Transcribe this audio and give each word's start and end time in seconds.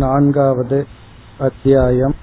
நான்காவது 0.00 0.78
அத்தியாயம் 1.38 2.14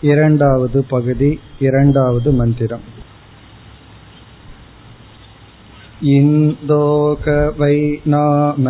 இரண்டாவது 0.00 0.78
பகுதி 0.84 1.30
இரண்டாவது 1.60 2.30
மந்திரம். 2.32 2.86
இந்தோகவை 6.02 7.76
நாம 8.04 8.66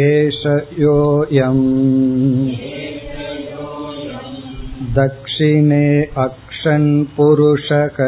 ஏஷயோயம் 0.00 1.66
தக்ஷிணே 4.94 5.88
அக்ஷன் 6.16 6.90
புருஷக 7.16 7.98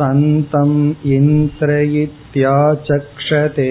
सन्तम् 0.00 0.94
इन्द्र 1.12 1.80
इत्याचक्षते 1.80 3.70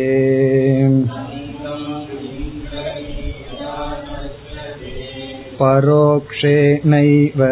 परोक्षेणैव 5.62 7.44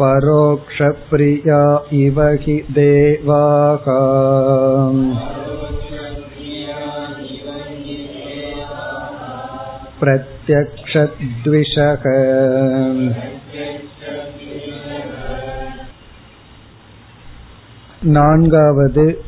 परोक्षप्रिया 0.00 1.62
इव 1.92 2.20
हि 2.20 2.62
देवाः 2.78 3.86
प्रत्यक्षद्विषः 10.00 12.02
நான்காவது 18.10 19.24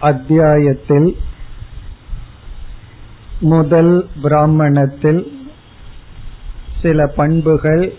அத்தியாயத்தில் 0.00 1.16
முதல் 3.40 4.08
பிராமணத்தில் 4.22 5.32
சில 6.82 7.06
பண்புகள் 7.06 7.92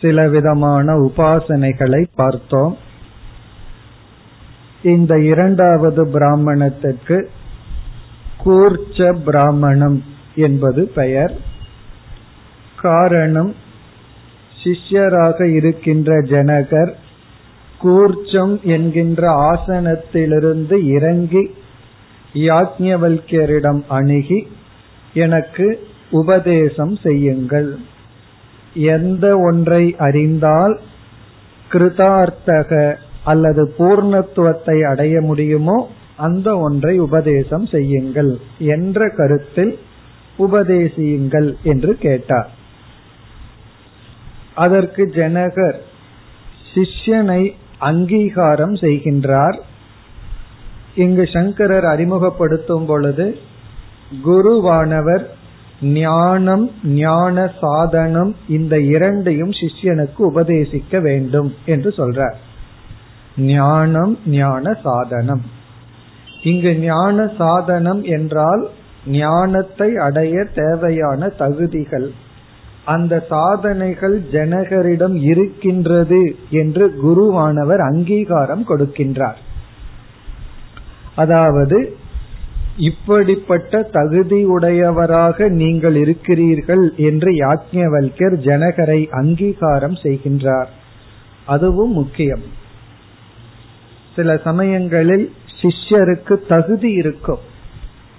சில 0.00 0.28
விதமான 0.28 0.98
உபாசனைகளை 0.98 2.06
பார்த்தோம் 2.16 2.76
இந்த 4.82 5.22
இரண்டாவது 5.22 6.06
பிராமணத்துக்கு 6.06 7.28
கூர்ச்ச 8.44 9.24
பிராமணம் 9.24 10.04
என்பது 10.37 10.81
பெயர். 10.95 11.33
காரணம் 12.81 13.51
சிஷ்யராக 14.63 15.47
இருக்கின்ற 15.49 16.11
ஜனகர் 16.21 16.91
கூர்ச்சம் 17.83 18.61
என்கின்ற 18.61 19.21
ஆசனத்திலிருந்து 19.51 20.75
இறங்கி 20.87 21.43
யாக்ஞவல்யரிடம் 22.33 23.81
அணுகி 23.87 24.39
எனக்கு 25.13 25.67
உபதேசம் 26.11 26.95
செய்யுங்கள். 26.95 27.69
எந்த 28.73 29.25
ஒன்றை 29.39 29.95
அறிந்தால் 29.97 30.79
கிருதார்த்தக 31.71 32.71
அல்லது 33.23 33.63
பூர்ணத்துவத்தை 33.77 34.77
அடைய 34.89 35.21
முடியுமோ 35.21 35.77
அந்த 36.15 36.57
ஒன்றை 36.57 36.99
உபதேசம் 36.99 37.65
செய்யுங்கள் 37.65 38.31
என்ற 38.57 39.09
கருத்தில் 39.17 39.73
உபதேசியுங்கள் 40.39 41.55
என்று 41.63 41.97
கேட்டார். 41.97 42.49
அதற்கு 44.55 45.11
ஜனகர் 45.15 45.75
சிஷ்யனை 46.73 47.53
அங்கீகாரம் 47.77 48.75
செய்கின்றார். 48.75 49.59
இங்கு 50.95 51.29
சங்கரர் 51.33 51.85
அறிமுகப்படுத்தும் 51.85 52.85
பொழுது 52.85 53.39
குருவானவர் 54.25 55.25
ஞானம் 55.81 56.71
ஞான 56.83 57.51
சாதனம் 57.61 58.35
இந்த 58.47 58.79
இரண்டையும் 58.79 59.49
சிஷ்யனுக்கு 59.49 60.17
உபதேசிக்க 60.17 61.01
வேண்டும் 61.01 61.55
என்று 61.65 61.93
சொல்றார். 61.97 62.35
ஞானம் 63.37 64.19
ஞான 64.25 64.73
சாதனம். 64.83 65.41
இங்கு 66.43 66.75
ஞான 66.75 67.31
சாதனம் 67.37 68.03
என்றால் 68.03 68.69
ஞானத்தை 69.07 69.95
அடைய 69.95 70.43
தேவையான 70.55 71.27
தகுதிகள். 71.27 72.11
அந்த 72.85 73.25
சாதனைகள் 73.29 74.21
ஜனகரிடம் 74.31 75.15
இருக்கின்றது 75.21 76.35
என்று 76.49 76.93
குருவானவர் 77.03 77.77
அங்கீகாரம் 77.77 78.65
கொடுக்கின்றார். 78.69 79.39
அதாவது 81.15 81.95
இப்படிப்பட்ட 82.77 83.89
தகுதியுடையவராக 83.93 85.49
நீங்கள் 85.49 85.95
இருக்கிறீர்கள் 85.95 86.93
என்று 86.95 87.31
யாக்ஞவல்யர் 87.31 88.35
ஜனகரை 88.43 89.07
அங்கீகாரம் 89.09 89.93
செய்கின்றார். 89.93 90.67
அதுவும் 91.45 91.91
முக்கியம். 91.91 92.41
சில 94.15 94.37
சமயங்களில் 94.37 95.31
சிஷ்யருக்கு 95.61 96.47
தகுதி 96.47 96.91
இருக்கும். 96.91 97.55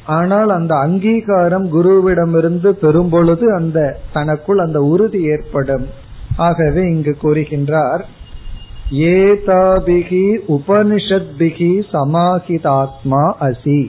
ஆனால் 0.09 0.51
அந்த 0.51 0.73
அங்கீகாரம் 0.77 1.67
குருவிடமிருந்து 1.73 2.71
பெறும் 2.83 3.09
பொழுது 3.09 3.47
அந்த 3.55 3.79
தனக்குள் 4.13 4.59
அந்த 4.59 4.79
உறுதி 4.83 5.21
ஏற்படும். 5.25 5.87
ஆகவே 6.37 6.83
இங்கு 6.91 7.13
கூறுகின்றார் 7.23 8.03
ஏதாபிகி 9.15 10.27
உபனிஷத்பிகி 10.49 11.73
சமாஹிதாத்மா 11.93 13.25
அசி. 13.41 13.81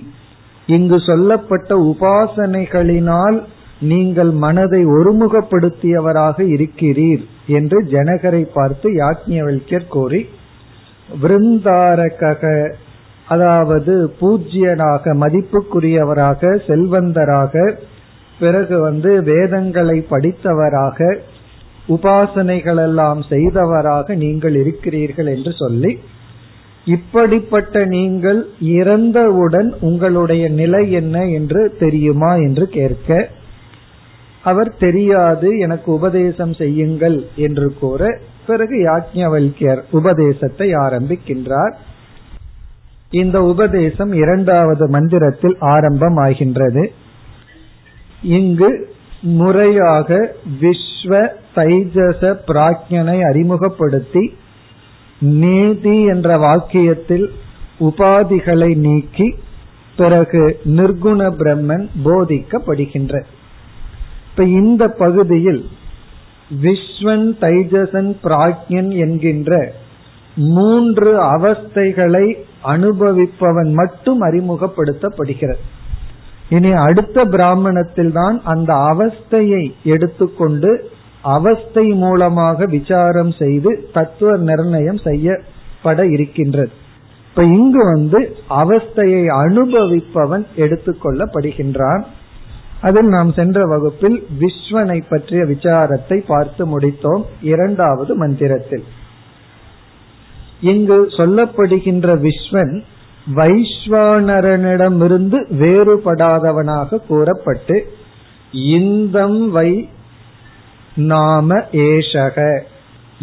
இங்கு 0.67 0.97
சொல்லப்பட்ட 0.99 1.75
உபாசனைகளினால் 1.91 3.37
நீங்கள் 3.81 4.31
மனதை 4.31 4.81
ஒருமுகப்படுத்தியவராக 4.85 6.37
இருக்கிறீர் 6.55 7.23
என்று 7.47 7.77
ஜனகரை 7.91 8.43
பார்த்து 8.53 8.87
யாக்ஞவல்யர் 8.93 9.87
கூறி 9.87 10.21
விருந்தாரக 11.21 12.43
அதாவது 13.29 13.93
பூஜ்யனாக 14.19 15.13
மதிப்புக்குரியவராக 15.23 16.51
செல்வந்தராக 16.67 17.53
பிறகு 18.39 18.75
வந்து 18.79 19.11
வேதங்களை 19.23 19.97
படித்தவராக 20.09 21.09
உபாசனைகளெல்லாம் 21.87 23.21
செய்தவராக 23.29 24.15
நீங்கள் 24.15 24.55
இருக்கிறீர்கள் 24.55 25.27
என்று 25.27 25.51
சொல்லி 25.53 25.91
இப்படிப்பட்ட 26.87 27.85
நீங்கள் 27.85 28.39
இறந்தவுடன் 28.75 29.69
உங்களுடைய 29.79 30.43
நிலை 30.51 30.83
என்ன 30.91 31.17
என்று 31.29 31.61
தெரியுமா 31.79 32.31
என்று 32.37 32.65
கேட்க 32.69 33.09
அவர் 34.43 34.71
தெரியாது 34.77 35.49
எனக்கு 35.57 35.89
உபதேசம் 35.91 36.53
செய்யுங்கள் 36.53 37.17
என்று 37.37 37.67
கூற 37.79 38.01
பிறகு 38.47 38.75
யாக்ஞவல்யர் 38.83 39.81
உபதேசத்தை 39.91 40.67
ஆரம்பிக்கின்றார். 40.85 41.73
இந்த 43.11 43.41
உபதேசம் 43.43 44.13
இரண்டாவது 44.13 44.89
மந்திரத்தில் 44.89 45.57
ஆரம்பமாகின்றது. 45.61 46.87
இங்கு 48.21 48.93
முறையாக 49.21 50.35
விஸ்வ 50.61 51.29
தைஜச 51.55 52.21
பிராக்ஞனை 52.47 53.21
அறிமுகப்படுத்தி 53.21 54.37
நீதி 55.19 56.03
என்ற 56.03 56.37
வாக்கியத்தில் 56.37 57.27
உபாதிகளை 57.79 58.75
நீக்கி 58.75 59.35
பிறகு 59.95 60.59
நிர்குண 60.65 61.31
பிரம்மன் 61.39 61.85
போதிக்கப்படுகின்ற. 62.05 63.23
இப்ப 64.29 64.43
இந்த 64.43 64.87
பகுதியில் 64.87 65.67
விஸ்வன் 66.61 67.27
தைஜசன் 67.41 68.11
பிராஜ்யன் 68.23 68.91
என்கின்ற 68.97 69.73
மூன்று 70.35 71.21
அவஸ்தைகளை 71.21 72.25
அனுபவிப்பவன் 72.63 73.71
மட்டும் 73.71 74.21
அறிமுகப்படுத்தப்படுகிறது. 74.21 75.59
இனி 76.49 76.71
அடுத்த 76.71 77.25
பிராமணத்தில் 77.25 78.11
தான் 78.11 78.41
அந்த 78.43 78.73
அவஸ்தையை 78.73 79.71
எடுத்துக்கொண்டு 79.83 80.91
அவஸ்தை 81.21 81.87
மூலமாக 81.87 82.65
விசாரம் 82.65 83.31
செய்து 83.31 83.89
தத்துவ 83.93 84.37
நிர்ணயம் 84.37 84.97
செய்யப்பட 84.97 86.05
இருக்கின்றது. 86.05 86.71
இப்ப 87.29 87.43
இங்கு 87.43 87.83
வந்து 87.85 88.35
அவஸ்தையை 88.49 89.23
அனுபவிப்பவன் 89.27 90.45
எடுத்துக்கொள்ளப்படுகின்றான். 90.57 92.03
அதில் 92.81 93.07
நாம் 93.07 93.33
சென்ற 93.33 93.65
வகுப்பில் 93.65 94.27
விஸ்வனை 94.39 95.03
பற்றிய 95.09 95.43
விசாரத்தை 95.43 96.23
பார்த்து 96.27 96.79
முடித்தோம் 96.79 97.23
இரண்டாவது 97.41 98.15
மந்திரத்தில். 98.15 98.83
இங்கு 100.61 101.05
சொல்லப்படுகின்ற 101.05 102.19
விஸ்வன் 102.19 102.81
வைஸ்வானரனிடமிருந்து 103.35 105.59
வேறுபடாதவனாக 105.59 107.07
கூறப்பட்டு 107.07 107.91
இந்தம் 108.51 109.49
வை 109.49 109.89
நாம 110.95 111.63
ஏஷக 111.71 112.65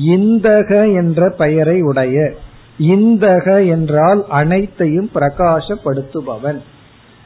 இந்தக 0.07 0.95
என்ற 0.95 1.31
பெயரை 1.31 1.81
உடைய 1.81 2.35
இந்தக 2.79 3.69
என்றால் 3.69 4.29
அனைத்தையும் 4.29 5.11
பிரகாசப்படுத்துபவன். 5.15 6.61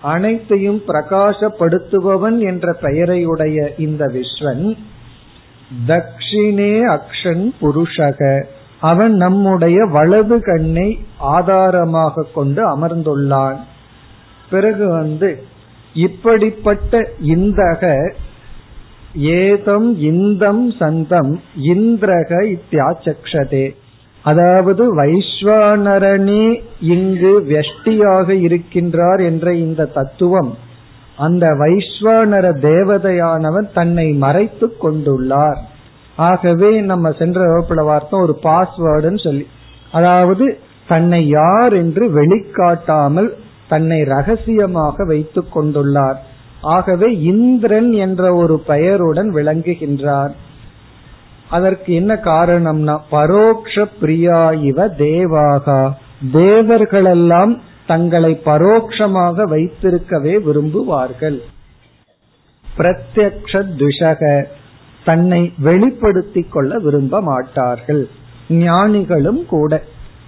அனைத்தையும் 0.01 0.83
பிரகாசப்படுத்துபவன் 0.89 2.39
என்ற 2.39 2.77
பெயரையுடைய 2.83 3.81
இந்த 3.81 4.07
விஸ்வன் 4.07 4.77
தக்ஷிணே 5.87 6.89
அக்ஷன் 6.89 7.53
புருஷக 7.61 8.51
அவன் 8.81 9.15
நம்முடைய 9.15 9.85
வலது 9.85 10.43
கண்ணை 10.43 10.99
ஆதாரமாக 11.19 12.27
கொண்டு 12.35 12.79
அமர்ந்துள்ளான். 12.79 13.57
பிறகு 14.51 14.89
வந்து 14.89 15.43
இப்படிப்பட்ட 15.95 17.09
இந்தக 17.27 18.13
ஏதம் 19.15 19.99
இந்தம் 20.01 20.77
சந்தம் 20.79 21.41
இந்திரக 21.63 22.31
இத்தியாச்சக்ஷதே. 22.57 23.77
அதாவது 24.23 25.05
வைஸ்வானரனே 25.05 26.63
இங்கு 26.81 27.41
வெஷ்டியாக 27.49 28.29
இருக்கின்றார் 28.47 29.25
என்ற 29.25 29.55
இந்த 29.55 29.85
தத்துவம் 29.85 30.57
அந்த 31.17 31.49
வைஸ்வானர 31.49 32.47
தேவதையானவன் 32.63 33.69
தன்னை 33.75 34.13
மறைத்து 34.13 34.77
கொண்டுள்ளார். 34.83 35.61
ஆகவே 36.29 36.71
நம்ம 36.81 37.11
சென்ற 37.11 37.41
வகுப்புல 37.47 37.83
பார்த்தோம் 37.85 38.23
ஒரு 38.23 38.35
பாஸ்வேர்டுன்னு 38.43 39.23
சொல்லி. 39.23 39.47
அதாவது 39.93 40.47
தன்னை 40.89 41.21
யார் 41.29 41.73
என்று 41.73 42.05
வெளிக்காட்டாமல் 42.11 43.31
தன்னை 43.69 43.99
ரகசியமாக 44.05 45.05
வைத்துக் 45.05 45.53
கொண்டுள்ளார். 45.57 46.19
ஆகவே 46.77 47.09
இந்திரன் 47.23 47.91
என்ற 47.93 48.35
ஒரு 48.35 48.57
பெயருடன் 48.67 49.31
விளங்குகின்றார். 49.35 50.33
அதற்கு 51.51 51.95
என்ன 51.95 52.15
காரணம்னா 52.15 52.97
பரோக்ஷ 53.11 53.85
பிரியா 54.01 54.41
இவ 54.51 54.87
தேவாகா. 54.99 55.81
தேவர்களெல்லாம் 56.33 57.55
தங்களை 57.87 58.33
பரோட்சமாக 58.45 59.47
வைத்திருக்கவே 59.55 60.35
விரும்புவார்கள். 60.47 61.39
பிரத்யக்ஷ 62.77 63.63
துஷக. 63.81 64.23
தன்னை 65.05 65.53
வெளிப்படுத்திக் 65.59 66.53
கொள்ள 66.53 66.79
விரும்ப 66.79 67.21
மாட்டார்கள். 67.21 68.09
ஞானிகளும் 68.49 69.47
கூட 69.47 69.83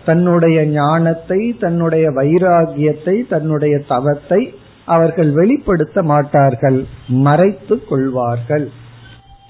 தன்னுடைய 0.05 0.65
ஞானத்தை 0.65 1.57
தன்னுடைய 1.61 2.11
வைராகியத்தை 2.11 3.29
தன்னுடைய 3.29 3.75
தவத்தை 3.89 4.55
அவர்கள் 4.85 5.31
வெளிப்படுத்த 5.31 6.03
மாட்டார்கள். 6.03 6.87
மறைத்து 7.09 7.85
கொள்வார்கள். 7.85 8.71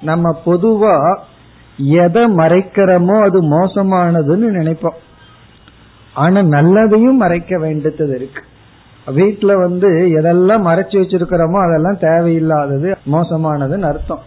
நம்ம 0.01 0.41
பொதுவா 0.45 1.19
எதை 1.77 2.23
மறைக்கிறோமோ 2.23 3.17
அது 3.23 3.39
மோசமானதுன்னு 3.43 4.49
நினைப்போம். 4.59 4.99
ஆனா 6.15 6.41
நல்லதையும் 6.41 7.23
மறைக்க 7.25 7.59
வேண்டியது 7.59 8.15
இருக்கு. 8.15 8.43
வீட்டுல 9.07 9.53
வந்து 9.61 9.89
எதெல்லாம் 9.91 10.67
மறைச்சு 10.69 10.97
வச்சிருக்கிறோமோ 11.03 11.59
அதெல்லாம் 11.67 11.99
தேவையில்லாதது 12.01 12.95
மோசமானதுன்னு 13.13 13.83
அர்த்தம். 13.83 14.23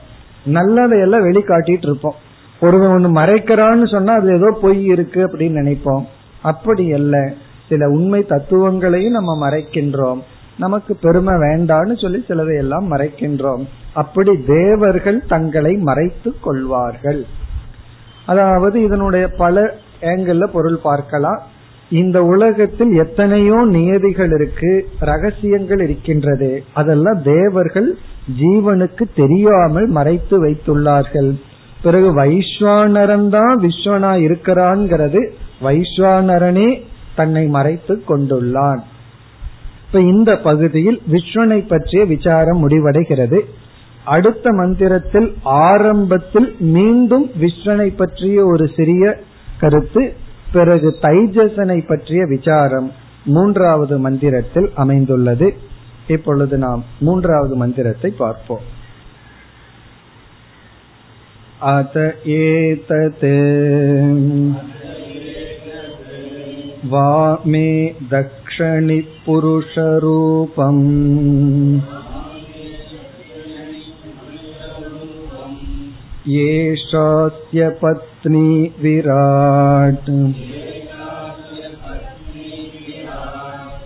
நல்லதையெல்லாம் 0.46 1.26
வெளிக்காட்டிட்டு 1.28 1.88
இருப்போம். 1.90 2.16
ஒருவன் 2.60 2.90
ஒண்ணு 2.90 3.18
மறைக்கிறான்னு 3.18 3.92
சொன்னா 3.92 4.14
அது 4.14 4.36
ஏதோ 4.36 4.58
பொய் 4.62 4.86
இருக்கு 4.86 5.28
அப்படின்னு 5.28 5.58
நினைப்போம். 5.62 6.06
அப்படி 6.42 6.94
அல்ல. 6.94 7.34
சில 7.70 7.90
உண்மை 7.90 8.26
தத்துவங்களையும் 8.26 9.12
நம்ம 9.12 9.50
மறைக்கின்றோம். 9.50 10.22
நமக்கு 10.58 10.96
பெருமை 10.96 11.34
வேண்டான்னு 11.34 12.02
சொல்லி 12.02 12.26
சிலதை 12.28 12.58
எல்லாம் 12.58 12.92
மறைக்கின்றோம். 12.92 13.68
அப்படி 13.94 14.44
தேவர்கள் 14.44 15.26
தங்களை 15.28 15.76
மறைத்து 15.76 16.34
கொள்வார்கள். 16.42 17.26
அதாவது 18.26 18.84
இதனுடைய 18.84 19.28
பல 19.28 19.76
ஏங்கல்ல 20.02 20.46
பொருள் 20.46 20.78
பார்க்கலாம். 20.78 21.44
இந்த 21.90 22.24
உலகத்தில் 22.24 22.94
எத்தனையோ 22.94 23.66
நியதிகள் 23.66 24.32
இருக்கு 24.32 24.88
ரகசியங்கள் 25.00 25.80
இருக்கின்றது. 25.80 26.64
அதெல்லாம் 26.74 27.22
தேவர்கள் 27.22 27.98
ஜீவனுக்கு 28.40 29.04
தெரியாமல் 29.16 29.88
மறைத்து 29.88 30.46
வைத்துள்ளார்கள். 30.46 31.40
பிறகு 31.82 32.24
வைஸ்வானரன் 32.24 33.30
தான் 33.30 33.58
விஸ்வனா 33.60 34.12
இருக்கிறான்ங்கிறது 34.28 35.30
வைஸ்வானரனே 35.62 36.82
தன்னை 37.16 37.48
மறைத்து 37.48 38.04
கொண்டுள்ளான். 38.10 38.82
இப்ப 39.88 40.00
இந்த 40.00 40.38
பகுதியில் 40.38 41.02
விஸ்வனை 41.12 41.68
பற்றிய 41.68 42.06
விசாரம் 42.06 42.70
முடிவடைகிறது. 42.70 43.40
அடுத்த 44.04 44.52
மந்திரத்தில் 44.52 45.34
ஆரம்பத்தில் 45.44 46.56
மீண்டும் 46.60 47.32
விஸ்வனை 47.42 47.96
பற்றிய 47.96 48.46
ஒரு 48.46 48.70
சிறிய 48.76 49.18
கருத்து 49.60 50.14
பிறகு 50.52 50.96
தைஜசனை 51.02 51.88
பற்றிய 51.88 52.26
விசாரம் 52.26 52.92
மூன்றாவது 53.26 53.98
மந்திரத்தில் 53.98 54.70
அமைந்துள்ளது. 54.76 55.56
இப்பொழுது 56.09 56.59
நாம் 56.59 56.83
மூன்றாவது 57.03 57.57
மந்திரத்தை 57.57 58.13
பார்ப்போம் 58.19 58.67
अत 61.63 61.97
एतत् 62.35 63.25
वामे 66.85 67.69
दक्षिणिपुरुषरूपम् 68.13 69.01
येषास्य 76.31 77.69
पत्नी 77.83 78.49
विराट् 78.79 80.11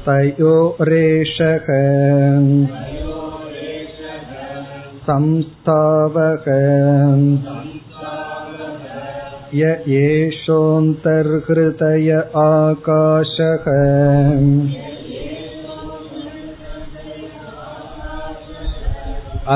तयोरेषः 0.06 1.66
संस्थावक 5.06 6.44
य 9.54 9.72
एषोऽन्तर्हृतय 9.96 12.08
आकाशः 12.44 13.66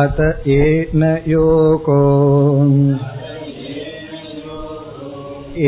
अत 0.02 0.20
येन 0.46 1.02
योगो 1.32 2.02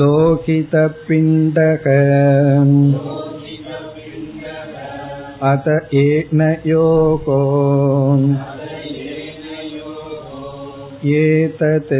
लोहितपिण्डक 0.00 1.86
अत 5.50 5.68
येन 5.94 6.42
योगो 6.66 7.40
एतत् 11.16 11.92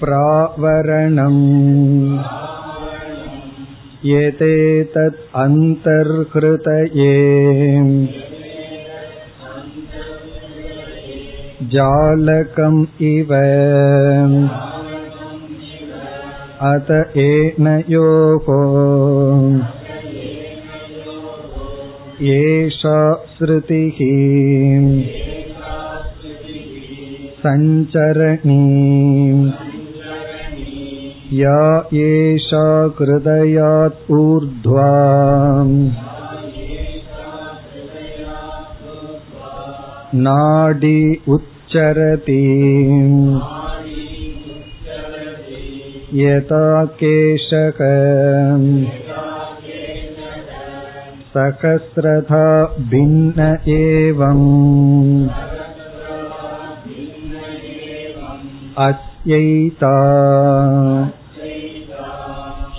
प्रावरणम् 0.00 1.42
एतेतत् 4.20 5.18
अन्तर्हृतये 5.44 7.12
जालकम् 11.67 12.85
इव। 13.01 13.33
अत 16.61 17.17
एन 17.17 17.83
योगो। 17.89 18.59
एषा 22.21 23.13
श्रुतिः। 23.13 23.97
सञ्चरणी। 27.39 28.57
या 31.33 31.89
एषा 31.93 32.95
हृदयात् 32.99 34.11
ऊर्ध्वा। 34.11 34.87
नाडी 40.15 41.21
उच्चरति 41.66 42.42
यथा 46.14 46.84
केशक 47.00 47.78
सहस्रथा 51.34 52.44
भिन्न 52.90 53.46
एवम् 53.74 54.44
अस्यैता 58.86 59.94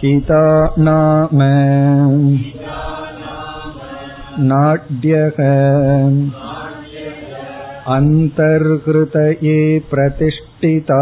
हिता 0.03 0.43
नाम 0.79 1.43
नाड्यः 4.51 5.39
अन्तर्हृतये 7.96 9.58
प्रतिष्ठिता 9.91 11.00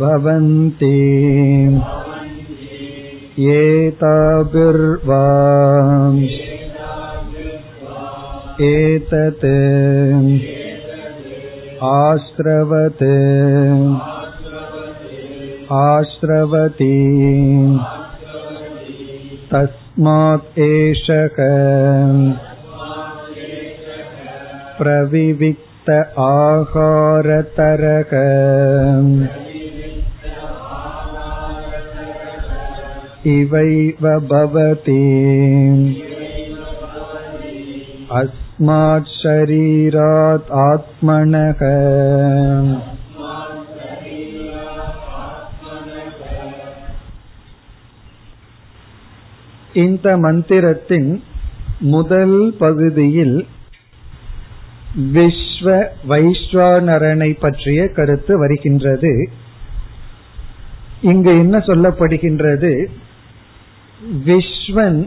भवन्ति 0.00 0.96
एताभिर्वा 3.54 5.22
एतत् 8.68 9.46
आश्रवत् 11.92 13.02
आश्रवती 15.80 16.94
तस्मात् 19.98 20.58
एषः 20.58 21.36
प्रविविक्त 24.78 25.90
आहारतरक 26.24 28.12
इवैव 33.34 34.08
भवति 34.30 34.98
अस्मात् 38.20 39.08
शरीरात् 39.20 40.50
आत्मनः 40.64 41.62
இந்த 49.79 50.07
மந்திரத்தின் 50.17 51.11
முதல் 51.93 52.39
பகுதியில் 52.59 53.37
விஸ்வ 55.13 55.67
வைஸ்வநரனை 56.09 57.31
பற்றிய 57.39 57.79
கருத்து 57.87 58.33
வருகின்றது. 58.37 59.13
இங்கு 61.01 61.31
என்ன 61.37 61.57
சொல்லப்படுகின்றது? 61.57 62.73
விஸ்வன் 64.25 64.99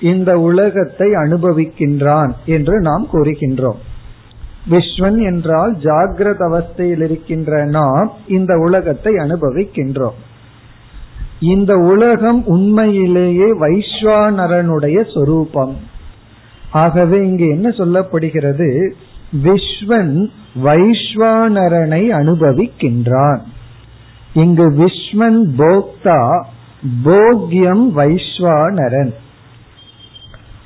இந்த 0.00 0.30
உலகத்தை 0.40 1.08
அனுபவிக்கின்றான் 1.14 2.32
என்று 2.46 2.74
நாம் 2.80 3.04
கூறுகின்றோம். 3.12 3.80
விஸ்வன் 4.70 5.18
என்றால் 5.22 5.72
ஜாகிரத 5.78 6.42
அவஸ்தையில் 6.48 7.02
இருக்கின்ற 7.04 7.64
நாம் 7.70 8.08
இந்த 8.28 8.52
உலகத்தை 8.58 9.12
அனுபவிக்கின்றோம். 9.14 10.18
இந்த 11.46 11.72
உலகம் 11.76 12.40
உண்மையிலேயே 12.46 13.48
வைஸ்வானரனுடைய 13.60 14.98
சொரூபம். 15.14 15.74
ஆகவே 16.70 17.18
இங்கு 17.26 17.46
என்ன 17.48 17.68
சொல்லப்படுகிறது? 17.68 18.68
விஸ்வன் 19.44 20.14
வைஸ்வானரனை 20.64 22.02
அனுபவிக்கின்றான். 22.18 23.42
இங்கு 24.34 24.66
விஸ்வன் 24.70 25.40
போக்தா 25.58 26.20
போக்யம் 27.04 27.84
வைஸ்வானரன் 27.96 29.14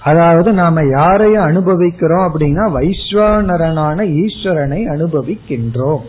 அதாவது 0.03 0.53
நாம 0.53 0.81
யாரை 0.99 1.37
அனுபவிக்கிறோம் 1.37 2.25
அப்படின்னா 2.27 2.65
வைஸ்வானரனான 2.77 3.99
ஈஸ்வரனை 4.21 4.81
அனுபவிக்கின்றோம். 4.95 6.05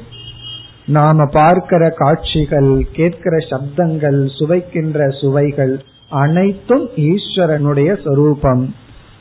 நாம 0.91 1.25
பார்க்கிற 1.25 1.89
காட்சிகள் 1.89 2.87
கேட்கிற 2.91 3.37
சப்தங்கள் 3.37 4.19
சுவைக்கின்ற 4.39 5.09
சுவைகள் 5.09 5.83
அனைத்தும் 6.09 6.85
ஈஸ்வரனுடைய 6.95 7.89
சொரூபம். 8.03 8.75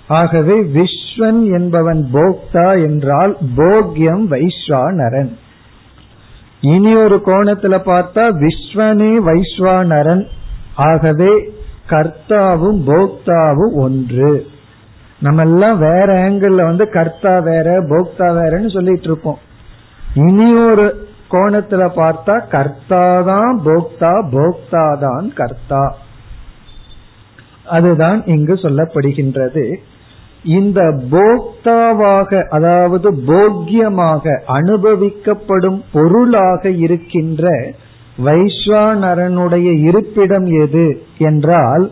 ஆகவே 0.08 0.60
விஸ்வன் 0.60 1.42
என்பவன் 1.58 2.08
போக்தா 2.12 2.68
என்றால் 2.82 3.36
போக்யம் 3.56 4.24
வைஸ்வானரன். 4.30 5.30
இனி 6.60 6.96
ஒரு 6.96 7.20
கோணத்துல 7.26 7.76
பார்த்தா 7.86 8.24
விஸ்வனே 8.40 9.12
வைஸ்வானரன். 9.28 10.24
ஆகவே 10.74 11.30
கர்த்தாவும் 11.88 12.80
போக்தாவும் 12.86 13.74
ஒன்று. 13.74 14.46
நம்ம 15.20 15.42
எல்லாம் 15.42 15.78
வேற 15.78 16.30
ஆங்கிள் 16.30 16.64
வந்து 16.64 16.88
கர்த்தா 16.88 17.38
வேற 17.38 17.80
போக்தா 17.82 18.28
வேறன்னு 18.38 18.70
சொல்லிட்டு 18.70 19.02
இருப்போம். 19.02 19.38
இனி 20.14 20.54
ஒரு 20.54 21.08
கோணத்துல 21.30 21.82
பார்த்தா 21.96 22.34
கர்த்தா 22.48 23.04
தான் 23.22 23.60
போக்தா 23.64 24.12
போக்தா 24.34 24.84
தான் 24.98 25.26
கர்த்தா. 25.40 25.82
அதுதான் 27.76 28.20
இங்கு 28.26 28.54
சொல்லப்படுகின்றது. 28.54 29.64
இந்த 30.44 30.80
போக்தாவாக 31.12 32.48
அதாவது 32.48 33.08
போக்கியமாக 33.26 34.34
அனுபவிக்கப்படும் 34.58 35.80
பொருளாக 35.92 36.70
இருக்கின்ற 36.84 37.52
வைஸ்வானரனுடைய 38.18 39.68
இருப்பிடம் 39.88 40.48
எது 40.64 40.86
என்றால் 41.18 41.84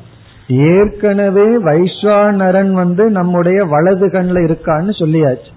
ஏற்கனவே 0.72 1.48
வைஸ்வானரன் 1.68 2.72
வந்து 2.72 3.04
நம்முடைய 3.10 3.58
வலது 3.64 4.08
கண்ல 4.08 4.42
இருக்கான்னு 4.46 4.92
சொல்லியாச்சு. 5.02 5.50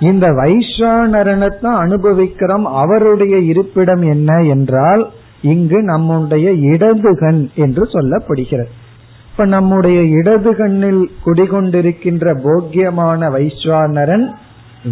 இந்த 0.00 0.28
வைஸ்வானரனைத்தான் 0.28 1.76
அனுபவிக்கிறோம் 1.76 2.64
அவருடைய 2.64 3.38
இருப்பிடம் 3.38 4.02
என்ன 4.02 4.42
என்றால் 4.42 5.10
இங்கு 5.42 5.82
நம்முடைய 5.82 6.50
இடதுகண் 6.50 7.48
என்று 7.54 7.84
சொல்லப்படுகிறது. 7.84 8.68
இப்ப 9.30 9.44
நம்முடைய 9.44 10.00
இடதுகண்ணில் 10.00 11.10
குடிகொண்டிருக்கின்ற 11.26 12.40
போக்கியமான 12.42 13.28
வைஸ்வானரன் 13.30 14.32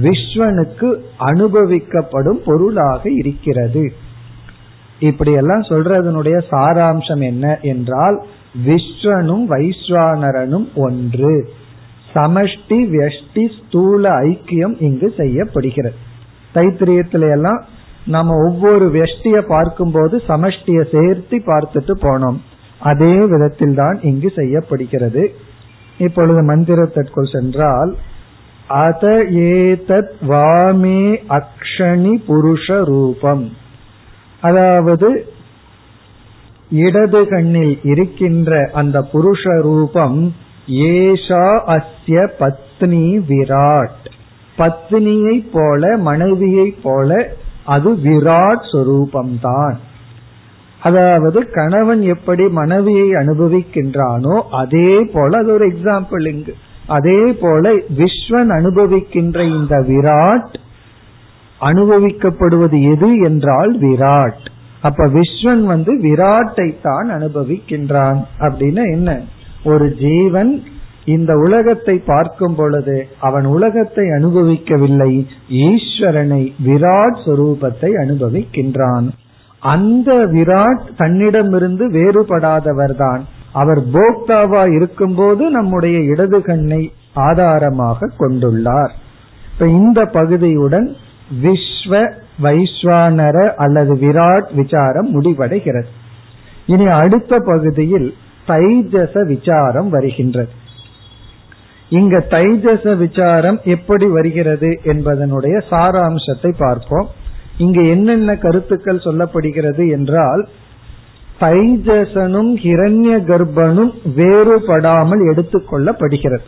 விஸ்வனுக்கு 0.03 0.97
அனுபவிக்கப்படும் 1.19 2.43
பொருளாக 2.45 3.11
இருக்கிறது. 3.11 3.93
இப்படியெல்லாம் 4.99 5.61
சொல்றதனுடைய 5.61 6.45
சாராம்சம் 6.51 7.21
என்ன 7.21 7.59
என்றால் 7.63 8.25
விஸ்வனும் 8.67 9.45
வைஸ்வானரனும் 9.51 10.69
ஒன்று. 10.75 11.49
சமஷ்டி 12.14 12.78
வியஷ்டி 12.92 13.49
ஸ்தூல 13.59 14.11
ஐக்கியம் 14.21 14.83
இங்கு 14.83 15.14
செய்யப்படுகிறது. 15.16 15.94
தைத்திரியத்தில 16.54 17.30
எல்லாம் 17.30 17.64
நம்ம 18.06 18.35
ஒவ்வொரு 18.44 18.87
வெஷ்டிய 18.87 19.40
பார்க்கும்போது 19.40 20.23
சமஷ்டிய 20.28 20.85
சேர்த்து 20.92 21.38
பார்த்துட்டு 21.38 21.94
போனோம். 22.02 22.37
அதே 22.78 23.21
விதத்தில் 23.21 23.75
தான் 23.75 24.00
இங்கு 24.02 24.33
செய்யப்படுகிறது. 24.37 25.35
இப்பொழுது 25.99 26.42
மந்திரத்திற்குள் 26.42 27.33
சென்றால் 27.33 27.97
அத 28.68 29.26
ஏதத் 29.30 30.14
வாமே 30.26 31.23
அக்ஷணி 31.28 32.14
புருஷ 32.28 32.85
ரூபம். 32.85 33.52
அதாவது 34.40 35.26
இடது 36.71 37.28
கண்ணில் 37.28 37.78
இருக்கின்ற 37.83 38.71
அந்த 38.73 39.06
புருஷ 39.12 39.62
ரூபம் 39.62 40.35
ஏஷா 40.68 41.47
அஸ்ய 41.66 42.28
பத்னி 42.38 43.06
விராட். 43.28 44.04
பத்னியை 44.59 45.47
போல 45.52 45.97
மனைவியை 45.97 46.75
போல 46.83 47.28
அது 47.64 47.94
விராட் 47.94 48.64
சொரூபம்தான். 48.73 49.75
அதாவது 50.80 51.50
கணவன் 51.50 52.02
எப்படி 52.02 52.49
மனைவியை 52.49 53.11
அனுபவிக்கின்றானோ 53.11 54.42
அதே 54.50 55.00
போல 55.12 55.38
அது 55.38 55.52
ஒரு 55.52 55.68
எக்ஸாம்பிள் 55.68 56.28
இங்கு. 56.28 56.54
அதே 56.87 57.33
போல 57.33 57.73
விஸ்வன் 57.73 58.50
அனுபவிக்கின்ற 58.50 59.40
இந்த 59.56 59.76
விராட் 59.76 60.54
அனுபவிக்கப்படுவது 61.61 62.92
எது 62.92 63.16
என்றால் 63.16 63.78
விராட். 63.78 64.44
அப்ப 64.80 65.06
விஸ்வன் 65.06 65.64
வந்து 65.64 65.99
விராட்டை 65.99 66.75
தான் 66.83 67.11
அனுபவிக்கின்றான். 67.11 68.25
அப்படின்னா 68.38 68.83
என்ன? 68.92 69.21
ஒரு 69.64 69.94
ஜீவன் 69.94 70.64
இந்த 71.04 71.33
உலகத்தை 71.37 71.94
பார்க்கும் 71.99 72.54
பொழுது 72.54 73.06
அவன் 73.21 73.44
உலகத்தை 73.44 74.04
அனுபவிக்கவில்லை. 74.04 75.26
ஈஸ்வரனை 75.50 76.52
விராட் 76.66 77.18
சொரூபத்தை 77.25 77.90
அனுபவிக்கின்றான். 78.02 79.09
அந்த 79.61 80.14
விராட் 80.14 80.85
தன்னிடமிருந்து 80.97 81.90
வேறுபடாதவர்தான். 81.90 83.23
அவர் 83.52 83.80
போக்தாவா 83.87 84.75
இருக்கும்போது 84.75 85.50
நம்முடைய 85.50 85.99
இடது 86.00 86.42
கண்ணை 86.42 86.92
ஆதாரமாக 87.14 88.11
கொண்டுள்ளார். 88.18 88.92
இப்ப 89.52 89.66
இந்த 89.68 90.02
பகுதியுடன் 90.02 90.88
விஸ்வ 91.42 92.11
வைஸ்வானர 92.42 93.37
அல்லது 93.54 93.94
விராட் 93.94 94.49
விசாரம் 94.54 95.21
முடிவடைகிறது. 95.21 95.90
இனி 96.66 96.87
அடுத்த 96.87 97.38
பகுதியில் 97.38 98.14
தைஜச 98.47 99.25
விசாரம் 99.27 99.89
வருகின்றது. 99.89 100.53
இங்க 101.89 102.19
தைஜச 102.31 102.97
விசாரம் 102.97 103.59
எப்படி 103.65 104.07
வருகிறது 104.07 104.71
என்பதனுடைய 104.85 105.57
சாராம்சத்தை 105.71 106.51
பார்ப்போம். 106.59 107.09
இங்கு 107.59 107.83
என்னென்ன 107.89 108.31
கருத்துக்கள் 108.37 109.05
சொல்லப்படுகிறது 109.05 109.85
என்றால் 109.91 110.43
தைஜசனும் 111.41 112.51
ஹிரண்ய 112.65 113.13
கர்ப்பனும் 113.31 113.93
வேறுபடாமல் 114.17 115.23
எடுத்துக்கொள்ளப்படுகிறது 115.31 116.47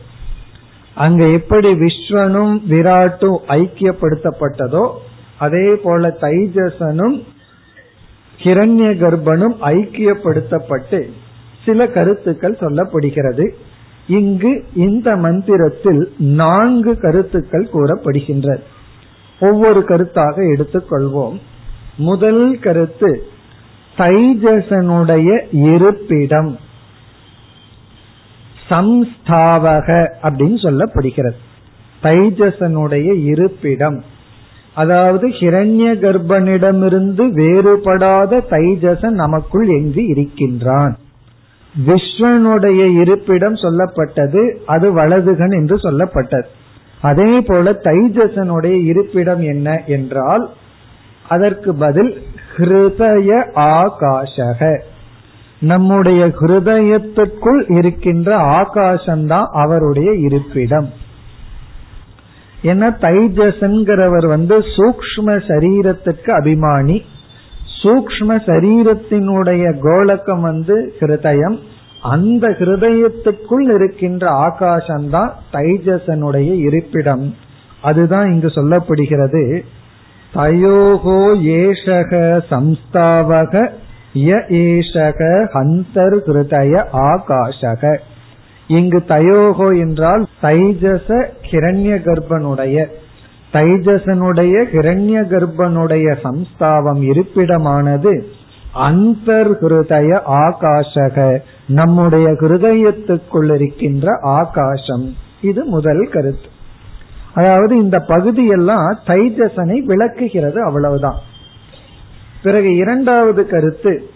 அங்க 0.97 1.23
எப்படி 1.39 1.71
விஸ்வனும் 1.75 2.55
விராட்டும் 2.69 3.39
ஐக்கியப்படுத்தப்பட்டதோ 3.57 4.85
அதே 5.39 5.67
போல 5.75 6.09
தைஜசனும் 6.21 7.17
ஹிரண்ய 8.39 8.89
கர்ப்பனும் 9.03 9.57
ஐக்கியப்படுத்தப்பட்டு 9.73 11.01
சில 11.67 11.87
கருத்துக்கள் 11.87 12.59
சொல்லப்படுகிறது. 12.61 13.51
இங்கு 14.07 14.65
இந்த 14.75 15.17
மந்திரத்தில் 15.17 16.13
நான்கு 16.19 17.01
கருத்துக்கள் 17.01 17.69
கூறப்படுகின்றது 17.73 18.63
ஒவ்வொரு 19.41 19.81
கருத்தாக 19.81 20.37
எடுத்துக்கொள்வோம். 20.57 21.41
முதல் 21.97 22.59
கருத்து 22.59 23.23
தைஜசனுடைய 23.97 25.41
இருப்பிடம். 25.51 26.59
சம்ஸ்தாவக 28.71 30.11
அப்படின்னு 30.23 30.59
சொல்லப்படுகிறது. 30.63 31.41
தைஜசனுடைய 32.03 33.23
இருப்பிடம். 33.25 34.05
அதாவது 34.75 35.29
ஹிரண்ய 35.29 35.93
கர்ப்பனிடமிருந்து 35.97 37.25
வேறுபடாத 37.31 38.41
தைஜசன் 38.51 39.11
நமக்குள் 39.11 39.69
எங்கு 39.69 40.07
இருக்கின்றான்? 40.07 40.99
விஸ்வனுடைய 41.87 43.01
இருப்பிடம் 43.01 43.55
சொல்லப்பட்டது 43.55 44.57
அது 44.67 44.97
வலதுகன் 44.97 45.53
என்று 45.53 45.77
சொல்லப்பட்டது. 45.77 46.47
அதே 47.01 47.41
போல 47.41 47.73
தைஜசனுடைய 47.73 48.85
இருப்பிடம் 48.85 49.41
என்ன 49.41 49.83
என்றால் 49.87 50.51
அதற்கு 51.29 51.75
பதில் 51.75 52.23
ஹிருதய 52.57 53.31
ஆகாஷக. 53.55 54.81
நம்முடைய 55.61 56.27
ஹிருதயத்துக்குள் 56.27 57.73
இருக்கின்ற 57.73 58.37
ஆகாசம்தான் 58.39 59.47
அவருடைய 59.53 60.13
இருப்பிடம். 60.13 60.93
என்ன 62.63 62.91
தைஜசன்கிறவர் 62.91 64.27
வந்து 64.27 64.59
சூக்ம 64.59 65.27
சரீரத்துக்கு 65.27 66.31
அபிமானி 66.31 67.03
சூக்ம 67.83 68.37
சரீரத்தினுடைய 68.47 69.65
கோலக்கம் 69.81 70.41
வந்து 70.41 70.95
ஹிருதயம். 71.01 71.59
அந்த 72.03 72.49
ஹிருதயத்துக்குள் 72.49 73.75
இருக்கின்ற 73.75 74.31
ஆகாசம்தான் 74.47 75.31
தைஜசனுடைய 75.53 76.55
இருப்பிடம். 76.59 77.35
அதுதான் 77.81 78.33
இங்கு 78.33 78.47
சொல்லப்படுகிறது. 78.47 79.61
தயோகோ 80.35 81.21
ஏஷக 81.57 82.13
சம்ஸ்தாவக 82.51 83.55
ய 84.15 84.41
ஏஷக 84.61 85.21
ஹந்தர் 85.55 86.17
ஹிருதய 86.27 86.85
ஆகாஷக. 86.93 87.99
இங்கு 88.69 89.03
தயோகோ 89.09 89.79
என்றால் 89.79 90.27
தைஜச 90.43 91.09
கிரண்ய 91.51 91.99
கர்ப்பனுடைய 92.07 92.87
தைஜசனுடைய 93.57 94.65
கிரண்ய 94.73 95.21
கர்ப்பனுடைய 95.33 96.17
சம்ஸ்தாவம் 96.25 97.03
இருப்பிடமானது 97.11 98.23
அந்தர் 98.75 99.53
ஹிருதய 99.61 100.11
ஆகாஷக 100.27 101.39
நம்முடைய 101.67 102.27
ஹிருதயத்துக்குள் 102.29 103.55
இருக்கின்ற 103.55 104.19
ஆகாசம் 104.23 105.17
இது 105.41 105.65
முதல் 105.65 106.09
கருத்து. 106.13 106.49
அதாவது 107.35 107.77
இந்த 107.77 107.99
பகுதியெல்லாம் 107.99 108.99
தைஜசனை 109.07 109.79
விளக்குகிறது 109.79 110.65
அவ்வளவுதான். 110.65 111.19
பிறகு 112.43 112.77
இரண்டாவது 112.77 113.47
கருத்து 113.47 114.11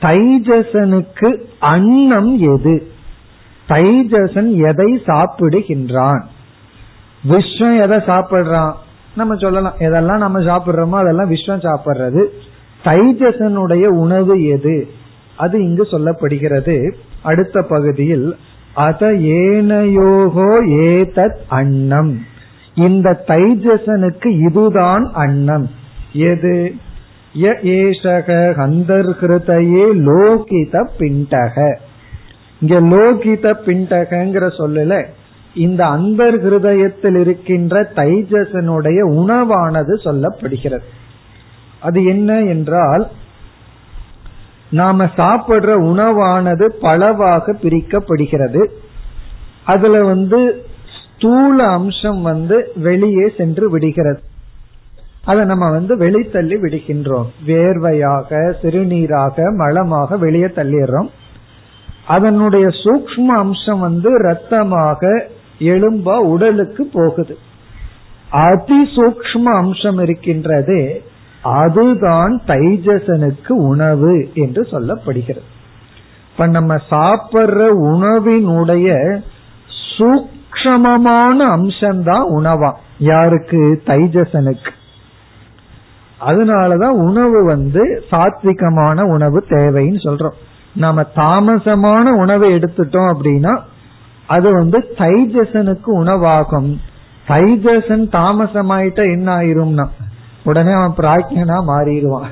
தைஜசனுக்கு 0.00 1.44
அன்னம் 1.58 2.38
எது? 2.38 2.88
தைஜசன் 3.68 4.50
எதை 4.68 5.02
சாப்பிடுகின்றான்? 5.06 6.24
விஸ்வம் 7.28 7.82
எதை 7.82 7.96
சாப்பிடுறான்? 7.96 8.72
நம்ம 9.16 9.34
சொல்லலாம். 9.34 9.74
எதெல்லாம் 9.78 10.16
நம்ம 10.16 10.38
சாப்பிடுறோமோ 10.38 10.90
அதெல்லாம் 10.90 11.30
விஸ்வம் 11.30 11.64
சாப்பிடுறது. 11.64 12.26
தைஜசனுடைய 12.84 13.86
உணவு 13.86 14.44
எது? 14.44 14.88
அது 15.36 15.62
இங்கு 15.62 15.82
சொல்லப்படுகிறது. 15.82 16.92
அடுத்த 17.22 17.62
பகுதியில் 17.62 18.36
அத 18.74 19.06
ஏனையோகோ 19.12 20.60
ஏதத் 20.70 21.36
அன்னம். 21.48 22.18
இந்த 22.74 23.24
தைஜசனுக்கு 23.26 24.26
இதுதான் 24.26 25.10
அன்னம். 25.14 25.70
எது? 26.12 26.74
ய 27.40 27.46
ஏஷக 27.62 28.52
ஹந்தர்கிருதையே 28.52 29.92
லோகித 29.92 30.88
பிண்டக. 30.98 31.76
இங்க 32.60 32.80
லோகித 32.80 33.54
பிண்டகங்கிற 33.66 34.46
சொல்லல 34.58 35.04
இந்த 35.54 35.84
அந்தர் 35.86 36.36
ஹிருதயத்தில் 36.44 37.20
இருக்கின்ற 37.20 37.90
தைஜசனுடைய 37.96 39.00
உணவானது 39.00 39.94
சொல்லப்படுகிறது. 40.04 40.82
அது 41.80 42.04
என்ன 42.04 42.40
என்றால் 42.40 43.08
நாம 44.70 45.04
சாப்பிடுற 45.04 45.76
உணவானது 45.82 46.64
பலவாக 46.64 47.52
பிரிக்கப்படுகிறது. 47.52 48.66
அதுல 49.64 50.04
வந்து 50.04 50.66
ஸ்தூல 51.16 51.66
அம்சம் 51.66 52.22
வந்து 52.22 52.72
வெளியே 52.76 53.32
சென்று 53.36 53.70
விடுகிறது. 53.70 54.20
அதை 55.24 55.44
நம்ம 55.44 55.70
வந்து 55.70 55.96
வெளித்தள்ளி 55.96 56.56
விடுகின்றோம். 56.62 57.26
வேர்வையாக 57.46 58.56
சிறுநீராக 58.62 59.54
மலமாக 59.54 60.16
வெளியே 60.16 60.44
தள்ளிடுறோம். 60.44 61.10
அதனுடைய 62.06 62.66
சூக்ம 62.66 63.26
அம்சம் 63.26 63.78
வந்து 63.78 64.18
ரத்தமாக 64.18 65.28
எலும்பா 65.58 66.16
உடலுக்கு 66.16 66.90
போகுது. 66.92 67.38
அதிசூக்ம 68.32 69.42
அம்சம் 69.42 69.98
இருக்கின்றது 69.98 71.02
அதுதான் 71.42 72.42
தைஜசனுக்கு 72.46 73.52
உணவு 73.52 74.30
என்று 74.34 74.62
சொல்லப்படுகிறது. 74.62 75.42
இப்ப 76.32 76.46
நம்ம 76.46 76.74
சாப்பிடுற 76.90 77.68
உணவினுடைய 77.82 79.20
சூக்ஷமமான 79.98 81.36
அம்சம்தான் 81.38 82.24
உணவா. 82.36 82.72
யாருக்கு? 82.98 83.82
தைஜசனுக்கு. 83.86 84.70
அதனாலதான் 86.26 86.88
உணவு 86.88 87.44
வந்து 87.44 88.04
சாத்விகமான 88.10 89.02
உணவு 89.02 89.44
தேவைன்னு 89.48 89.98
சொல்றோம். 90.04 90.36
நாம 90.72 91.04
தாமசமான 91.16 92.02
உணவை 92.02 92.52
எடுத்துட்டோம் 92.52 93.14
அப்படின்னா 93.14 93.60
அது 94.26 94.52
வந்து 94.52 94.78
தைஜசனுக்கு 94.78 95.86
உணவாகும். 95.86 96.80
தைஜசன் 97.28 98.08
தாமசமாயிட்ட 98.12 99.12
என்ன 99.12 99.36
ஆயிரும்னா 99.36 99.86
உடனே 100.44 100.72
அவன் 100.72 100.94
பிராக்கியனா 100.96 101.62
மாறிடுவான். 101.68 102.30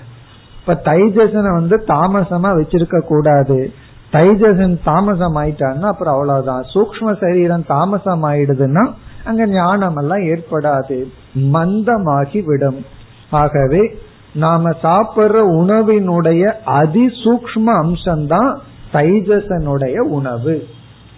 இப்ப 0.60 0.80
தைஜசனை 0.84 1.54
வந்து 1.54 1.84
தாமசமா 1.86 2.60
வச்சிருக்க 2.60 2.98
கூடாது. 2.98 3.72
தைஜசன் 4.12 4.78
தாமசம் 4.84 5.36
ஆயிட்டான்னா 5.36 5.80
அப்புறம் 5.80 6.14
அவ்வளவுதான். 6.14 6.62
சூக்ம 6.74 7.20
சரீரம் 7.20 7.66
தாமசம் 7.66 8.24
ஆயிடுதுன்னா 8.24 8.92
அங்க 9.24 9.46
ஞானம் 9.46 9.96
எல்லாம் 9.96 10.18
ஏற்படாது. 10.18 11.04
மந்தமாகி 11.34 12.44
விடும். 12.44 12.86
ஆகவே 13.30 13.98
நாம 14.34 14.70
சாப்பிடுற 14.70 15.38
உணவினுடைய 15.60 16.52
அதிசூக்ம 16.66 17.66
அம்சம்தான் 17.66 18.56
தைஜசனுடைய 18.92 19.98
உணவு. 19.98 20.66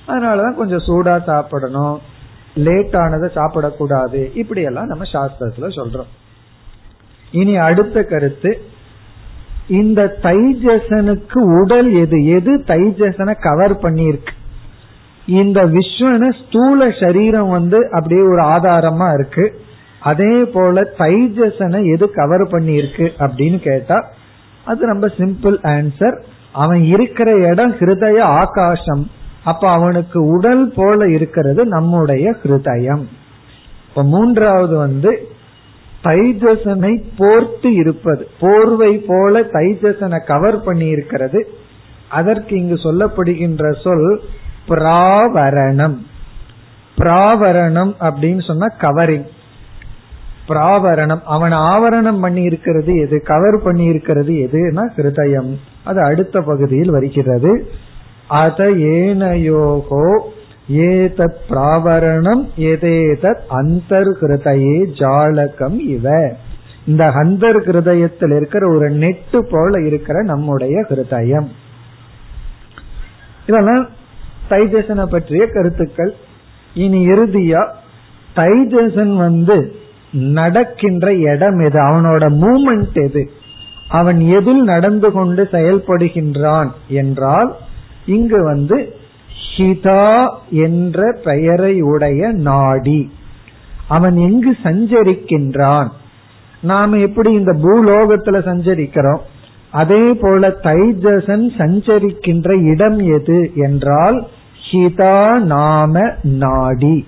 அதனாலதான் 0.08 0.54
கொஞ்சம் 0.54 0.78
சூடா 0.78 1.22
சாப்பிடணும். 1.22 1.98
லேட் 2.54 2.94
ஆனதை 2.94 3.28
சாப்பிடக்கூடாது. 3.34 4.36
இப்படி 4.36 4.62
எல்லாம் 4.62 4.86
நம்ம 4.86 5.04
சாஸ்திரத்துல 5.12 5.62
சொல்றோம். 5.62 6.12
இனி 7.30 7.56
அடுத்த 7.56 8.02
கருத்து 8.02 8.60
இந்த 9.68 10.16
தைஜசனுக்கு 10.22 11.60
உடல் 11.62 11.92
எது? 11.92 12.24
எது 12.24 12.58
தைஜசனை 12.58 13.34
கவர் 13.40 13.78
பண்ணியிருக்கு? 13.78 14.32
இந்த 15.26 15.66
விஸ்வன 15.66 16.32
ஸ்தூல 16.42 16.90
சரீரம் 16.90 17.48
வந்து 17.48 17.90
அப்படியே 17.90 18.20
ஒரு 18.20 18.42
ஆதாரமா 18.42 19.14
இருக்கு. 19.14 19.60
அதே 20.00 20.44
போல 20.44 20.80
தைஜசனை 20.98 21.92
எது 21.92 22.10
கவர் 22.10 22.42
பண்ணியிருக்கு 22.42 23.10
அப்படின்னு 23.18 23.58
கேட்டா 23.58 24.10
அது 24.64 24.86
ரொம்ப 24.86 25.06
சிம்பிள் 25.06 25.58
ஆன்சர் 25.62 26.22
அவன் 26.52 26.82
இருக்கிற 26.82 27.32
இடம் 27.32 27.74
ஹிருதய 27.74 28.20
ஆகாசம். 28.20 29.10
அப்ப 29.44 29.70
அவனுக்கு 29.70 30.24
உடல் 30.24 30.72
போல 30.76 31.08
இருக்கிறது 31.08 31.66
நம்முடைய 31.66 32.34
ஹிருதயம். 32.42 33.04
இப்ப 33.88 34.04
மூன்றாவது 34.04 34.76
வந்து 34.76 35.28
தைஜசனை 36.04 37.02
போர்த்து 37.16 37.74
இருப்பது. 37.74 38.28
போர்வை 38.40 39.04
போல 39.06 39.40
தைஜசனை 39.40 40.24
கவர் 40.24 40.62
பண்ணி 40.62 40.86
இருக்கிறது 40.86 41.48
அதற்கு 42.08 42.56
இங்கு 42.56 42.74
சொல்லப்படுகின்ற 42.74 43.82
சொல் 43.82 44.20
பிராவரணம். 44.68 45.96
பிராவரணம் 46.98 47.94
அப்படின்னு 48.00 48.46
சொன்னா 48.46 48.66
கவரிங் 48.80 49.26
பிராவரணம். 50.48 51.20
அவன் 51.24 51.52
ஆவரணம் 51.52 52.20
பண்ணி 52.20 52.42
இருக்கிறது 52.42 52.94
எது? 52.94 53.22
கவர் 53.22 53.62
பண்ணி 53.62 53.84
இருக்கிறது 53.84 54.32
எதுனா 54.32 54.82
ஹிருதயம். 54.96 55.56
அது 55.84 56.00
அடுத்த 56.02 56.40
பகுதியில் 56.40 56.90
வருகிறது. 56.90 57.70
அத 58.28 58.64
ஏனயோகோ 58.64 60.18
ஏதத் 60.72 61.36
பிராவரணம் 61.50 62.48
எதேதத் 62.56 63.40
அந்தர்கிருதையே 63.50 64.84
ஜாலகம் 64.84 65.78
இவ. 65.78 66.34
இந்த 66.86 67.06
அந்தர் 67.06 67.60
கிருதயத்தில் 67.64 68.36
இருக்கிற 68.36 68.74
ஒரு 68.74 68.90
நெட்டு 68.90 69.46
போல 69.50 69.86
இருக்கிற 69.86 70.22
நம்முடைய 70.22 70.84
ஹிருதயம் 70.88 71.46
இதெல்லாம் 73.46 73.88
தைஜசனை 74.50 75.06
பற்றிய 75.06 75.46
கருத்துக்கள். 75.46 76.14
இனி 76.74 77.06
இறுதியா 77.06 77.68
தைஜசன் 78.36 79.16
வந்து 79.16 79.74
நடக்கின்ற 80.12 81.14
இடம் 81.14 81.58
எது? 81.58 81.80
அவனோட 81.80 82.22
மூமெண்ட் 82.22 83.04
எது? 83.04 83.30
அவன் 83.88 84.20
எதில் 84.20 84.62
நடந்து 84.62 85.12
கொண்டு 85.12 85.48
செயல்படுகின்றான் 85.52 86.70
என்றால் 86.88 87.56
இங்கு 88.06 88.44
வந்து 88.44 88.96
ஹிதா 89.56 90.34
என்ற 90.50 91.18
பெயரை 91.24 91.80
உடைய 91.80 92.28
நாடி. 92.28 93.12
அவன் 93.88 94.16
எங்கு 94.16 94.56
சஞ்சரிக்கின்றான்? 94.62 95.88
நாம 96.60 96.96
எப்படி 96.96 97.32
இந்த 97.32 97.52
பூலோகத்துல 97.52 98.38
சஞ்சரிக்கிறோம்? 98.38 99.20
அதே 99.70 100.12
போல 100.12 100.48
தைஜசன் 100.48 101.46
சஞ்சரிக்கின்ற 101.58 102.62
இடம் 102.62 102.98
எது 102.98 103.50
என்றால் 103.54 104.26
ஹிதா 104.70 105.38
நாம 105.38 106.12
நாடி. 106.22 107.06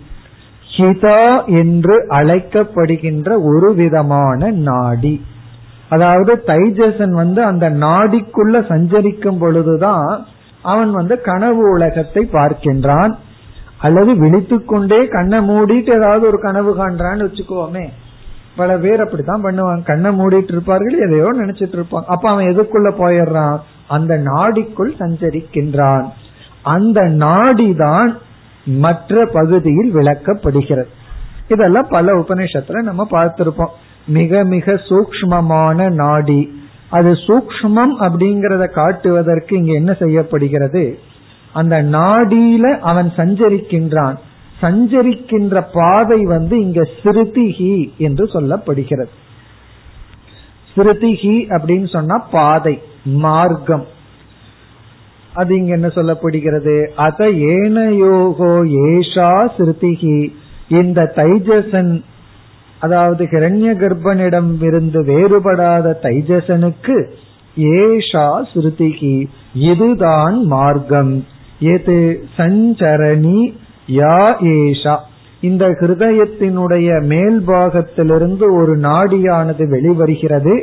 ஹிதா 0.76 1.44
என்று 1.46 2.06
அழைக்கப்படுகின்ற 2.08 3.42
ஒரு 3.42 3.74
விதமான 3.74 4.50
நாடி. 4.50 5.24
அதாவது 5.88 6.42
தைஜசன் 6.46 7.10
வந்து 7.10 7.42
அந்த 7.42 7.70
நாடிக்குள்ள 7.70 8.66
சஞ்சரிக்கும் 8.68 9.38
பொழுதுதான் 9.38 10.26
அவன் 10.66 10.90
வந்து 10.90 11.20
கனவு 11.20 11.70
உலகத்தை 11.70 12.28
பார்க்கின்றான். 12.32 13.14
அல்லது 13.78 14.12
விழித்துக்கொண்டே 14.12 15.08
கண்ணை 15.08 15.38
மூடிட்டு 15.38 15.96
ஏதாவது 15.96 16.26
ஒரு 16.26 16.40
கனவு 16.40 16.72
காண்றான்னு 16.76 17.26
வச்சுக்கோமே. 17.26 17.88
பல 18.56 18.78
பேர் 18.78 19.00
அப்படித்தான் 19.00 19.44
பண்ணுவாங்க. 19.44 19.84
கண்ணை 19.84 20.18
மூடிட்டு 20.18 20.48
இருப்பார்கள் 20.48 20.98
எதையோ 20.98 21.24
நினைச்சிட்டு 21.24 21.76
இருப்பாங்க. 21.76 22.04
அப்ப 22.06 22.30
அவன் 22.30 22.46
எதுக்குள்ள 22.46 22.92
போயிடுறான்? 22.98 23.58
அந்த 23.88 24.18
நாடிக்குள் 24.18 24.92
சஞ்சரிக்கின்றான். 24.98 26.04
அந்த 26.62 27.00
நாடிதான் 27.00 28.16
மற்ற 28.64 29.28
பகுதியில் 29.32 29.94
விளக்கப்படுகிறது. 29.94 30.88
இதெல்லாம் 31.48 31.86
பல 31.88 32.12
உபநிஷத்துல 32.12 32.82
நம்ம 32.82 33.06
பார்த்திருப்போம். 33.10 33.74
மிக 34.06 34.44
மிக 34.44 34.72
சூக்மமான 34.72 35.92
நாடி. 35.92 36.64
அது 36.90 37.12
சூக்மம் 37.12 37.94
அப்படிங்கறத 38.00 38.70
காட்டுவதற்கு 38.70 39.56
இங்க 39.56 39.72
என்ன 39.72 39.92
செய்யப்படுகிறது? 39.92 40.98
அந்த 41.52 41.82
நாடியில 41.82 42.78
அவன் 42.78 43.12
சஞ்சரிக்கின்றான். 43.16 44.16
சஞ்சரிக்கின்ற 44.62 45.64
பாதை 45.72 46.22
வந்து 46.24 46.60
இங்க 46.60 46.88
சிறுதிகி 47.02 47.96
என்று 47.96 48.24
சொல்லப்படுகிறது. 48.24 49.08
சிறுதிகி 50.74 51.36
அப்படின்னு 51.48 51.88
சொன்னா 51.88 52.18
பாதை 52.18 52.82
மார்க்கம். 53.04 53.86
அது 55.34 55.56
இங்க 55.56 55.72
என்ன 55.72 55.86
சொல்லப்படுகிறது? 55.86 56.86
அத 56.96 57.24
ஏனயோகோ 57.24 58.52
ஏஷா 58.86 59.48
சிறுதிகி 59.58 60.32
இந்த 60.68 61.12
தைஜசன் 61.16 62.02
அதாவது 62.86 63.24
ஹிரண்ய 63.24 63.70
கர்ப்பனிடம் 63.76 64.62
இருந்து 64.62 65.02
வேறுபடாத 65.02 65.94
தைஜசனுக்கு 66.02 66.96
ஏஷா 67.56 68.26
ஸ்ருதிகி 68.52 69.14
இதுதான் 69.54 70.44
மார்க்கம். 70.44 71.14
எது? 71.58 71.98
சஞ்சரணி 72.36 73.38
யா 73.88 74.18
ஏஷா. 74.54 74.96
இந்த 75.40 75.66
ஹிருதயத்தினுடைய 75.66 77.04
மேல் 77.04 77.38
பாகத்திலிருந்து 77.46 78.44
ஒரு 78.60 78.78
நாடியானது 78.78 79.64
வெளிவருகிறது. 79.74 80.54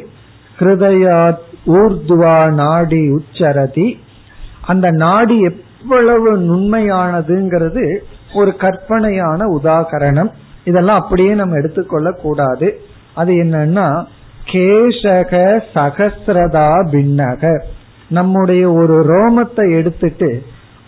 ஹிருதயா 0.60 1.36
ஊர்துவா 1.68 2.54
நாடி 2.54 3.02
உச்சரதி. 3.12 3.88
அந்த 4.66 4.92
நாடி 4.92 5.38
எவ்வளவு 5.82 6.38
நுண்மையானதுங்கிறது 6.40 7.86
ஒரு 8.34 8.56
கற்பனையான 8.56 9.46
உதாகரணம். 9.64 10.32
இதெல்லாம் 10.64 11.02
அப்படியே 11.02 11.34
நம்ம 11.34 11.56
எடுத்துக்கொள்ள 11.56 12.12
கூடாது 12.12 12.80
அது 13.16 13.34
என்னன்னா 13.34 14.06
கேசக 14.52 15.62
சகசிரதா 15.74 16.70
பின்னக. 16.92 17.60
நம்முடைய 18.10 18.72
ஒரு 18.72 19.00
ரோமத்தை 19.00 19.72
எடுத்துட்டு 19.72 20.44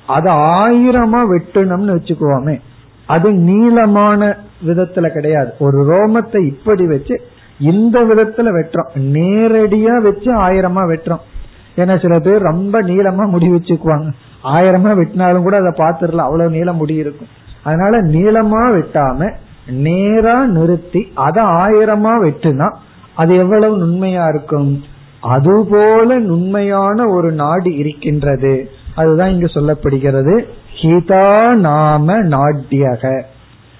அது 0.07 0.29
ஆயிரமா 0.31 1.21
வெட்டணும்னு 1.29 1.95
வச்சுக்குவோமே. 1.95 2.59
அது 3.07 3.31
நீளமான 3.31 4.37
விதத்துல 4.67 5.09
கிடையாது. 5.09 5.53
ஒரு 5.59 5.77
ரோமத்தை 5.83 6.45
இப்படி 6.45 6.87
வச்சு 6.87 7.21
இந்த 7.59 7.99
விதத்துல 8.03 8.47
வெட்டுறோம். 8.49 8.89
நேரடியா 8.95 10.01
வச்சு 10.01 10.33
ஆயிரமா 10.35 10.83
வெட்டுறோம். 10.91 11.23
ஏன்னா 11.75 12.01
சில 12.01 12.19
பேர் 12.19 12.41
ரொம்ப 12.41 12.81
நீளமா 12.81 13.29
முடி 13.29 13.49
வச்சுக்குவாங்க. 13.49 14.11
ஆயிரமா 14.43 14.91
வெட்டினாலும் 14.91 15.41
கூட 15.41 15.57
அதை 15.57 15.71
பார்த்துடலாம். 15.77 16.27
அவ்வளவு 16.29 16.49
நீளம் 16.49 16.75
முடி 16.75 16.93
இருக்கும். 16.93 17.27
அதனால 17.63 18.01
நீளமா 18.01 18.61
வெட்டாம 18.75 19.35
நேரா 19.67 20.45
நிறுத்தி 20.45 21.11
அதை 21.13 21.43
ஆயிரமா 21.43 22.11
வெட்டுனா 22.23 22.75
அது 23.15 23.35
எவ்வளவு 23.35 23.85
நுண்மையா 23.85 24.27
இருக்கும்? 24.27 24.83
அதுபோல 25.21 26.19
நுண்மையான 26.19 27.07
ஒரு 27.07 27.31
நாடு 27.31 27.77
இருக்கின்றது. 27.77 28.69
அதுதான் 28.95 29.31
இங்கு 29.31 29.45
சொல்லப்படுகிறது. 29.45 30.43
ஹிதா 30.81 31.53
நாம 31.53 32.21
நாட்டியக 32.21 33.23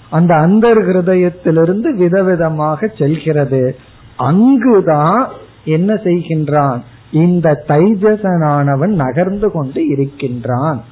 அந்த 0.09 0.35
அந்தர் 0.35 0.81
ஹிருதயத்திலிருந்து 0.81 1.95
விதவிதமாக 1.95 2.87
செல்கிறது. 2.97 3.75
அங்குதான் 4.17 5.27
என்ன 5.65 5.93
செய்கின்றான்? 5.93 6.81
இந்த 7.11 7.63
தைஜசனானவன் 7.67 8.87
நகர்ந்து 8.87 9.51
கொண்டு 9.51 9.87
இருக்கின்றான். 9.87 10.83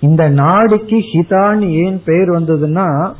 இந்த 0.00 0.30
நாடிக்கு 0.30 0.98
ஹிதான் 1.12 1.58
ஏன் 1.58 2.02
பெயர் 2.04 2.30
வந்ததுன்னா 2.30 3.12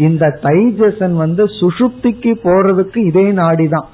இந்த 0.00 0.24
தைஜசன் 0.42 1.14
வந்து 1.14 1.44
சுஷுப்திக்கு 1.60 2.32
போறதுக்கு 2.44 2.98
இதே 3.10 3.26
நாடிதான். 3.32 3.88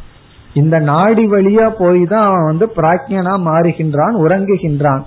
இந்த 0.54 0.76
நாடி 0.90 1.24
வழியா 1.26 1.66
போய் 1.78 2.02
தான் 2.06 2.26
அவன் 2.28 2.44
வந்து 2.44 2.66
பிராக்ஞனா 2.76 3.34
மாறுகின்றான் 3.48 4.14
உறங்குகின்றான். 4.24 5.04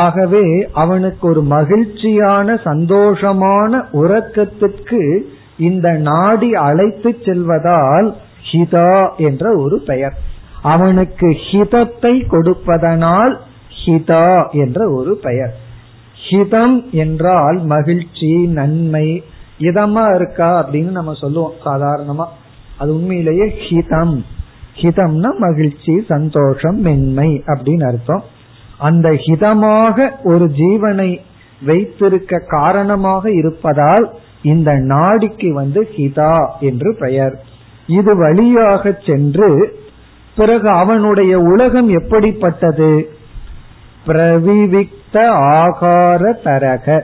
ஆகவே 0.00 0.44
அவனுக்கு 0.72 1.24
ஒரு 1.28 1.42
மகிழ்ச்சியான 1.42 2.54
சந்தோஷமான 2.64 3.80
உறக்கத்திற்கு 3.92 5.02
இந்த 5.58 5.88
நாடி 6.08 6.50
அழைத்து 6.68 7.10
செல்வதால் 7.24 8.08
ஹிதா 8.50 8.90
என்ற 9.28 9.44
ஒரு 9.56 9.76
பெயர். 9.86 10.16
அவனுக்கு 10.72 11.28
ஹிதத்தை 11.48 12.14
கொடுப்பதனால் 12.26 13.34
ஹிதா 13.82 14.26
என்ற 14.62 14.80
ஒரு 14.90 15.12
பெயர். 15.22 15.54
ஹிதம் 16.26 16.76
என்றால் 17.02 17.58
மகிழ்ச்சி 17.74 18.32
நன்மை 18.58 19.06
இதமா 19.58 20.14
இருக்கா 20.14 20.68
அப்படின்னு 20.68 20.90
நம்ம 20.90 21.12
சொல்லுவோம் 21.12 21.52
சாதாரணமா. 21.64 22.24
அது 22.78 22.94
உண்மையிலேயே 22.94 23.54
ஹிதம். 23.70 24.24
ஹிதம்னா 24.74 25.36
மகிழ்ச்சி 25.38 26.04
சந்தோஷம் 26.08 26.80
மென்மை 26.80 27.42
அப்படின்னு 27.46 27.86
அர்த்தம். 27.86 28.22
அந்த 28.78 29.10
ஹிதமாக 29.10 30.08
ஒரு 30.22 30.50
ஜீவனை 30.56 31.20
வைத்திருக்க 31.62 32.42
காரணமாக 32.46 33.30
இருப்பதால் 33.30 34.14
இந்த 34.42 34.72
நாடிக்கு 34.72 35.50
வந்து 35.50 35.88
ஹிதா 35.96 36.46
என்று 36.60 36.96
பெயர். 37.00 37.42
இது 37.86 38.16
வழியாக 38.16 38.98
சென்று 39.06 39.78
பிறகு 40.36 40.68
அவனுடைய 40.68 41.38
உலகம் 41.38 41.88
எப்படிப்பட்டது? 41.88 43.08
பிரவிவிக்த 44.06 45.26
ஆகார 45.28 46.32
தரக. 46.44 47.02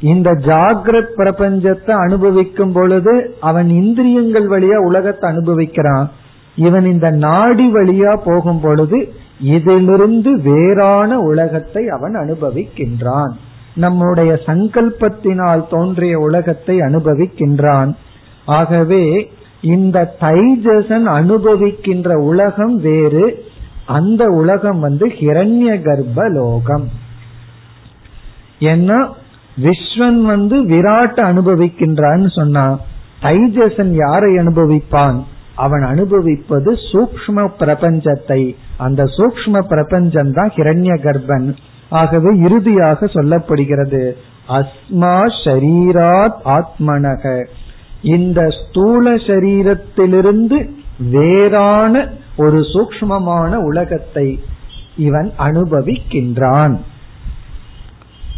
இந்த 0.00 0.30
ஜாகிரத் 0.30 1.14
பிரபஞ்சத்தை 1.16 1.90
அனுபவிக்கும் 1.90 2.72
பொழுது 2.72 3.36
அவன் 3.40 3.68
இந்திரியங்கள் 3.68 4.48
வழியா 4.48 4.76
உலகத்தை 4.76 5.30
அனுபவிக்கிறான். 5.30 6.08
இவன் 6.56 6.84
இந்த 6.84 7.10
நாடி 7.10 7.72
வழியா 7.72 8.20
போகும் 8.24 8.60
பொழுது 8.60 9.12
இதிலிருந்து 9.40 10.40
வேறான 10.40 11.20
உலகத்தை 11.20 11.88
அவன் 11.88 12.14
அனுபவிக்கின்றான். 12.14 13.32
நம்முடைய 13.74 14.40
சங்கல்பத்தினால் 14.46 15.68
தோன்றிய 15.70 16.18
உலகத்தை 16.18 16.78
அனுபவிக்கின்றான். 16.78 17.94
ஆகவே 18.44 19.30
இந்த 19.60 20.14
தைஜசன் 20.20 21.06
அனுபவிக்கின்ற 21.20 22.14
உலகம் 22.14 22.76
வேறு 22.76 23.44
அந்த 23.86 24.24
உலகம் 24.24 24.80
வந்து 24.80 25.06
ஹிரண்ய 25.06 25.82
கர்ப்ப 25.82 26.28
லோகம் 26.28 26.88
ஏன்னா 28.58 29.08
விஸ்வன் 29.62 30.20
வந்து 30.20 30.56
விராட்ட 30.64 31.18
அனுபவிக்கின்றான்னு 31.32 32.30
சொன்னா 32.30 32.80
தைஜசன் 33.22 33.92
யாரை 34.08 34.36
அனுபவிப்பான்? 34.36 35.24
அவன் 35.54 35.82
அனுபவிப்பது 35.82 36.72
சூக்ம 36.92 37.50
பிரபஞ்சத்தை. 37.58 38.54
அந்த 38.76 39.04
சூக்ம 39.04 39.60
பிரபஞ்சம் 39.60 40.32
தான் 40.32 40.52
ஹிரண்ய 40.56 40.92
கர்ப்பன். 41.02 41.54
ஆகவே 41.88 42.38
இறுதியாக 42.38 43.06
சொல்லப்படுகிறது 43.06 44.12
அஸ்மா 44.48 45.16
ஷரீராத் 45.44 46.38
ஆத்மனக. 46.44 47.46
இந்த 48.02 48.46
ஸ்தூல 48.48 49.14
சரீரத்திலிருந்து 49.14 50.58
வேறான 51.10 52.08
ஒரு 52.36 52.60
சூக்மமான 52.60 53.54
உலகத்தை 53.54 54.40
இவன் 54.96 55.32
அனுபவிக்கின்றான். 55.38 56.76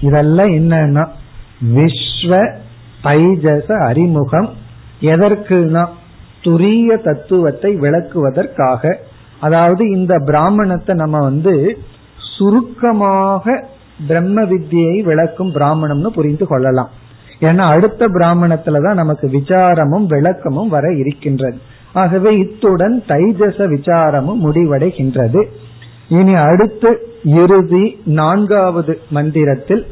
இதெல்லாம் 0.01 0.49
என்னன்னா 0.49 1.05
விஸ்வ 1.75 2.33
தைஜச 3.03 3.87
அறிமுகம் 3.87 4.49
எதற்குனா 5.01 5.87
துரிய 6.43 7.03
தத்துவத்தை 7.03 7.75
விளக்குவதற்காக. 7.75 8.95
அதாவது 9.41 9.91
இந்த 9.91 10.15
பிராமணத்தை 10.27 10.97
நம்ம 10.97 11.19
வந்து 11.19 11.79
சுருக்கமாக 12.17 13.65
பிரம்ம 14.07 14.43
வித்தியை 14.43 15.03
விளக்கும் 15.03 15.55
பிராமணம்னு 15.55 16.07
புரிந்து 16.07 16.47
கொள்ளலாம். 16.47 16.91
ஏன்னா 17.41 17.59
அடுத்த 17.59 18.07
பிராமணத்துலதான் 18.07 18.95
நமக்கு 18.95 19.27
விசாரமும் 19.29 20.07
விளக்கமும் 20.07 20.69
வர 20.69 20.95
இருக்கின்றது. 20.95 21.59
ஆகவே 21.93 22.37
இத்துடன் 22.37 23.05
தைஜச 23.09 23.59
விசாரமும் 23.75 24.43
முடிவடைகின்றது. 24.45 25.43
இனி 26.11 26.35
அடுத்து 26.35 26.91
இறுதி 27.25 28.01
நான்காவது 28.05 29.01
மந்திரத்தில் 29.11 29.87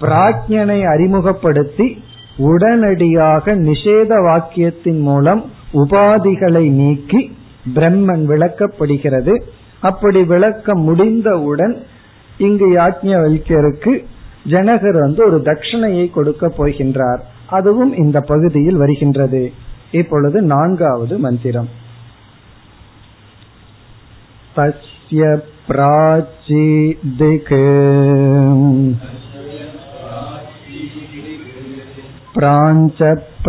பிராஜ்யனை 0.00 0.78
அறிமுகப்படுத்தி 0.86 2.02
உடனடியாக 2.36 3.54
நிஷேத 3.56 4.08
வாக்கியத்தின் 4.08 5.00
மூலம் 5.00 5.50
உபாதிகளை 5.72 6.70
நீக்கி 6.70 7.36
பிரம்மன் 7.74 8.24
விளக்கப்படுகிறது. 8.26 9.42
அப்படி 9.80 10.24
விளக்க 10.24 10.76
முடிந்தவுடன் 10.76 11.82
இங்கு 12.38 12.68
யாஜ்ஞவல்யருக்கு 12.70 14.04
ஜனகர் 14.50 14.98
வந்து 15.00 15.26
ஒரு 15.26 15.38
தட்சிணையை 15.44 16.10
கொடுக்க 16.10 16.48
போகின்றார். 16.58 17.20
அதுவும் 17.46 17.96
இந்த 17.96 18.20
பகுதியில் 18.20 18.76
வருகின்றது. 18.76 19.52
இப்பொழுது 19.90 20.42
நான்காவது 20.42 21.18
மந்திரம். 21.18 21.68
தஸ்ய 24.56 25.40
प्राचीदिक् 25.69 27.53
प्राञ्चप्राणाः 32.35 33.45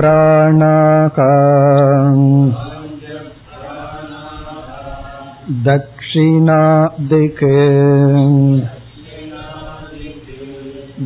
दक्षिणादिक् 5.69 7.43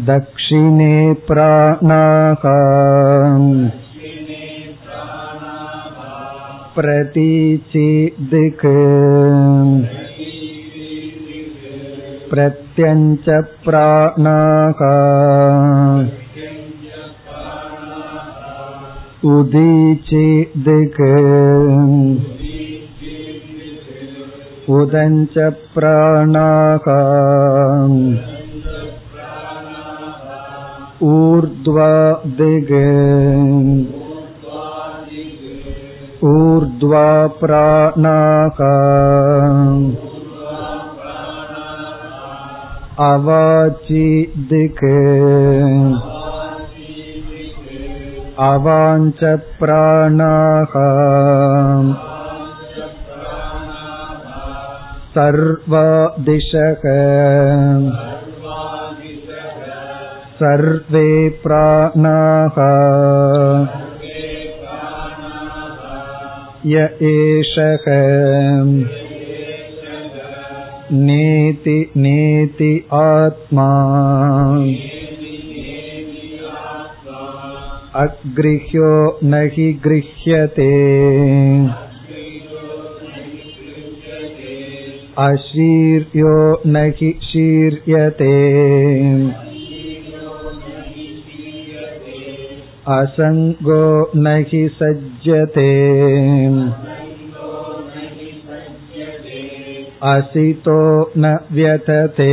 दक्षिणे 0.08 0.96
प्राणाः 1.28 2.44
प्रतीचिदिक् 6.76 8.66
प्रत्यञ्च 12.30 13.26
प्राणाः 13.66 14.80
उदीचिदिक् 19.34 21.00
उदञ्च 24.78 25.36
प्राणाः 25.74 26.86
ऊर्ध्वादिग् 31.14 32.76
ऊर्ध्वा 36.34 37.06
प्राणाः 42.94 43.06
अवाचिदिक् 43.08 44.84
अवाञ्च 48.48 49.20
प्राणाः 49.60 50.74
सर्वादिशः 55.16 56.84
सर्वे 60.42 61.08
प्राणाः 61.44 62.58
य 66.74 66.88
एषः 67.10 67.86
नेति 70.91 71.91
नेति 71.97 72.85
आत्मा। 72.93 73.69
अगृह्यो 77.95 79.19
न 79.23 79.49
हि 79.53 79.73
गृह्यते। 79.73 80.71
अशीर्यो 85.17 86.61
सज्जते। 94.69 95.95
असितो 100.08 100.80
न 101.16 101.36
व्यथते 101.52 102.28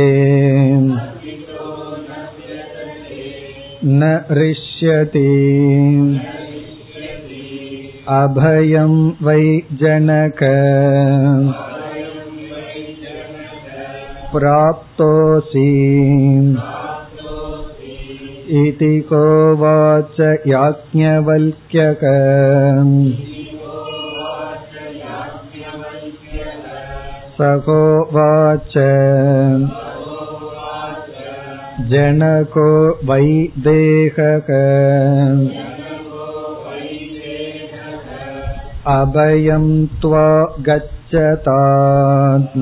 न 3.84 4.10
हृष्यति 4.30 5.26
अभयं 8.16 8.94
वै 9.26 9.42
जनक 9.80 10.38
प्राप्तोऽसि 14.32 15.68
इति 18.60 18.92
कोवाच 19.12 20.20
याज्ञवल्क्यक 20.48 22.04
सहोवाच 27.41 28.73
जनको 31.89 32.89
वैदेहक 32.89 34.47
अभयं 38.87 39.87
त्वा 39.87 40.55
गच्छतात् 40.59 42.57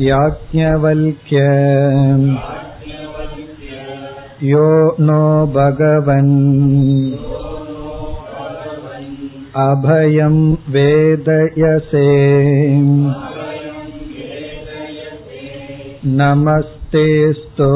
याज्ञवल्क्य। 0.00 1.38
यो 4.42 4.96
नो 5.00 5.46
भगवन्। 5.46 7.47
अभयं 9.61 10.35
वेदयसे 10.73 12.07
नमस्तेऽस्तु 16.19 17.69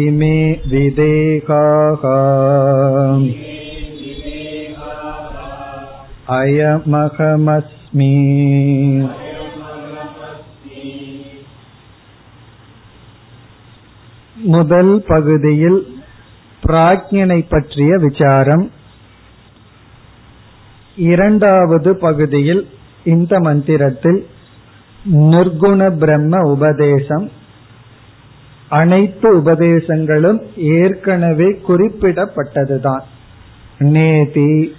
इमे 0.00 0.36
विदेहाः 0.70 2.04
अयमहमस्मि 6.36 8.12
முதல் 14.52 14.94
பகுதியில் 15.08 15.78
பிராஜ்யனை 16.62 17.38
பற்றிய 17.48 17.92
விசாரம் 17.96 18.64
இரண்டாவது 20.99 21.97
பகுதியில் 21.97 22.67
இந்த 23.03 23.39
மந்திரத்தில் 23.39 24.27
நிர்குண 25.13 25.97
பிரம்ம 25.97 26.51
உபதேசம். 26.51 27.31
அனைத்து 28.69 29.37
உபதேசங்களும் 29.37 30.41
ஏற்கனவே 30.55 31.59
குறிப்பிடப்பட்டதுதான். 31.67 33.01
நேதி 33.79 34.75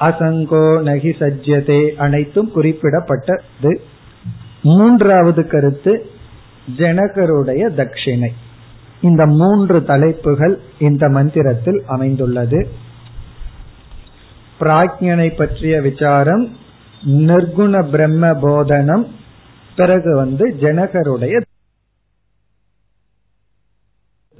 அசங்கோ 0.00 0.82
நகி 0.82 1.10
சஜ்யதே 1.18 1.88
அனைத்தும் 1.96 2.50
குறிப்பிடப்பட்டது. 2.54 3.74
மூன்றாவது 4.62 5.46
கருத்து 5.46 6.06
ஜனகருடைய 6.76 7.70
தட்சிணை. 7.70 8.28
இந்த 9.00 9.26
மூன்று 9.26 9.84
தலைப்புகள் 9.84 10.60
இந்த 10.78 11.08
மந்திரத்தில் 11.08 11.82
அமைந்துள்ளது. 11.86 12.68
பிராஜ்யனை 14.60 15.36
பற்றிய 15.36 15.80
விசாரம் 15.80 16.48
நிர்குண 17.06 17.90
பிரம்ம 17.90 18.26
போதனம் 18.26 19.06
பிறகு 19.76 20.16
வந்து 20.16 20.56
ஜனகருடைய 20.60 21.40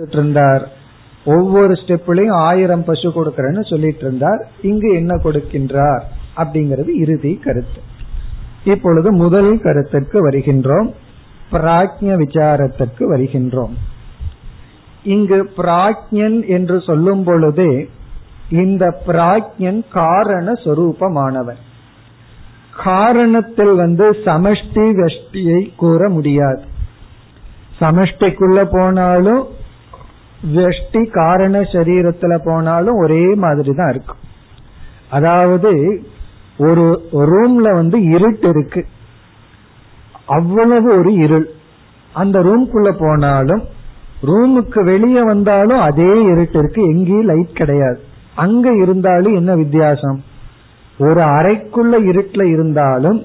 இருந்தார் 0.09 0.69
ஒவ்வொரு 1.25 1.73
ஸ்டெப்லயும் 1.73 2.31
ஆயிரம் 2.31 2.85
பசு 2.85 3.09
கொடுக்கறேன்னு 3.11 3.69
சொல்லிட்டு 3.71 4.01
இருந்தார் 4.01 4.49
இங்கு 4.63 4.95
என்ன 4.95 5.15
கொடுக்கின்றார்? 5.15 6.03
அப்படிங்கிறது 6.37 6.89
இறுதி 6.89 7.35
கருத்து. 7.35 7.81
இப்பொழுது 8.65 9.13
முதல் 9.13 9.61
கருத்துக்கு 9.61 10.31
வருகின்றோம். 10.31 10.93
பிராஜ்ய 11.53 12.17
விசாரத்திற்கு 12.17 12.99
வருகின்றோம். 12.99 13.75
இங்கு 15.03 15.51
பிராஜ்யன் 15.57 16.47
என்று 16.47 16.81
சொல்லும் 16.81 17.25
பொழுதே 17.25 17.89
இந்த 18.51 19.01
பிராஜ்யன் 19.07 19.85
காரண 19.93 20.53
சொரூபமானவன். 20.53 21.61
காரணத்தில் 22.85 23.77
வந்து 23.77 24.11
சமஷ்டி 24.11 24.85
வெஷ்டியை 25.01 25.75
கூற 25.77 26.09
முடியாது. 26.09 26.63
சமஷ்டிக்குள்ள 27.81 28.69
போனாலும் 28.73 29.47
வெஷ்டி 30.55 31.11
காரண 31.11 31.61
சரீரத்துல 31.61 32.41
போனாலும் 32.45 32.95
ஒரே 32.95 33.35
மாதிரி 33.35 33.73
தான் 33.73 33.91
இருக்கும் 33.91 34.19
அதாவது 35.11 36.03
ஒரு 36.59 37.09
ரூம்ல 37.13 37.73
வந்து 37.73 38.03
இருட்டு 38.03 38.49
இருக்கு. 38.49 38.87
அவ்வளவு 40.27 40.99
ஒரு 40.99 41.13
இருள். 41.13 41.51
அந்த 42.13 42.39
ரூம்குள்ள 42.39 42.97
போனாலும் 42.99 43.63
ரூமுக்கு 44.23 44.85
வெளியே 44.85 45.23
வந்தாலும் 45.23 45.81
அதே 45.81 46.23
இருட்டு 46.23 46.59
இருக்கு. 46.59 46.83
எங்கேயும் 46.83 47.25
லைட் 47.25 47.55
கிடையாது. 47.55 48.09
அங்க 48.35 48.75
இருந்தாலும் 48.75 49.35
என்ன 49.35 49.55
வித்தியாசம்? 49.55 50.23
ஒரு 50.99 51.21
அறைக்குள்ள 51.21 51.93
இருட்டுல 51.93 52.43
இருந்தாலும் 52.43 53.23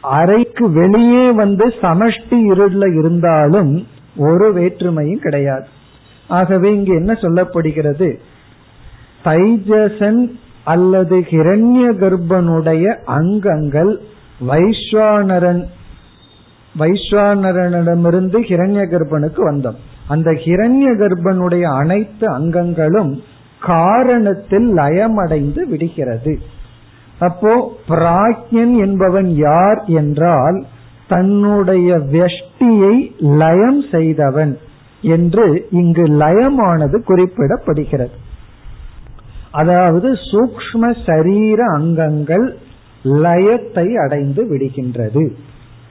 அறைக்கு 0.00 0.72
வெளியே 0.72 1.30
வந்து 1.30 1.66
சமஷ்டி 1.66 2.44
இருட்டில் 2.44 2.98
இருந்தாலும் 2.98 3.86
ஒரு 4.16 4.54
வேற்றுமையும் 4.54 5.20
கிடையாது. 5.20 5.66
ஆகவே 6.28 6.74
இங்கு 6.74 6.94
என்ன 6.94 7.12
சொல்லப்படுகிறது? 7.12 8.18
தைஜசன் 9.24 10.30
அல்லது 10.64 11.18
ஹிரண்ய 11.18 11.92
கர்ப்பனுடைய 11.92 13.02
அங்கங்கள் 13.04 14.00
வைஸ்வானரன் 14.48 15.64
வைஸ்வானரனிடமிருந்து 16.78 18.38
ஹிரண்ய 18.38 18.86
கர்ப்பனுக்கு 18.88 19.52
வந்தோம். 19.52 19.76
அந்த 20.08 20.30
ஹிரண்ய 20.30 20.84
கர்ப்பனுடைய 20.98 21.62
அனைத்து 21.62 22.26
அங்கங்களும் 22.26 23.20
காரணத்தில் 23.66 24.68
லயமடைந்து 24.72 25.62
விடுகிறது. 25.68 26.38
அப்போ 27.18 27.76
பிராக்யன் 27.88 28.76
என்பவன் 28.76 29.28
யார் 29.28 29.82
என்றால் 29.86 30.64
தன்னுடைய 31.08 31.98
வெஷ்டியை 31.98 33.12
லயம் 33.18 33.84
செய்தவன் 33.90 34.58
என்று 35.00 35.66
இங்கு 35.70 36.02
லயமானது 36.02 36.98
குறிப்பிடப்படுகிறது. 37.08 38.16
அதாவது 39.50 40.12
சூக்ம 40.12 40.96
சரீர 41.06 41.64
அங்கங்கள் 41.64 42.56
லயத்தை 43.04 43.94
அடைந்து 43.94 44.44
விடுகின்றது. 44.44 45.32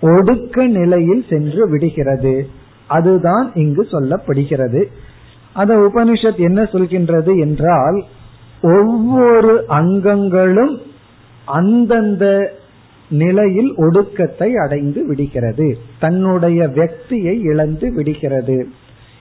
ஒடுக்க 0.02 0.68
நிலையில் 0.68 1.26
சென்று 1.30 1.70
விடுகிறது. 1.70 2.48
அதுதான் 2.88 3.52
இங்கு 3.54 3.88
சொல்லப்படுகிறது. 3.92 4.84
அத 5.54 5.76
உபனிஷத் 5.76 6.38
என்ன 6.38 6.64
சொல்கின்றது 6.64 7.40
என்றால் 7.40 8.04
ஒவ்வொரு 8.62 9.66
அங்கங்களும் 9.68 10.82
அந்தந்த 11.46 12.54
நிலையில் 13.10 13.74
ஒடுக்கத்தை 13.78 14.54
அடைந்து 14.54 15.08
விடுகிறது. 15.08 15.78
தன்னுடைய 16.00 16.68
வெக்தியை 16.68 17.40
இழந்து 17.42 17.94
விடுகிறது. 17.94 18.68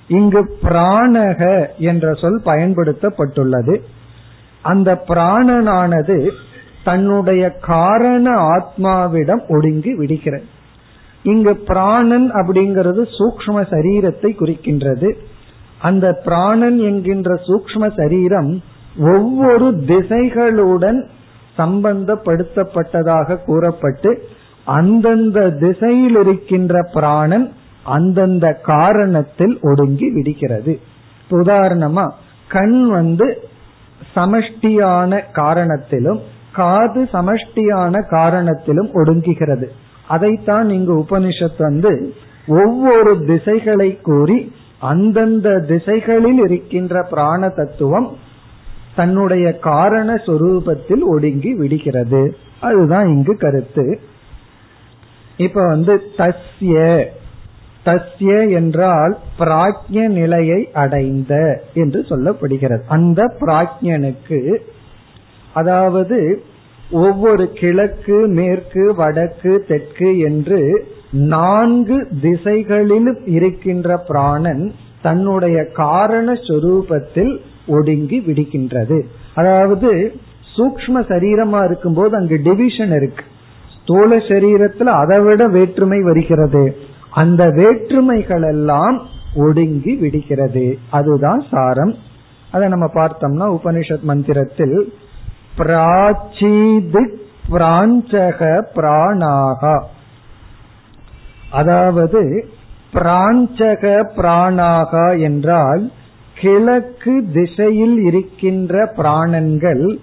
இங்கு 0.09 0.59
பிராணக 0.62 1.67
என்ற 1.79 2.14
சொல் 2.14 2.41
பயன்படுத்தப்பட்டுள்ளது. 2.45 3.81
அந்த 4.62 5.03
பிராணனானது 5.09 6.31
தன்னுடைய 6.85 7.51
காரண 7.51 8.31
ஆத்மாவிடம் 8.31 9.49
ஒடுங்கி 9.49 9.95
விடுகிறது. 9.95 10.45
இங்கு 11.23 11.57
பிராணன் 11.57 12.33
அப்படிங்கிறது 12.33 13.07
சூக்ம 13.19 13.61
சரீரத்தை 13.62 14.35
குறிக்கின்றது. 14.37 15.17
அந்த 15.83 16.21
பிராணன் 16.25 16.79
என்கின்ற 16.79 17.35
சூக்ம 17.35 17.93
சரீரம் 17.97 18.62
ஒவ்வொரு 18.99 19.71
திசைகளுடன் 19.87 21.07
சம்பந்தப்படுத்தப்பட்டதாக 21.59 23.45
கூறப்பட்டு 23.45 24.23
அந்தந்த 24.64 25.51
திசையில் 25.51 26.17
இருக்கின்ற 26.17 26.91
பிராணன் 26.93 27.53
அந்தந்த 27.83 28.61
காரணத்தில் 28.67 29.61
ஒடுங்கி 29.61 30.11
விடுகிறது. 30.11 30.81
உதாரணமா 31.31 32.11
கண் 32.49 32.87
வந்து 32.87 33.49
சமஷ்டியான 34.14 35.23
காரணத்திலும் 35.35 36.21
காது 36.53 37.03
சமஷ்டியான 37.03 37.95
காரணத்திலும் 38.11 38.91
ஒடுங்குகிறது. 38.95 39.67
அதைத்தான் 40.09 40.71
இங்கு 40.71 40.95
உபனிஷத் 40.99 41.59
வந்து 41.59 42.14
ஒவ்வொரு 42.47 43.25
திசைகளை 43.27 44.01
கூறி 44.03 44.53
அந்தந்த 44.81 45.61
திசைகளில் 45.61 46.38
இருக்கின்ற 46.38 47.03
பிராண 47.03 47.49
தத்துவம் 47.49 48.17
தன்னுடைய 48.97 49.59
காரண 49.59 50.14
சொரூபத்தில் 50.14 51.01
ஒடுங்கி 51.01 51.55
விடுகிறது. 51.55 52.37
அதுதான் 52.61 53.07
இங்கு 53.07 53.37
கருத்து. 53.37 54.01
இப்ப 55.37 55.67
வந்து 55.67 56.03
தஸ்ய. 56.17 57.05
தஸ்ய 57.85 58.53
என்றால் 58.53 59.19
பிராஜ்ய 59.38 60.09
நிலையை 60.09 60.71
அடைந்த 60.73 61.62
என்று 61.75 62.01
சொல்லப்படுகிறது. 62.01 62.81
அந்த 62.88 63.37
பிராஜ்யனுக்கு 63.41 64.57
அதாவது 65.55 66.43
ஒவ்வொரு 66.91 67.53
கிழக்கு 67.53 68.27
மேற்கு 68.27 68.95
வடக்கு 68.95 69.64
தெற்கு 69.69 70.19
என்று 70.19 70.87
நான்கு 71.11 72.09
திசைகளிலும் 72.23 73.27
இருக்கின்ற 73.27 73.97
பிராணன் 73.97 74.73
தன்னுடைய 75.03 75.64
காரண 75.64 76.33
சொரூபத்தில் 76.33 77.38
ஒடுங்கி 77.66 78.21
விடுகின்றது. 78.21 79.03
அதாவது 79.35 80.12
சூக்ம 80.57 80.94
சரீரமா 80.94 81.64
இருக்கும்போது 81.64 82.16
அங்கு 82.16 82.40
டிவிஷன் 82.42 82.92
இருக்கு. 82.92 83.25
ஸ்தூல 83.83 84.16
சரீரத்துல 84.16 84.83
அதை 84.83 85.21
விட 85.21 85.47
வேற்றுமை 85.47 86.03
வருகிறது. 86.03 86.77
அந்த 87.11 87.51
வேற்றுமைகள் 87.51 88.42
எல்லாம் 88.42 89.07
ஒடுங்கி 89.37 89.94
விடுகிறது. 89.94 90.79
அதுதான் 90.90 91.44
சாரம். 91.51 91.94
அதை 92.53 92.68
நம்ம 92.68 92.87
பார்த்தோம்னா 92.87 93.59
உபனிஷத் 93.61 94.03
மந்திரத்தில் 94.03 94.92
பிராச்சீது 95.59 97.09
பிராஞ்சக 97.51 98.64
பிராணாகா. 98.74 99.82
அதாவது 101.51 102.49
பிராஞ்சக 102.92 104.11
பிராணாகா 104.16 105.20
என்றால் 105.20 105.90
கிழக்கு 106.34 107.24
திசையில் 107.32 108.05
இருக்கின்ற 108.05 108.92
பிராணன்கள் 108.96 109.99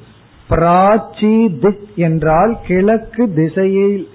பிராச்சி 0.49 1.59
திக் 1.59 1.95
என்றால் 1.95 2.57
கிழக்கு 2.67 3.33
திசையில் 3.33 4.07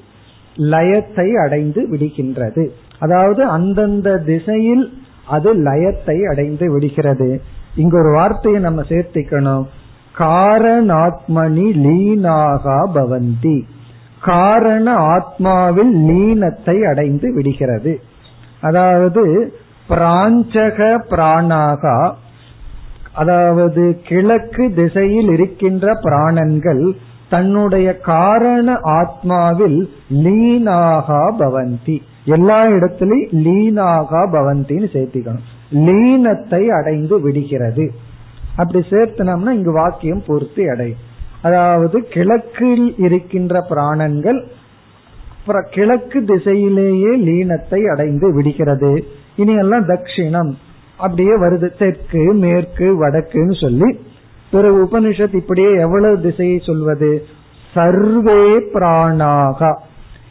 லயத்தை 0.56 1.34
அடைந்து 1.34 1.88
விடுகின்றது. 1.90 2.70
அதாவது 2.98 3.44
அந்தந்த 3.44 4.18
திசையில் 4.18 4.92
அது 5.26 5.54
லயத்தை 5.54 6.28
அடைந்து 6.30 6.72
விடுகிறது. 6.72 7.42
இங்க 7.76 7.98
ஒரு 7.98 8.10
வார்த்தையை 8.10 8.60
நம்ம 8.60 8.82
சேர்த்திக்கணும். 8.88 9.66
காரணாத்மனி 10.18 11.68
லீனாகா 11.76 12.78
பவந்தி. 12.94 13.66
காரண 14.20 14.94
ஆத்மாவில் 14.94 15.92
லீனத்தை 16.08 16.88
அடைந்து 16.88 17.34
விடுகிறது. 17.34 18.00
அதாவது 18.60 19.54
பிராஞ்சக 19.88 20.78
பிராணாகா 21.10 22.12
அதாவது 23.12 24.00
கிழக்கு 24.04 24.72
திசையில் 24.74 25.28
இருக்கின்ற 25.28 25.94
பிராணன்கள் 25.94 26.92
தன்னுடைய 27.28 27.98
காரண 27.98 28.72
ஆத்மாவில் 28.72 29.88
லீனாகா 30.10 31.22
பவந்தி. 31.38 32.02
எல்லா 32.24 32.64
இடத்திலையும் 32.66 33.32
லீனாகா 33.32 34.22
பவந்தின்னு 34.32 34.88
சேர்த்திக்கணும். 34.96 35.46
லீனத்தை 35.72 36.68
அடைந்து 36.68 37.20
விடுகிறது. 37.20 37.90
அப்படி 38.56 38.86
சேர்த்தனம்னா 38.90 39.50
இங்கு 39.50 39.72
வாக்கியம் 39.72 40.22
பூர்த்தி 40.26 40.68
அடையும். 40.68 41.08
அதாவது 41.42 42.00
கிழக்கில் 42.00 42.94
இருக்கின்ற 42.96 43.66
பிராணன்கள் 43.70 44.40
கிழக்கு 45.70 46.20
திசையிலேயே 46.20 47.12
லீனத்தை 47.18 47.90
அடைந்து 47.90 48.34
விடுகிறது. 48.34 49.04
இனி 49.36 49.54
எல்லாம் 49.54 49.88
தட்சிணம். 49.88 50.54
அப்படியே 50.96 51.36
வருது. 51.38 51.78
தெற்கு 51.78 52.32
மேற்கு 52.32 52.86
வடக்குன்னு 53.00 53.60
சொல்லி 53.60 53.98
பிறகு 54.50 54.84
உபனிஷத் 54.84 55.34
இப்படியே 55.34 55.72
எவ்வளவு 55.74 56.20
திசையை 56.20 56.58
சொல்வது? 56.58 57.24
சர்வே 57.74 58.58
பிராணாகா. 58.74 59.76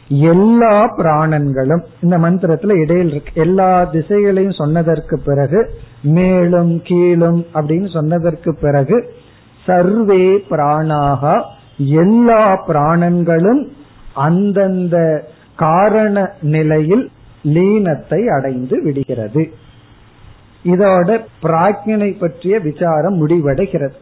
எல்லா 0.08 0.96
பிராணன்களும் 0.96 1.82
இந்த 2.00 2.18
மந்திரத்துல 2.18 2.80
இடையில் 2.80 3.10
இருக்கு. 3.10 3.32
எல்லா 3.34 3.90
திசைகளையும் 3.92 4.58
சொன்னதற்கு 4.58 5.20
பிறகு 5.24 5.70
மேலும் 6.02 6.80
கீழும் 6.84 7.46
அப்படின்னு 7.54 7.90
சொன்னதற்கு 7.90 8.56
பிறகு 8.60 9.12
சர்வே 9.70 10.24
பிராணாக 10.50 11.32
எல்லா 12.02 12.42
பிராணங்களும் 12.68 13.62
அந்தந்த 14.26 14.96
காரண 15.56 16.16
நிலையில் 16.54 17.04
லீனத்தை 17.54 18.20
அடைந்து 18.36 18.76
விடுகிறது. 18.82 19.42
இதோட 20.64 21.10
பிராக்ஞனை 21.42 22.08
பற்றிய 22.18 22.54
விசாரம் 22.58 23.16
முடிவடைகிறது. 23.20 23.96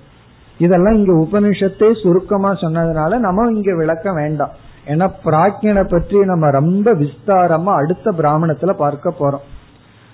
இதெல்லாம் 0.59 0.97
இங்க 1.01 1.12
உபனிஷத்தே 1.25 1.89
சுருக்கமா 2.03 2.51
சொன்னதுனால 2.53 3.19
நம்ம 3.19 3.45
இங்க 3.53 3.73
விளக்க 3.77 4.12
வேண்டாம். 4.12 4.55
ஏன்னா 4.87 5.07
பிராக்ஞனை 5.25 5.85
பற்றி 5.89 6.19
நம்ம 6.25 6.51
ரொம்ப 6.51 6.95
விஸ்தாரமா 6.95 7.73
அடுத்த 7.81 8.12
பிராமணத்துல 8.19 8.73
பார்க்க 8.73 9.14
போறோம். 9.21 9.47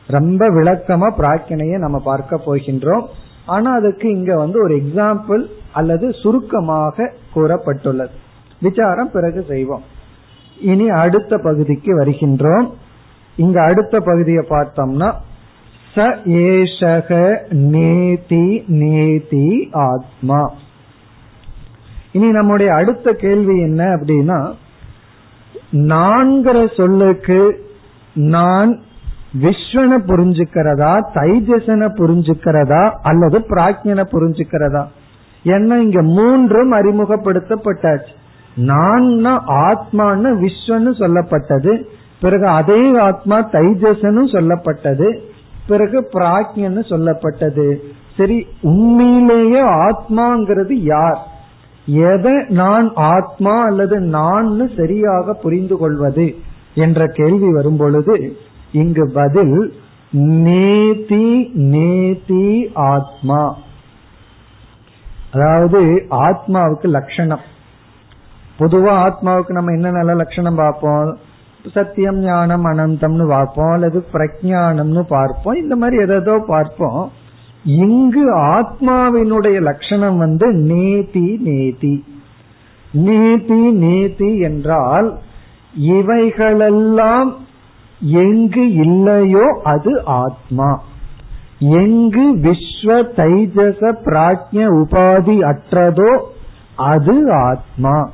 ரொம்ப 0.08 0.48
விளக்கமா 0.50 1.08
பிராக்ஞனையை 1.20 1.78
நம்ம 1.78 1.98
பார்க்க 2.04 2.40
போகின்றோம். 2.46 3.06
ஆனா 3.46 3.72
அதுக்கு 3.72 4.10
இங்க 4.10 4.36
வந்து 4.36 4.62
ஒரு 4.62 4.74
எக்ஸாம்பிள் 4.76 5.46
அல்லது 5.72 6.12
சுருக்கமாக 6.12 7.12
கூறப்பட்டுள்ளது. 7.34 8.14
விசாரம் 8.60 9.10
பிறகு 9.12 9.44
செய்வோம். 9.48 9.82
இனி 10.60 10.88
அடுத்த 10.88 11.38
பகுதிக்கு 11.38 11.98
வருகின்றோம். 11.98 12.70
இங்க 13.36 13.62
அடுத்த 13.62 14.00
பகுதியை 14.00 14.44
பார்த்தோம்னா 14.48 15.12
ச 15.94 16.18
ஏஷக 16.24 17.50
நேதி 17.50 18.64
நேதி 18.66 19.68
ஆத்மா. 19.72 20.52
இனி 22.12 22.30
நம்முடைய 22.30 22.74
அடுத்த 22.74 23.12
கேள்வி 23.12 23.60
என்ன 23.60 23.84
அப்படின்னா 23.84 24.52
நான்கிற 25.72 26.74
சொல்லுக்கு 26.76 27.68
நான் 28.14 28.80
விஸ்வனை 29.42 29.98
புரிஞ்சுக்கிறதா 30.10 30.92
தைஜசனை 31.14 31.88
புரிஞ்சுக்கிறதா 32.00 32.90
அல்லது 33.02 33.38
பிராக்ஞனை 33.38 34.04
புரிஞ்சுக்கிறதா? 34.12 34.84
என்ன 35.42 35.82
இங்க 35.82 36.02
மூன்றும் 36.02 36.72
அறிமுகப்படுத்தப்பட்டாச்சு. 36.72 38.12
நான் 38.54 39.26
ஆத்மான்னு 39.68 40.30
விஸ்வன்னு 40.44 40.92
சொல்லப்பட்டது 40.98 41.82
பிறகு 42.20 42.46
அதே 42.46 42.98
ஆத்மா 42.98 43.48
தைஜசனும் 43.50 44.30
சொல்லப்பட்டது 44.32 45.18
பிறகு 45.66 46.08
பிராஜ்யன்னு 46.12 46.82
சொல்லப்பட்டது. 46.90 47.76
சரி 48.16 48.46
உண்மையிலேயே 48.62 49.62
ஆத்மாங்கிறது 49.62 50.72
யார்? 50.72 51.18
எதை 51.86 52.32
நான் 52.48 52.92
ஆத்மா 52.94 53.64
அல்லது 53.64 54.00
நான் 54.00 54.70
சரியாக 54.76 55.32
புரிந்து 55.32 55.76
கொள்வது? 55.76 56.34
என்ற 56.74 57.06
கேள்வி 57.06 57.52
வரும் 57.52 57.76
பொழுது 57.76 58.36
இங்கு 58.74 59.04
பதில் 59.14 59.56
நேதி 60.10 61.26
நேதி 61.54 62.46
ஆத்மா. 62.74 63.42
அதாவது 65.32 65.80
ஆத்மாவுக்கு 66.10 66.88
லட்சணம் 66.96 67.44
பொதுவா 68.58 68.92
ஆத்மாவுக்கு 69.06 69.52
நம்ம 69.58 69.72
என்ன 69.72 69.90
நல்ல 69.90 70.12
லட்சணம் 70.14 70.54
பார்ப்போம்? 70.54 71.18
சத்தியம் 71.72 72.18
ஞானம் 72.18 72.64
அனந்தம்னு 72.64 73.26
பார்ப்போம். 73.28 73.72
அல்லது 73.72 73.98
பிரஜானம்னு 74.12 75.02
பார்ப்போம். 75.08 75.60
இந்த 75.62 75.76
மாதிரி 75.76 76.02
எதோ 76.02 76.36
பார்ப்போம். 76.46 77.02
இங்கு 77.64 78.24
ஆத்மாவினுடைய 78.36 79.58
லட்சணம் 79.60 80.18
வந்து 80.18 80.46
நேதி 80.52 81.26
நேதி. 81.42 81.94
நேதி 82.92 83.62
நேதி 83.84 84.30
என்றால் 84.38 85.08
இவைகளெல்லாம் 85.94 87.30
எங்கு 88.04 88.72
இல்லையோ 88.72 89.60
அது 89.64 90.04
ஆத்மா. 90.04 90.82
எங்கு 91.58 92.36
விஸ்வ 92.36 93.02
தைஜச 93.16 93.92
பிராஜ்ய 94.04 94.64
உபாதி 94.80 95.36
அற்றதோ 95.52 96.18
அது 96.76 97.32
ஆத்மா. 97.32 98.10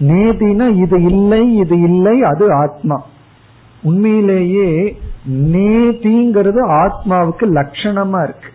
நேதினா 0.00 0.76
இது 0.76 1.02
இல்லை 1.02 1.56
இது 1.56 1.80
இல்லை 1.80 2.22
அது 2.22 2.52
ஆத்மா. 2.52 3.02
உண்மையிலேயே 3.82 4.98
நேதிங்கிறது 5.28 6.68
ஆத்மாவுக்கு 6.68 7.42
லட்சணமா 7.42 8.22
இருக்கு. 8.22 8.48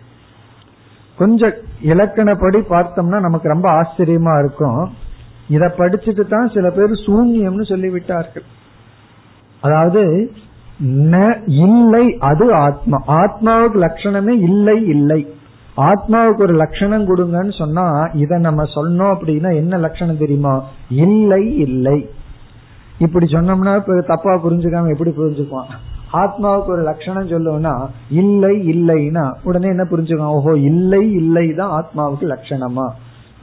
கொஞ்சம் 1.16 1.52
இலக்கணப்படி 1.82 2.58
பார்த்தோம்னா 2.58 3.20
நமக்கு 3.20 3.48
ரொம்ப 3.48 3.70
ஆச்சரியமா 3.70 4.38
இருக்கும். 4.38 4.90
இத 5.48 5.74
படிச்சுட்டு 5.78 6.28
தான் 6.28 6.48
சில 6.48 6.70
பேர் 6.70 6.90
சூன்யம்னு 7.06 7.62
சொல்லிவிட்டார்கள். 7.68 8.44
அதாவது 9.60 10.02
இல்லை 11.64 12.04
அது 12.30 12.54
ஆத்மா. 12.66 12.98
ஆத்மாவுக்கு 13.20 13.78
லட்சணமே 13.86 14.34
இல்லை 14.48 14.76
இல்லை. 14.86 15.20
ஆத்மாவுக்கு 15.88 16.42
ஒரு 16.46 16.54
லட்சணம் 16.54 17.04
கொடுங்கன்னு 17.10 17.52
சொன்னா 17.58 17.84
இத 18.22 18.38
நம்ம 18.38 18.62
சொன்னோம் 18.76 19.12
அப்படின்னா 19.14 19.50
என்ன 19.62 19.78
லட்சணம் 19.78 20.22
தெரியுமா? 20.22 20.54
இல்லை 21.04 21.44
இல்லை. 21.66 21.98
இப்படி 22.98 23.26
சொன்னோம்னா 23.32 23.74
தப்பா 24.06 24.32
புரிஞ்சுக்காம 24.46 24.90
எப்படி 24.94 25.12
புரிஞ்சுக்குவான்? 25.20 25.70
ஆத்மாவுக்கு 26.12 26.70
ஒரு 26.76 26.82
லட்சணம் 26.82 27.30
சொல்லுவோம்னா 27.32 27.74
இல்லை 28.20 28.54
இல்லைன்னா 28.72 29.24
உடனே 29.42 29.68
என்ன 29.68 29.84
புரிஞ்சுக்கணும் 29.90 30.36
ஓஹோ 30.38 30.54
இல்லை 30.70 31.04
இல்லை 31.12 31.46
தான் 31.60 31.74
ஆத்மாவுக்கு 31.78 32.26
லட்சணமா? 32.34 32.86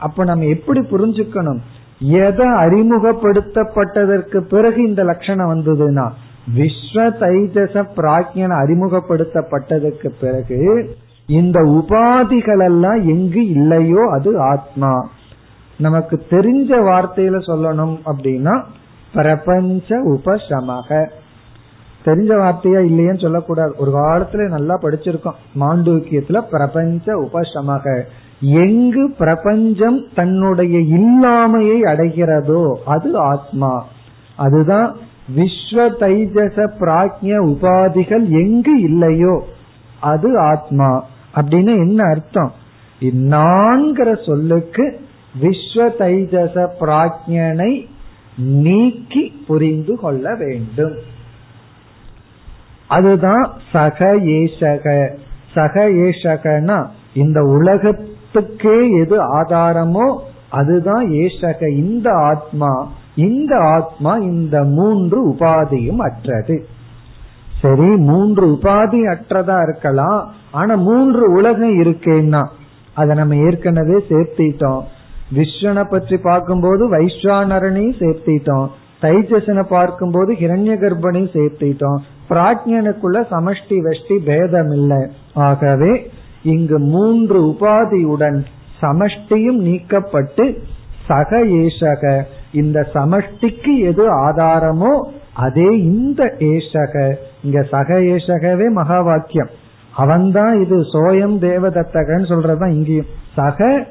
அப்ப 0.06 0.24
நம்ம 0.24 0.44
எப்படி 0.54 0.80
புரிஞ்சுக்கணும்? 0.90 1.60
எதை 1.98 2.46
அறிமுகப்படுத்தப்பட்டதற்கு 2.46 4.40
பிறகு 4.40 4.88
இந்த 4.88 5.04
லட்சணம் 5.04 5.54
வந்ததுன்னா 5.54 6.10
விஸ்வ 6.56 6.94
தைஜச 6.94 7.86
பிராக்யன் 7.96 8.52
அறிமுகப்படுத்தப்பட்டதற்கு 8.52 10.10
பிறகு 10.20 10.96
இந்த 11.26 11.60
உபாதிகள் 11.60 12.64
எல்லாம் 12.64 13.08
எங்கு 13.08 13.48
இல்லையோ 13.48 14.10
அது 14.10 14.40
ஆத்மா. 14.40 15.08
நமக்கு 15.78 16.26
தெரிஞ்ச 16.30 16.70
வார்த்தையில 16.70 17.38
சொல்லணும் 17.46 17.98
அப்படின்னா 18.06 18.62
பிரபஞ்ச 19.14 20.02
உபசமக. 20.02 21.08
தெரிஞ்ச 22.04 22.30
வார்த்தையா 22.38 22.90
இல்லையன்னு 22.90 23.20
சொல்லக்கூடாது. 23.20 23.74
ஒரு 23.78 23.90
காலத்துல 23.90 24.48
நல்லா 24.48 24.78
படிச்சிருக்கோம். 24.78 25.34
மாண்டூக்கியத்துல 25.60 26.40
பிரபஞ்ச 26.50 27.14
உபசமக. 27.14 28.02
எங்கு 28.40 29.14
பிரபஞ்சம் 29.18 30.04
தன்னுடைய 30.14 30.78
இல்லாமையை 30.78 31.78
அடைகிறதோ 31.82 32.72
அது 32.84 33.16
ஆத்மா. 33.16 33.86
அதுதான் 34.36 34.96
விஸ்வ 35.36 35.90
தைஜச 36.00 36.70
பிராஜ்ய 36.80 37.36
உபாதிகள் 37.46 38.28
எங்கு 38.28 38.80
இல்லையோ 38.80 39.44
அது 40.00 40.38
ஆத்மா. 40.38 41.04
அப்படின்னு 41.34 41.74
என்ன 41.74 42.08
அர்த்தம்? 42.08 42.52
நான்கிற 43.00 44.26
சொல்லுக்கு 44.26 45.00
விஸ்வ 45.42 45.90
தைஜச 45.98 46.68
பிராஜ்யனை 46.80 47.86
நீக்கி 48.36 49.44
புரிந்து 49.46 49.96
கொள்ள 49.96 50.34
வேண்டும். 50.34 50.96
அதுதான் 52.88 53.52
சக 53.72 54.16
ஏசக 54.16 55.16
சக 55.54 55.88
ஏசகனா 55.88 56.86
இந்த 57.14 57.40
உலகத்துக்கே 58.30 58.78
எது 59.02 59.16
ஆதாரமோ 59.38 60.06
அதுதான் 60.50 61.04
ஏசக 61.22 61.60
இந்த 61.82 62.08
ஆத்மா 62.30 62.72
இந்த 63.26 63.52
ஆத்மா 63.76 64.12
இந்த 64.30 64.56
மூன்று 64.76 65.18
உபாதியும் 65.30 66.02
அற்றது. 66.06 66.56
சரி 67.62 67.88
மூன்று 68.08 68.44
உபாதி 68.54 69.00
அற்றதா 69.14 69.56
இருக்கலாம். 69.62 70.20
ஆனா 70.50 70.74
மூன்று 70.88 71.22
உலகம் 71.38 71.76
இருக்கேன்னா 71.82 72.42
அதை 72.94 73.12
நம்ம 73.16 73.38
ஏற்கனவே 73.46 73.96
சேர்த்திட்டோம். 74.10 74.82
விஸ்வனை 75.36 75.84
பற்றி 75.90 76.16
பார்க்கும்போது 76.28 76.84
வைஸ்வானரனையும் 76.94 77.98
சேர்த்திட்டோம். 78.02 78.68
தைஜசனை 79.02 79.64
பார்க்கும்போது 79.68 80.30
ஹிரண்ய 80.42 80.76
கர்ப்பனையும் 80.84 81.34
சேர்த்திட்டோம். 81.38 81.98
பிராஜ்யனுக்குள்ள 82.30 83.18
சமஷ்டி 83.34 83.76
வெஷ்டி 83.88 84.16
பேதம் 84.24 84.72
இல்லை. 84.78 85.02
ஆகவே 85.48 85.92
இங்கு 86.48 86.78
மூன்று 86.78 87.38
உபாதியுடன் 87.44 88.44
சமஷ்டியும் 88.80 89.60
நீக்கப்பட்டு 89.60 90.44
சக 91.06 91.44
ஏஷக. 91.44 92.22
இந்த 92.52 92.88
சமஷ்டிக்கு 92.94 93.72
எது 93.78 94.04
ஆதாரமோ 94.28 94.92
அதே 95.32 95.68
இந்த 95.78 96.24
ஏஷக. 96.38 97.14
இங்க 97.42 97.62
சக 97.62 98.00
ஏஷகவே 98.00 98.66
மகா 98.68 99.00
வாக்கியம் 99.00 99.48
அவன்தான் 99.96 100.62
இது 100.62 100.76
சோயம் 100.80 101.36
தேவதத்தகன்னு 101.38 102.30
சொல்றதுதான் 102.30 102.70
இங்கேயும். 102.70 103.12
சக 103.34 103.86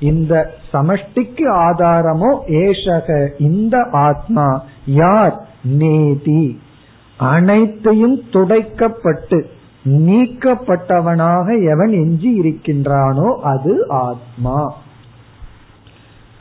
இந்த 0.00 0.34
சமஷ்டிக்கு 0.72 1.44
ஆதாரமோ 1.66 2.30
ஏஷக. 2.46 3.30
இந்த 3.38 3.86
ஆத்மா 3.92 4.64
யார்? 4.86 5.46
நேதி. 5.64 6.60
அனைத்தையும் 7.18 8.22
துடைக்கப்பட்டு 8.32 9.46
நீக்கப்பட்டவனாக 9.86 11.70
எவன் 11.70 11.92
எஞ்சி 11.92 12.40
இருக்கின்றானோ 12.40 13.36
அது 13.36 13.88
ஆத்மா. 13.88 14.72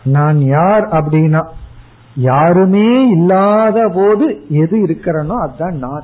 நான் 0.03 0.39
யார் 0.39 0.87
அப்படின்னா 0.87 1.47
யாருமே 2.15 3.09
இல்லாத 3.09 3.91
போது 3.95 4.45
எது 4.49 4.81
இருக்கிறனோ 4.81 5.33
அதுதான் 5.33 5.77
நான். 5.77 6.03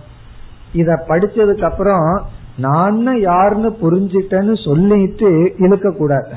இத 0.74 1.06
படிச்சதுக்கு 1.08 1.64
அப்புறம் 1.64 2.24
நான் 2.58 3.20
யாருன்னு 3.20 3.78
புரிஞ்சிட்டேன்னு 3.82 4.64
சொல்லிட்டு 4.66 5.54
இழுக்க 5.58 5.92
கூடாது 5.92 6.30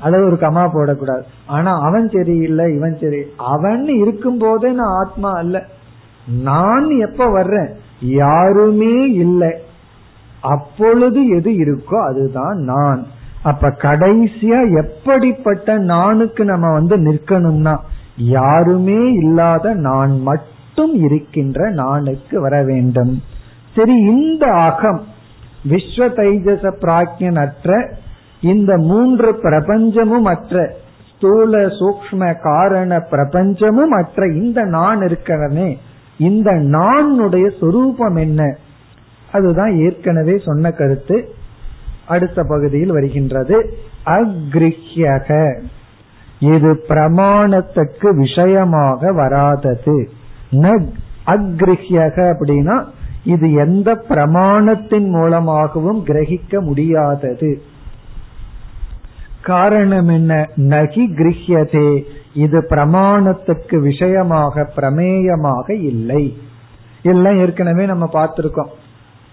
அதாவது 0.00 0.26
ஒரு 0.26 0.36
கமா 0.36 0.64
போடக்கூடாது. 0.64 1.22
ஆனா 1.46 1.80
அவன் 1.80 2.08
தெரியல 2.08 2.76
இவன் 2.76 2.98
சரி. 3.00 3.22
அவன் 3.36 3.84
இருக்கும் 3.84 4.38
போதே 4.38 4.70
நான் 4.70 5.06
ஆத்மா 5.06 5.30
அல்ல. 5.30 5.64
நான் 6.42 6.90
எப்ப 7.00 7.26
வர்றேன்? 7.26 7.68
யாருமே 8.00 9.10
இல்லை. 9.10 9.62
அப்பொழுது 10.42 11.28
எது 11.28 11.52
இருக்கோ 11.52 12.04
அதுதான் 12.04 12.58
நான். 12.58 13.06
அப்ப 13.42 13.68
கடைசியா 13.68 14.84
எப்படிப்பட்ட 14.84 15.78
நானுக்கு 15.78 16.44
நம்ம 16.44 16.72
வந்து 16.72 16.96
நிற்கணும்னா 16.96 17.76
யாருமே 18.16 19.12
இல்லாத 19.12 19.74
நான் 19.74 20.20
மட்டும் 20.20 20.94
இருக்கின்ற 20.94 21.70
நானுக்கு 21.70 22.40
வர 22.40 22.62
வேண்டும். 22.62 23.22
சரி 23.74 23.96
இந்த 23.98 24.46
அகம் 24.46 25.02
விஸ்வ 25.68 26.08
தைஜச 26.18 26.72
பிராக்யன் 26.80 27.38
அற்ற 27.40 27.94
இந்த 28.40 28.76
மூன்று 28.76 29.32
பிரபஞ்சமும் 29.32 30.22
அற்ற 30.22 30.74
ஸ்தூல 31.16 31.66
சூக்ம 31.66 32.40
காரண 32.42 32.98
பிரபஞ்சமும் 33.10 33.90
அற்ற 33.90 34.26
இந்த 34.26 34.62
நான் 34.62 34.98
இருக்கிறனே 34.98 35.76
இந்த 36.18 36.50
நானுடைய 36.52 37.58
சொரூபம் 37.60 38.16
என்ன? 38.16 38.56
அதுதான் 39.32 39.76
ஏற்கனவே 39.76 40.38
சொன்ன 40.44 40.70
கருத்து. 40.70 41.34
அடுத்த 42.06 42.44
பகுதியில் 42.44 42.92
வருகின்றது. 42.92 43.78
அக்ரிஹ்யக. 44.06 45.60
இது 46.38 46.84
பிரமாணத்துக்கு 46.88 48.16
விஷயமாக 48.16 49.12
வராதது. 49.12 50.10
ந 50.52 50.86
அக்ரிஹ்யக 51.26 52.34
அப்படின்னா 52.34 52.84
இது 53.24 53.52
எந்த 53.52 54.04
பிரமாணத்தின் 54.08 55.08
மூலமாகவும் 55.08 56.04
கிரகிக்க 56.06 56.60
முடியாதது. 56.60 57.62
காரணம் 59.42 60.08
என்ன? 60.08 60.48
நகி 60.56 61.06
கிரகியதே. 61.06 62.02
இது 62.34 62.66
பிரமாணத்துக்கு 62.70 63.78
விஷயமாக 63.78 64.72
பிரமேயமாக 64.76 65.70
இல்லை. 65.70 66.36
எல்லாம் 67.02 67.38
ஏற்கனவே 67.38 67.86
நம்ம 67.86 68.08
பார்த்திருக்கோம். 68.12 68.68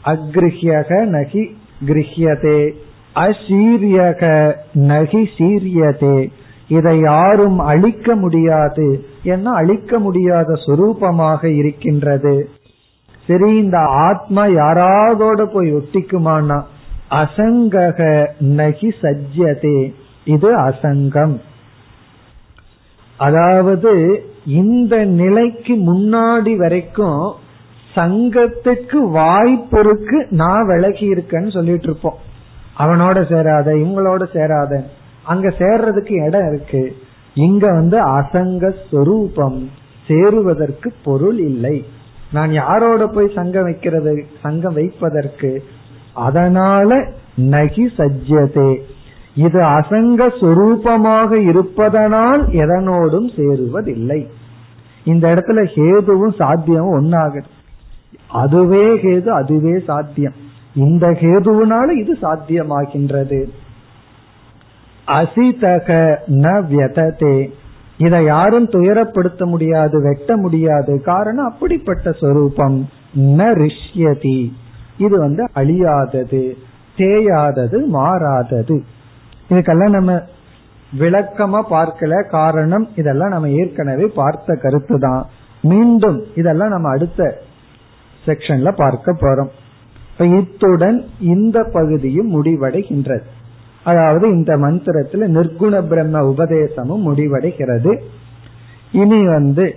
அக்ரிஹியக 0.05 1.05
நகி 1.05 1.55
கிரகியதே 1.85 2.73
அசீரியக 3.15 4.53
நகி 4.73 5.27
சீரியதே. 5.37 6.31
இதை 6.67 6.99
யாரும் 6.99 7.59
அழிக்க 7.59 8.15
முடியாது 8.15 9.05
ஏன்னா 9.23 9.43
அழிக்க 9.43 9.99
முடியாத 9.99 10.53
சுரூபமாக 10.53 11.45
இருக்கின்றது. 11.45 12.49
சரி 13.27 13.55
இந்த 13.55 13.79
ஆத்மா 13.79 14.45
யாராவதோட 14.45 15.45
போய் 15.53 15.73
ஒட்டிக்குமானா? 15.73 16.63
அசங்கக 17.11 18.27
நகி 18.39 18.91
சஜ்யதே. 19.01 19.93
இது 20.25 20.57
அசங்கம். 20.57 21.41
அதாவது 23.17 24.23
இந்த 24.45 25.05
நிலைக்கு 25.05 25.75
முன்னாடி 25.75 26.55
வரைக்கும் 26.55 27.33
சங்கத்துக்கு 27.95 28.99
வாய்ப்பிற்கு 29.11 30.27
நான் 30.29 30.65
விலகி 30.65 31.13
இருக்கேன்னு 31.13 31.51
சொல்லிட்டு 31.51 31.83
இருப்போம். 31.83 32.17
அவனோட 32.77 33.33
சேராத 33.33 33.71
இவங்களோட 33.73 34.23
சேராத. 34.33 34.83
அங்க 35.23 35.47
சேர்றதுக்கு 35.47 36.25
இடம் 36.25 36.47
இருக்கு. 36.47 36.95
இங்க 37.33 37.67
வந்து 37.67 37.97
அசங்க 37.99 38.73
ஸ்வரூபம் 38.89 39.69
சேருவதற்கு 40.07 40.91
பொருள் 41.03 41.39
இல்லை. 41.39 41.85
நான் 42.31 42.51
யாரோட 42.51 43.07
போய் 43.07 43.35
சங்கம் 43.35 43.63
வைக்கிறது 43.63 44.25
சங்கம் 44.41 44.73
வைப்பதற்கு? 44.73 45.63
அதனால 46.13 47.07
நகி 47.35 47.85
சஜ்யதே. 47.97 48.81
இது 49.35 49.61
அசங்க 49.63 50.27
சுரூபமாக 50.41 51.31
இருப்பதனால் 51.47 52.47
எதனோடும் 52.47 53.29
சேருவதில்லை. 53.35 54.27
இந்த 55.05 55.27
இடத்துல 55.27 55.59
ஹேதுவும் 55.75 56.35
சாத்தியமும் 56.39 56.97
ஒன்னாகுது 56.99 57.57
அதுவே 58.31 58.85
ஹேது 58.85 59.27
அதுவே 59.27 59.79
சாத்தியம். 59.79 60.33
இந்த 60.75 61.07
கேதுவினால 61.07 61.97
இது 61.97 62.17
சாத்தியமாகின்றது. 62.21 63.49
அசிதக 65.07 66.17
ந 66.27 66.61
வியததே. 66.61 67.49
இதை 67.97 68.25
யாரும் 68.25 68.69
துயரப்படுத்த 68.69 69.45
முடியாது 69.45 70.01
வெட்ட 70.01 70.37
முடியாது. 70.37 71.01
காரணம் 71.01 71.45
அப்படிப்பட்ட 71.45 72.11
சொரூபம். 72.11 72.89
ந 73.17 73.67
ரிஷ்யதி 73.67 74.51
இது 74.97 75.17
வந்து 75.17 75.43
அழியாதது 75.55 76.53
தேயாதது 76.95 77.85
மாறாதது. 77.85 78.83
இதுக்கெல்லாம் 79.49 79.89
நம்ம 79.89 80.21
விளக்கமா 80.99 81.61
பார்க்கல. 81.69 82.29
காரணம் 82.29 82.87
இதெல்லாம் 82.95 83.29
நம்ம 83.29 83.49
ஏற்கனவே 83.49 84.05
பார்த்த 84.15 84.55
கருத்து 84.55 84.99
தான் 84.99 85.25
மீண்டும் 85.61 86.23
இதெல்லாம் 86.35 86.69
நம்ம 86.69 86.89
அடுத்த 86.89 87.41
செக்ஷன்ல 88.29 88.75
பார்க்க 88.75 89.13
போறோம். 89.13 89.49
இத்துடன் 90.37 91.05
இந்த 91.19 91.63
பகுதியும் 91.63 92.33
முடிவடைகின்றது. 92.33 93.21
அதாவது 93.83 94.29
இந்த 94.29 94.57
மந்திரத்துல 94.57 95.11
நிர்குண 95.11 95.87
பிரம்ம 95.87 96.19
உபதேசமும் 96.19 97.07
முடிவடைகிறது. 97.07 97.99
இனி 98.91 99.25
வந்து 99.25 99.75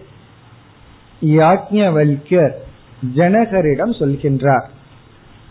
யாக்ஞவல்யர் 1.20 2.52
ஜனகரிடம் 3.16 3.98
சொல்கின்றார். 3.98 4.64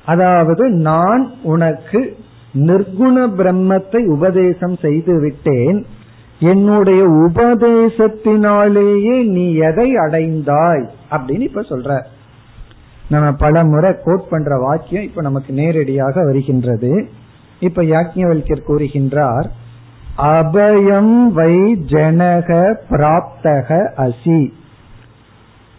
அதாவது 0.06 0.70
நான் 0.70 1.32
உனக்கு 1.43 2.18
நிர்குண 2.54 3.30
பிரம்மத்தை 3.38 4.06
உபதேசம் 4.06 4.76
செய்து 4.76 5.20
விட்டேன். 5.20 5.86
என்னுடைய 6.39 7.10
உபதேசத்தினாலேயே 7.10 9.24
நீ 9.24 9.54
எதை 9.54 9.95
அடைந்தாய்? 9.95 10.89
அப்படின்னு 11.12 11.39
இப்ப 11.39 11.62
சொல்ற 11.62 12.02
நம்ம 13.12 13.32
பல 13.32 13.64
முறை 13.64 13.91
கோட் 14.03 14.30
பண்ற 14.30 14.57
வாக்கியம் 14.57 15.03
இப்ப 15.03 15.22
நமக்கு 15.22 15.53
நேரடியாக 15.53 16.24
வருகின்றது. 16.24 17.09
இப்ப 17.59 17.84
யாக்ஞவல்யர் 17.84 18.66
கூறுகின்றார் 18.68 19.47
அபயம் 20.18 21.28
வை 21.28 21.55
ஜனக 21.86 22.49
பிராப்தக 22.89 23.70
அசி. 23.97 24.39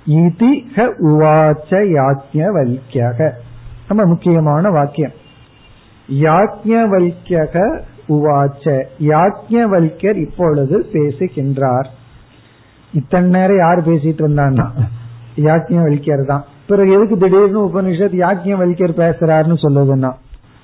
இதிக 0.07 0.87
உவாச்ச 1.03 1.71
யாக்ஞவல்யக 1.71 3.31
ரொம்ப 3.89 4.07
முக்கியமான 4.07 4.71
வாக்கியம். 4.71 5.17
யாக்ஞவல்யக 6.13 7.81
உவாச்ச. 8.09 8.85
யாக்ஞவல்யர் 8.99 10.17
இப்பொழுது 10.17 10.87
பேசுகின்றார். 10.93 11.91
இத்தனை 12.95 13.29
நேரம் 13.29 13.57
யார் 13.57 13.89
பேசிட்டு 13.89 14.23
இருந்தான்னா? 14.23 14.69
யாக்ஞவல்யர் 15.37 16.27
தான் 16.27 16.45
பிறகு 16.67 16.93
எதுக்கு 16.93 17.17
திடீர்னு 17.17 17.67
உபனிஷத் 17.67 18.25
யாக்ஞவல்யர் 18.25 19.01
பேசுறாருன்னு 19.03 19.57
சொல்லுதுன்னா 19.63 20.13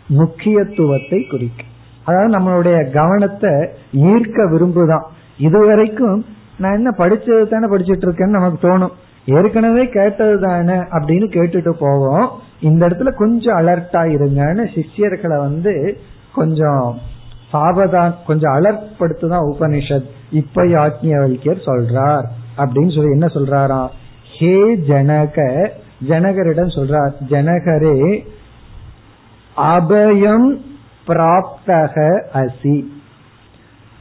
முக்கியத்துவத்தை 0.06 1.26
குறிக்கும் 1.26 1.76
அதாவது 2.04 2.38
நம்மளுடைய 2.38 2.90
கவனத்தை 2.90 3.50
ஈர்க்க 3.92 4.50
விரும்புதான். 4.50 5.02
இதுவரைக்கும் 5.38 6.24
நான் 6.58 6.72
என்ன 6.72 6.94
படிச்சது 6.98 7.48
தானே 7.48 7.66
படிச்சிட்டு 7.66 8.08
இருக்கேன்னு 8.08 8.26
நமக்கு 8.26 8.68
தோணும். 8.68 8.90
ஏற்கனவே 9.26 9.88
கேட்டது 9.88 10.40
தானே 10.40 10.72
அப்படின்னு 10.72 11.28
கேட்டுட்டு 11.28 11.70
போவோம். 11.70 12.30
இந்த 12.60 12.86
இடத்துல 12.86 13.12
கொஞ்சம் 13.12 13.56
அலர்ட்டா 13.56 14.16
இருங்கன்னு 14.16 14.68
சிஷ்யர்களை 14.74 15.38
வந்து 15.38 15.98
கொஞ்சம் 16.34 16.98
சாவதான் 17.52 18.14
கொஞ்சம் 18.26 18.52
அலர்ட் 18.52 18.82
படுத்துதான் 19.00 19.54
உபனிஷத் 19.54 20.08
இப்ப 20.30 20.64
யாக்ஞவல்யர் 20.64 21.60
சொல்றார் 21.66 22.24
அப்படின்னு 22.58 22.94
சொல்லி 22.94 23.10
என்ன 23.10 23.26
சொல்றாரா 23.26 23.88
ஹே 24.38 24.76
ஜனக 24.76 25.68
ஜனகரிடம் 26.06 26.68
சொல்றார் 26.68 27.12
ஜனகரே 27.28 28.24
அபயம் 29.56 30.60
பிராப்தக 31.06 32.20
அசி. 32.34 32.84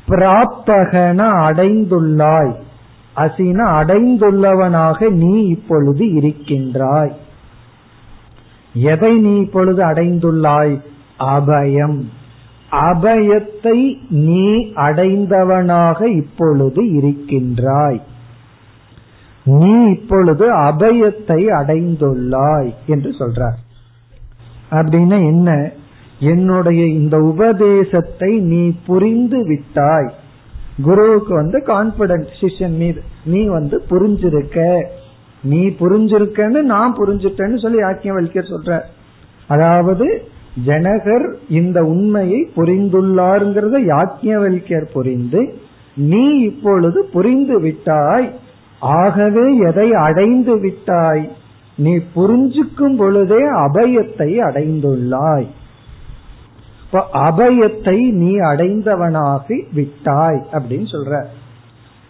பிராப்தகன 0.07 1.21
அடைந்துள்ளாய். 1.47 2.55
அசின 3.15 3.63
அடைந்துள்ளவனாக 3.63 5.09
நீ 5.09 5.47
இப்பொழுது 5.47 6.13
இருக்கின்றாய். 6.13 7.15
எதை 8.73 9.17
நீ 9.17 9.39
இப்பொழுது 9.39 9.85
அடைந்துள்ளாய்? 9.85 10.81
அபயம். 11.19 12.01
அபயத்தை 12.71 13.97
நீ 14.09 14.71
அடைந்தவனாக 14.75 16.05
இப்பொழுது 16.05 16.91
இருக்கின்றாய். 16.91 18.01
நீ 19.47 19.89
இப்பொழுது 19.89 20.53
அபயத்தை 20.53 21.41
அடைந்துள்ளாய் 21.59 22.73
என்று 22.87 23.09
சொல்றார். 23.09 23.57
அப்படின்னா 24.71 25.17
என்ன? 25.25 25.71
என்னுடைய 26.19 26.85
இந்த 26.85 27.17
உபதேசத்தை 27.17 28.39
நீ 28.39 28.71
புரிந்து 28.85 29.45
விட்டாய். 29.45 30.13
குருவுக்கு 30.83 31.33
வந்து 31.33 31.63
கான்பிடன்ஸ் 31.67 32.27
சிஷ்யன் 32.41 32.77
மீது. 32.77 33.01
நீ 33.25 33.45
வந்து 33.45 33.83
புரிஞ்சிருக்க. 33.89 34.83
நீ 35.43 35.67
புரிஞ்சிருக்கன்னு 35.67 36.61
நான் 36.61 36.95
புரிஞ்சுட்டேன்னு 36.97 37.61
சொல்லி 37.61 37.77
யாக்கியவல்யர் 37.77 38.53
சொல்ற 38.53 38.81
அதாவது 39.47 40.21
ஜனகர் 40.65 41.33
இந்த 41.49 41.83
உண்மையை 41.83 42.49
புரிந்துள்ளாருங்கிறத 42.55 43.77
யாக்கியவல்யர் 43.85 44.91
புரிந்து 44.93 45.57
நீ 45.95 46.37
இப்பொழுது 46.37 47.05
புரிந்து 47.05 47.59
விட்டாய். 47.59 48.45
ஆகவே 48.79 49.57
எதை 49.57 49.93
அடைந்து 49.93 50.59
விட்டாய்? 50.59 51.31
நீ 51.77 51.97
புரிஞ்சுக்கும் 52.15 52.97
பொழுதே 52.97 53.49
அபயத்தை 53.51 54.39
அடைந்துள்ளாய். 54.39 55.47
அபயத்தை 57.13 58.11
நீ 58.11 58.37
அடைந்தவனாகி 58.37 59.73
விட்டாய் 59.73 60.47
அப்படின்னு 60.51 60.85
சொல்ற. 60.91 61.23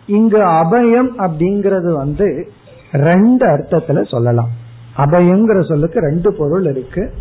இங்கு 0.07 0.37
அபயம் 0.37 1.09
அப்படிங்கிறது 1.17 1.93
வந்து 1.93 2.51
ரெண்டு 2.91 3.47
அர்த்தத்துல 3.47 4.07
சொல்லலாம். 4.07 4.49
அபயங்கிற 4.97 5.67
சொல்லுக்கு 5.67 5.99
ரெண்டு 5.99 6.33
பொருள் 6.33 6.65
இருக்கு. 6.65 7.13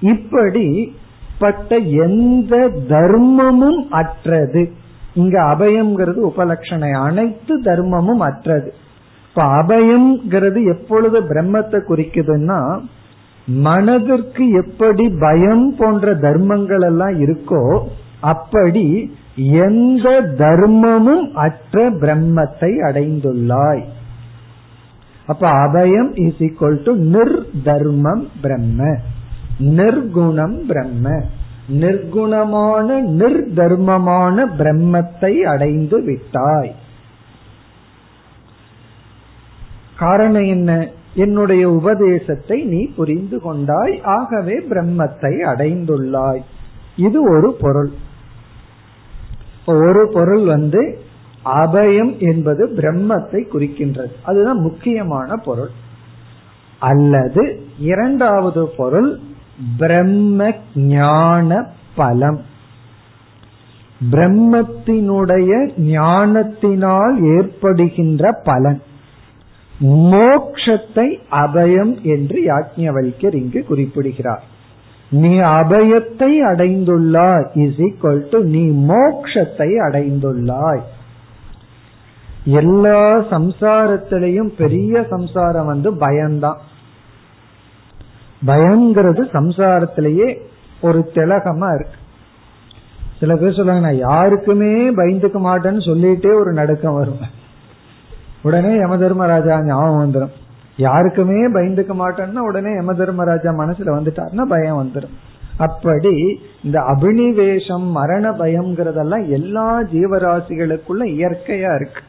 இப்படி 0.00 0.96
பட்ட 1.38 1.76
எந்த 1.76 2.56
தர்மமும் 2.88 3.88
அற்றது. 3.90 4.72
இங்க 5.14 5.42
அபயம்ங்கிறது 5.42 6.30
உபலட்சணை 6.34 6.92
அனைத்து 6.92 7.60
தர்மமும் 7.60 8.18
அற்றது. 8.18 8.74
இப்ப 9.36 9.46
அபயம்ங்கிறது 9.62 10.64
எப்பொழுது 10.64 11.20
பிரம்மத்தை 11.20 11.78
குறிக்குதுன்னா 11.88 12.78
மனதிற்கு 13.46 14.50
எப்படி 14.50 15.08
பயம் 15.08 15.74
போன்ற 15.78 16.14
தர்மங்கள் 16.14 16.80
எல்லாம் 16.80 17.20
இருக்கோ 17.20 17.86
அப்படி 18.20 19.14
எந்த 19.36 20.22
தர்மமும் 20.38 21.32
அற்ற 21.32 21.90
பிரம்மத்தை 21.90 22.70
அடைந்துள்ளாய். 22.80 23.82
அப்ப 25.26 25.50
அபயம் 25.50 26.10
இஸ் 26.14 26.38
ஈக்வல் 26.38 26.82
டு 26.82 26.94
நிர்தர்மம் 26.94 28.24
பிரம்ம. 28.42 28.96
நிர்குணம் 29.58 30.56
பிரம்ம. 30.68 31.22
நிர்குணமான 31.72 33.02
நிர்தர்மமான 33.20 34.46
பிரம்மத்தை 34.58 35.40
அடைந்து 35.42 36.02
விட்டாய். 36.02 36.74
காரணம் 39.98 40.44
என்ன? 40.44 40.88
என்னுடைய 41.14 41.70
உபதேசத்தை 41.70 42.62
நீ 42.62 42.86
புரிந்து 42.86 43.40
கொண்டாய். 43.40 44.00
ஆகவே 44.04 44.60
பிரம்மத்தை 44.60 45.42
அடைந்துள்ளாய். 45.42 46.40
இது 46.96 47.30
ஒரு 47.30 47.56
பொருள். 47.60 47.90
ஒரு 49.66 50.10
பொருள் 50.14 50.44
வந்து 50.44 50.98
அபயம் 51.44 52.18
என்பது 52.18 52.68
பிரம்மத்தை 52.68 53.44
குறிக்கின்றது. 53.52 54.12
அதுதான் 54.22 54.58
முக்கியமான 54.58 55.36
பொருள். 55.36 55.70
அல்லது 56.78 57.66
இரண்டாவது 57.78 58.68
பொருள் 58.68 59.18
பிரம்ம 59.78 60.52
ஞான 60.74 61.66
பலம். 61.94 62.40
பிரம்மத்தினுடைய 64.10 65.78
ஞானத்தினால் 65.78 67.22
ஏற்படுகின்ற 67.22 68.40
பலன். 68.44 68.82
மோக்ஷத்தை 69.80 71.18
அபயம் 71.30 72.02
என்று 72.02 72.42
யாக்ஞவல்யர் 72.44 73.34
இங்கு 73.34 73.64
குறிப்பிடுகிறார். 73.64 74.42
நீ 75.10 75.38
அபயத்தை 75.38 76.30
அடைந்துள்ளாய் 76.50 77.46
இஸ் 77.54 77.80
ஈக்வல் 77.80 78.28
டு 78.28 78.42
நீ 78.42 78.64
மோக்ஷத்தை 78.68 79.68
அடைந்துள்ளாய். 79.88 80.82
எல்லா 82.44 83.16
சம்சாரத்திலையும் 83.16 84.52
பெரிய 84.56 85.06
சம்சாரம் 85.10 85.66
வந்து 85.66 85.96
பயம்தான். 85.96 86.60
பயங்கிறது 88.46 89.22
சம்சாரத்திலேயே 89.32 90.38
ஒரு 90.80 91.10
திலகமா 91.14 91.74
இருக்கு. 91.74 91.98
சில 93.20 93.36
பேர் 93.36 93.54
சொல்லுவாங்க 93.54 93.86
நான் 93.86 94.10
யாருக்குமே 94.10 94.90
பயந்துக்க 94.90 95.38
மாட்டேன்னு 95.48 95.82
சொல்லிட்டே 95.86 96.34
ஒரு 96.34 96.52
நடுக்கம் 96.52 96.94
வருவேன் 96.94 97.42
உடனே 98.44 98.72
யம 98.76 98.96
தர்மராஜா 98.96 99.54
ஞாபகம் 99.66 100.02
வந்துடும் 100.02 100.34
யாருக்குமே 100.76 101.38
பயந்துக்க 101.56 101.92
மாட்டோம்னா 102.00 102.42
உடனே 102.48 102.70
யம 102.78 102.94
தர்மராஜா 102.94 103.50
மனசுல 103.62 103.94
வந்துட்டாருன்னா 103.96 104.44
பயம் 104.54 104.80
வந்துடும் 104.82 105.14
அப்படி 105.66 106.12
இந்த 106.66 106.78
அபினிவேஷம் 106.92 107.84
மரண 107.98 108.30
பயம்ங்கிறதெல்லாம் 108.40 109.24
எல்லா 109.28 109.66
ஜீவராசிகளுக்குள்ள 109.92 111.02
இயற்கையா 111.16 111.72
இருக்கு. 111.74 112.02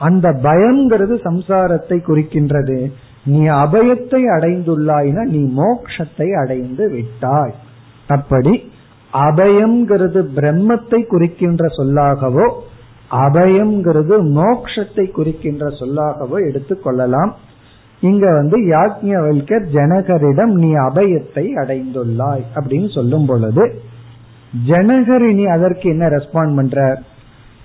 அந்த 0.00 0.26
பயம்ங்கிறது 0.46 1.14
சம்சாரத்தை 1.28 1.98
குறிக்கின்றது. 2.08 2.78
நீ 3.24 3.42
அபயத்தை 3.64 4.22
அடைந்துள்ளாய்னா 4.36 5.22
நீ 5.34 5.42
மோக்ஷத்தை 5.60 6.28
அடைந்து 6.42 6.86
விட்டாய். 6.90 7.54
அப்படி 8.08 8.54
அபயம்ங்கிறது 9.12 10.20
பிரம்மத்தை 10.38 11.00
குறிக்கின்ற 11.06 11.64
சொல்லாகவோ 11.78 12.46
அபயம்ங்கிறது 13.10 14.14
மோக்ஷத்தை 14.38 15.10
குறிக்கின்ற 15.10 15.68
சொல்லாகவோ 15.68 16.36
எடுத்துக்கொள்ளலாம் 16.50 17.32
இங்க 18.00 18.32
வந்து 18.32 18.58
யாக்ஞவல்கர் 18.58 19.66
ஜனகரிடம் 19.72 20.52
நீ 20.52 20.72
அபயத்தை 20.74 21.44
அடைந்துள்ளாய் 21.62 22.44
அப்படின்னு 22.54 22.94
சொல்லும் 22.94 23.26
பொழுது 23.26 23.82
ஜனகர் 24.66 25.30
இனி 25.30 25.46
அதற்கு 25.46 25.90
என்ன 25.90 26.08
ரெஸ்பாண்ட் 26.08 26.54
பண்ற? 26.54 27.02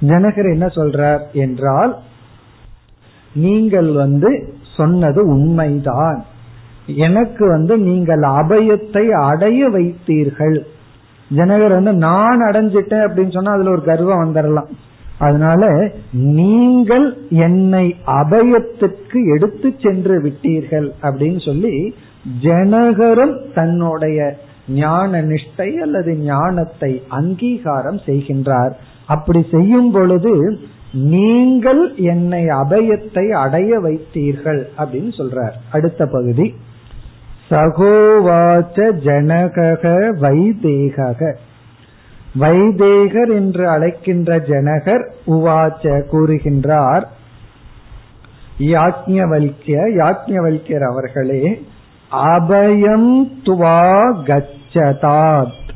ஜனகர் 0.01 0.49
என்ன 0.51 0.65
சொல்ற 0.65 1.19
என்றால் 1.33 1.97
நீங்கள் 3.33 3.91
வந்து 3.91 4.53
சொன்னது 4.75 5.27
உண்மைதான். 5.27 6.25
எனக்கு 6.85 7.47
வந்து 7.49 7.77
நீங்கள் 7.77 8.19
அபயத்தை 8.19 9.09
அடைய 9.09 9.69
வைத்தீர்கள். 9.69 10.57
ஜனகர் 11.35 11.71
வந்து 11.71 11.93
நான் 11.93 12.41
அடைஞ்சிட்டேன் 12.41 13.05
அப்படின்னு 13.05 13.31
சொன்னா 13.31 13.51
அதுல 13.51 13.69
ஒரு 13.69 13.83
கர்வம் 13.83 14.23
வந்துடலாம் 14.23 14.69
அதனால 15.19 15.91
நீங்கள் 16.11 17.17
என்னை 17.29 17.95
அபயத்துக்கு 18.05 19.19
எடுத்து 19.35 19.73
சென்று 19.79 20.15
விட்டீர்கள் 20.21 20.87
அப்படின்னு 21.01 21.45
சொல்லி 21.45 21.95
ஜனகரும் 22.43 23.35
தன்னுடைய 23.53 24.37
ஞான 24.67 25.21
நிஷ்டை 25.21 25.69
அல்லது 25.75 26.11
ஞானத்தை 26.17 27.01
அங்கீகாரம் 27.07 27.99
செய்கின்றார். 28.05 28.73
அப்படி 29.05 29.45
செய்யும் 29.51 29.91
பொழுது 29.91 30.59
நீங்கள் 30.91 31.95
என்னை 31.95 32.43
அபயத்தை 32.45 33.25
அடைய 33.29 33.79
வைத்தீர்கள் 33.79 34.61
அப்படின்னு 34.77 35.11
சொல்றார். 35.17 35.55
அடுத்த 35.71 36.05
பகுதி. 36.05 36.53
சகோவாச்ச 37.49 38.77
ஜனக 39.05 39.85
வைதேக 40.19 40.97
வைதேகர் 42.35 43.33
என்று 43.33 43.69
அழைக்கின்ற 43.69 44.37
ஜனகர் 44.37 45.09
உவாச்ச 45.27 46.03
கூறுகின்றார். 46.11 47.03
யாக்ஞவல்கிய 48.59 49.87
யாக்ஞவல்கியர் 49.95 50.91
அவர்களே 50.91 51.61
அபயம் 52.11 53.31
துவா 53.43 54.13
கச்சதாத். 54.25 55.67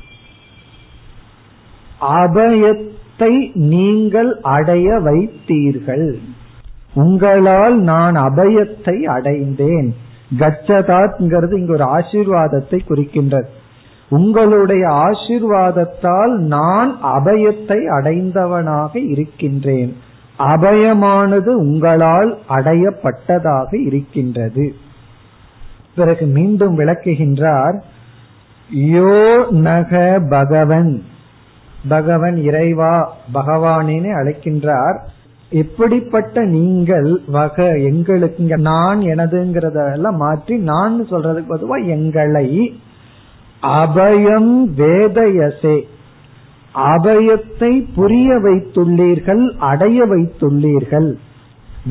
அபயத்தை 2.02 3.52
நீங்கள் 3.54 4.42
அடைய 4.42 5.00
வைத்தீர்கள். 5.00 6.18
உங்களால் 6.94 7.80
நான் 7.80 8.16
அபயத்தை 8.16 9.02
அடைந்தேன். 9.02 9.96
கச்சதாத்ங்கிறது 10.40 11.58
இங்கு 11.58 11.74
ஒரு 11.74 11.86
ஆசீர்வாதத்தை 11.86 12.80
குறிக்கின்றது. 12.90 13.48
உங்களுடைய 14.18 14.84
ஆசீர்வாதத்தால் 15.06 16.34
நான் 16.54 16.92
அபயத்தை 17.14 17.80
அடைந்தவனாக 17.98 18.94
இருக்கின்றேன். 19.14 19.92
அபயமானது 20.54 21.52
உங்களால் 21.66 22.32
அடையப்பட்டதாக 22.50 23.70
இருக்கின்றது. 23.88 24.66
பிறகு 25.96 26.26
மீண்டும் 26.38 26.76
விளக்குகின்றார் 26.80 27.76
யோ 28.94 29.18
நக 29.64 29.92
பகவன். 30.30 30.94
பகவன் 31.88 32.38
இறைவா 32.48 32.94
பகவானேனே 33.34 34.12
அழைக்கின்றார் 34.20 34.98
எப்படிப்பட்ட 35.52 36.46
நீங்கள் 36.54 37.10
வக 37.28 37.66
எங்களுக்கு 37.90 38.58
நான் 38.70 39.00
எனதுங்கிறதெல்லாம் 39.14 40.18
மாற்றி 40.24 40.56
நான் 40.72 40.96
சொல்றதுக்கு 41.12 41.52
பொதுவா 41.52 41.78
எங்களை 41.96 42.48
அபயம் 43.64 44.66
வேதயசே. 44.78 45.82
அபயத்தை 46.76 47.86
புரிய 47.96 48.34
வைத்துள்ளீர்கள் 48.34 49.58
அடைய 49.58 50.06
வைத்துள்ளீர்கள். 50.06 51.14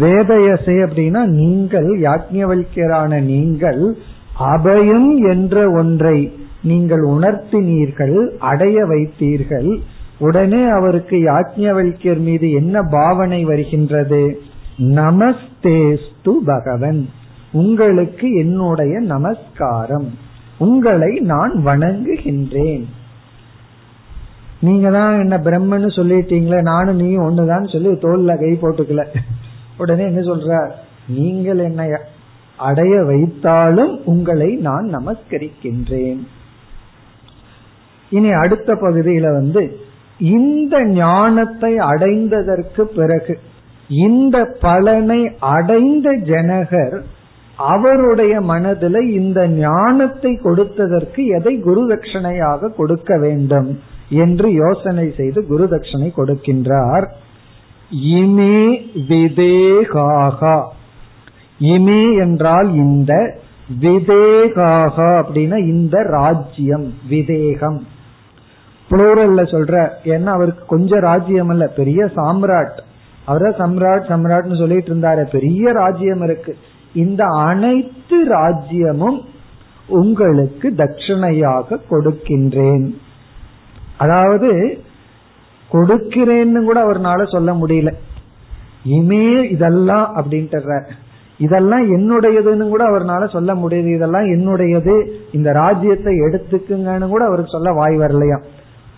வேதயசே 0.00 0.86
அப்படின்னா 0.86 1.24
நீங்கள் 1.24 2.00
யாக்ஞவல்யரான 2.00 3.22
நீங்கள் 3.22 3.96
அபயம் 4.40 5.30
என்ற 5.30 5.70
ஒன்றை 5.70 6.32
நீங்கள் 6.62 7.02
உணர்த்தினீர்கள் 7.02 8.28
அடைய 8.38 8.84
வைத்தீர்கள். 8.84 9.78
உடனே 10.18 10.68
அவருக்கு 10.68 11.16
யாக்ஞவல்யர் 11.16 12.18
மீது 12.18 12.50
என்ன 12.50 12.82
பாவனை 12.82 13.44
வருகின்றது? 13.44 14.40
நமஸ்தேஸ்து 14.78 16.32
பகவன். 16.44 17.08
உங்களுக்கு 17.52 18.32
என்னுடைய 18.32 18.98
நமஸ்காரம். 18.98 20.30
உங்களை 20.64 21.12
நான் 21.32 21.54
வணங்குகின்றேன். 21.66 22.84
நீங்க 24.66 24.88
தான் 24.90 25.20
என்ன 25.20 25.36
பிரம்மன்னு 25.46 25.88
சொல்லிட்டீங்களே 25.98 26.60
நானும் 26.70 27.00
நீ 27.02 27.08
ஒண்ணுதான் 27.26 27.64
சொல்லி 27.72 27.92
தோல்ல 28.04 28.34
கை 28.42 28.52
போட்டுக்கல. 28.60 29.04
உடனே 29.78 30.04
என்ன 30.10 30.22
சொல்ற 30.30 30.58
நீங்கள் 31.16 31.60
என்னை 31.68 31.86
அடைய 32.58 32.94
வைத்தாலும் 33.10 33.94
உங்களை 34.04 34.50
நான் 34.66 34.86
நமஸ்கரிக்கின்றேன். 34.96 36.20
இனி 38.12 38.30
அடுத்த 38.42 38.74
பகுதியில 38.74 39.26
வந்து 39.38 39.62
இந்த 40.32 40.74
ஞானத்தை 40.96 41.72
அடைந்ததற்கு 41.90 42.82
பிறகு 42.98 43.34
இந்த 44.06 44.36
பலனை 44.60 45.20
அடைந்த 45.54 46.08
ஜனகர் 46.30 46.96
அவருடைய 47.66 48.40
மனதில் 48.40 49.00
இந்த 49.12 49.48
ஞானத்தை 49.48 50.38
கொடுத்ததற்கு 50.44 51.22
எதை 51.36 51.60
குரு 51.60 51.82
தட்சணையாக 51.86 52.70
கொடுக்க 52.76 53.18
வேண்டும் 53.18 53.80
என்று 54.08 54.52
யோசனை 54.52 55.12
செய்து 55.16 55.46
குரு 55.46 55.64
தட்சணை 55.64 56.08
கொடுக்கின்றார். 56.16 57.06
இமே 58.18 58.58
விதேகாகா. 59.08 60.56
இமே 61.60 62.18
என்றால் 62.18 62.74
இந்த 62.74 63.12
விதேகாகா 63.80 65.10
அப்படின்னா 65.22 65.56
இந்த 65.56 66.02
ராஜ்யம் 66.02 66.94
விதேகம். 67.10 67.80
புளூரல்ல 68.90 69.42
சொல்ற 69.54 69.88
ஏன்னா 70.04 70.30
அவருக்கு 70.38 70.64
கொஞ்சம் 70.66 71.00
ராஜ்யம் 71.00 71.48
அல்ல 71.48 71.66
பெரிய 71.66 72.04
சாம்ராட். 72.04 72.78
அவர 73.24 73.50
சம்ராட் 73.58 74.10
சம்ராட்னு 74.12 74.58
சொல்லிட்டு 74.58 74.94
இருந்தாரு 74.94 75.24
பெரிய 75.30 75.72
ராஜ்யம் 75.72 76.22
இருக்கு. 76.22 76.56
இந்த 76.94 77.24
அனைத்து 77.24 78.24
ராஜ்யமும் 78.24 79.20
உங்களுக்கு 79.86 80.70
தட்சிணையாக 80.70 81.78
கொடுக்கின்றேன். 81.90 82.94
அதாவது 83.98 84.80
கொடுக்கிறேன்னு 85.72 86.64
கூட 86.64 86.84
அவர்னால 86.84 87.30
சொல்ல 87.30 87.52
முடியல. 87.52 87.94
இமே 88.84 89.50
இதெல்லாம் 89.50 90.16
அப்படின்ட்டு 90.16 90.80
இதெல்லாம் 91.38 91.82
என்னுடையதுன்னு 91.92 92.68
கூட 92.68 92.90
அவர்னால 92.90 93.30
சொல்ல 93.30 93.54
முடியுது 93.54 93.94
இதெல்லாம் 93.94 94.22
என்னுடையது. 94.22 95.10
இந்த 95.32 95.52
ராஜ்யத்தை 95.52 96.20
எடுத்துக்குங்கன்னு 96.20 97.08
கூட 97.08 97.24
அவருக்கு 97.24 97.50
சொல்ல 97.50 97.72
வாய் 97.72 97.96
வரலையா? 97.96 98.42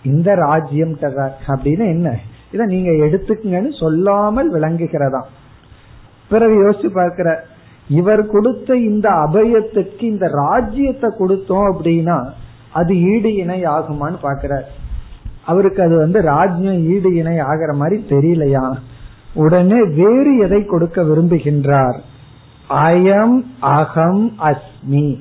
இந்த 0.03 0.33
ராஜ்யம் 0.33 0.97
அப்படின்னு 1.47 1.85
என்ன? 1.87 2.17
இத 2.51 2.65
நீங்க 2.65 2.91
எடுத்துக்குங்கன்னு 2.91 3.79
சொல்லாமல் 3.79 4.53
விளங்குகிறதா? 4.53 5.21
பிறகு 6.29 6.69
யோசிச்சு 6.69 6.87
பார்க்கிற 6.87 7.43
இவர் 7.87 8.27
கொடுத்த 8.27 8.77
இந்த 8.77 9.09
அபயத்துக்கு 9.09 10.01
இந்த 10.01 10.27
ராஜ்யத்தை 10.27 11.09
கொடுத்தோம் 11.19 11.73
அப்படின்னா 11.73 12.29
அது 12.71 13.01
ஈடு 13.01 13.33
இணை 13.33 13.63
ஆகுமான்னு 13.63 14.15
பாக்குறார் 14.23 14.63
அவருக்கு 15.45 15.83
அது 15.83 15.97
வந்து 15.97 16.21
ராஜ்யம் 16.21 16.89
ஈடு 16.89 17.13
இணை 17.13 17.39
ஆகிற 17.39 17.73
மாதிரி 17.73 18.05
தெரியலையா? 18.09 18.77
உடனே 19.33 19.83
வேறு 19.85 20.37
எதை 20.37 20.65
கொடுக்க 20.65 21.01
விரும்புகின்றார்? 21.01 21.97
அயம் 22.69 23.45
அகம் 23.59 24.35
அஸ்மி. 24.39 25.19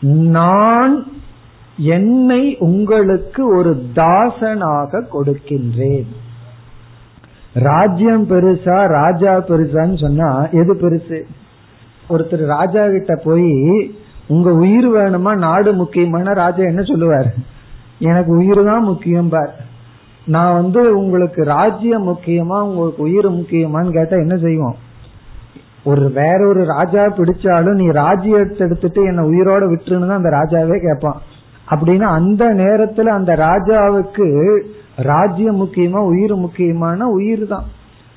நான் 0.00 1.06
என்னை 1.76 2.56
உங்களுக்கு 2.58 3.56
ஒரு 3.56 3.82
தாசனாக 3.94 5.06
கொடுக்கின்றேன். 5.12 6.06
ராஜ்யம் 7.52 8.26
பெருசா 8.28 8.88
ராஜா 8.88 9.36
பெருசான்னு 9.36 10.00
சொன்னா 10.00 10.48
எது 10.48 10.74
பெருசு? 10.74 11.22
ஒருத்தர் 12.08 12.44
ராஜா 12.46 12.88
கிட்ட 12.88 13.14
போய் 13.24 13.52
உங்க 14.28 14.50
உயிர் 14.50 14.88
வேணுமா? 14.88 15.36
நாடு 15.36 15.72
முக்கியமான? 15.72 16.32
ராஜா 16.32 16.62
என்ன 16.64 16.82
சொல்லுவார்? 16.82 17.34
எனக்கு 17.98 18.36
உயிர் 18.36 18.64
தான் 18.64 18.82
முக்கியம் 18.82 19.28
பார். 19.28 19.52
நான் 20.26 20.52
வந்து 20.52 20.96
உங்களுக்கு 20.96 21.44
ராஜ்யம் 21.44 22.08
முக்கியமா 22.08 22.60
உங்களுக்கு 22.60 23.02
உயிர் 23.02 23.30
முக்கியமான்னு 23.30 23.90
கேட்டா 23.90 24.16
என்ன 24.16 24.36
செய்வோம்? 24.36 24.76
ஒரு 25.84 26.10
வேற 26.10 26.46
ஒரு 26.46 26.64
ராஜா 26.64 27.06
பிடிச்சாலும் 27.06 27.74
நீ 27.74 27.86
ராஜ்யத்தை 27.88 28.66
எடுத்துட்டு 28.66 29.04
என்ன 29.04 29.22
உயிரோட 29.22 29.62
விட்டுருன்னு 29.68 30.06
தான் 30.06 30.24
அந்த 30.24 30.30
ராஜாவே 30.30 30.80
கேட்பான் 30.80 31.20
அப்படின்னா 31.70 32.04
அந்த 32.04 32.44
நேரத்துல 32.44 33.04
அந்த 33.04 33.34
ராஜாவுக்கு 33.34 34.62
ராஜ்யம் 34.96 35.60
முக்கியமா 35.60 35.98
உயிர் 35.98 36.36
முக்கியமான 36.36 37.06
உயிர் 37.08 37.46
தான். 37.46 37.64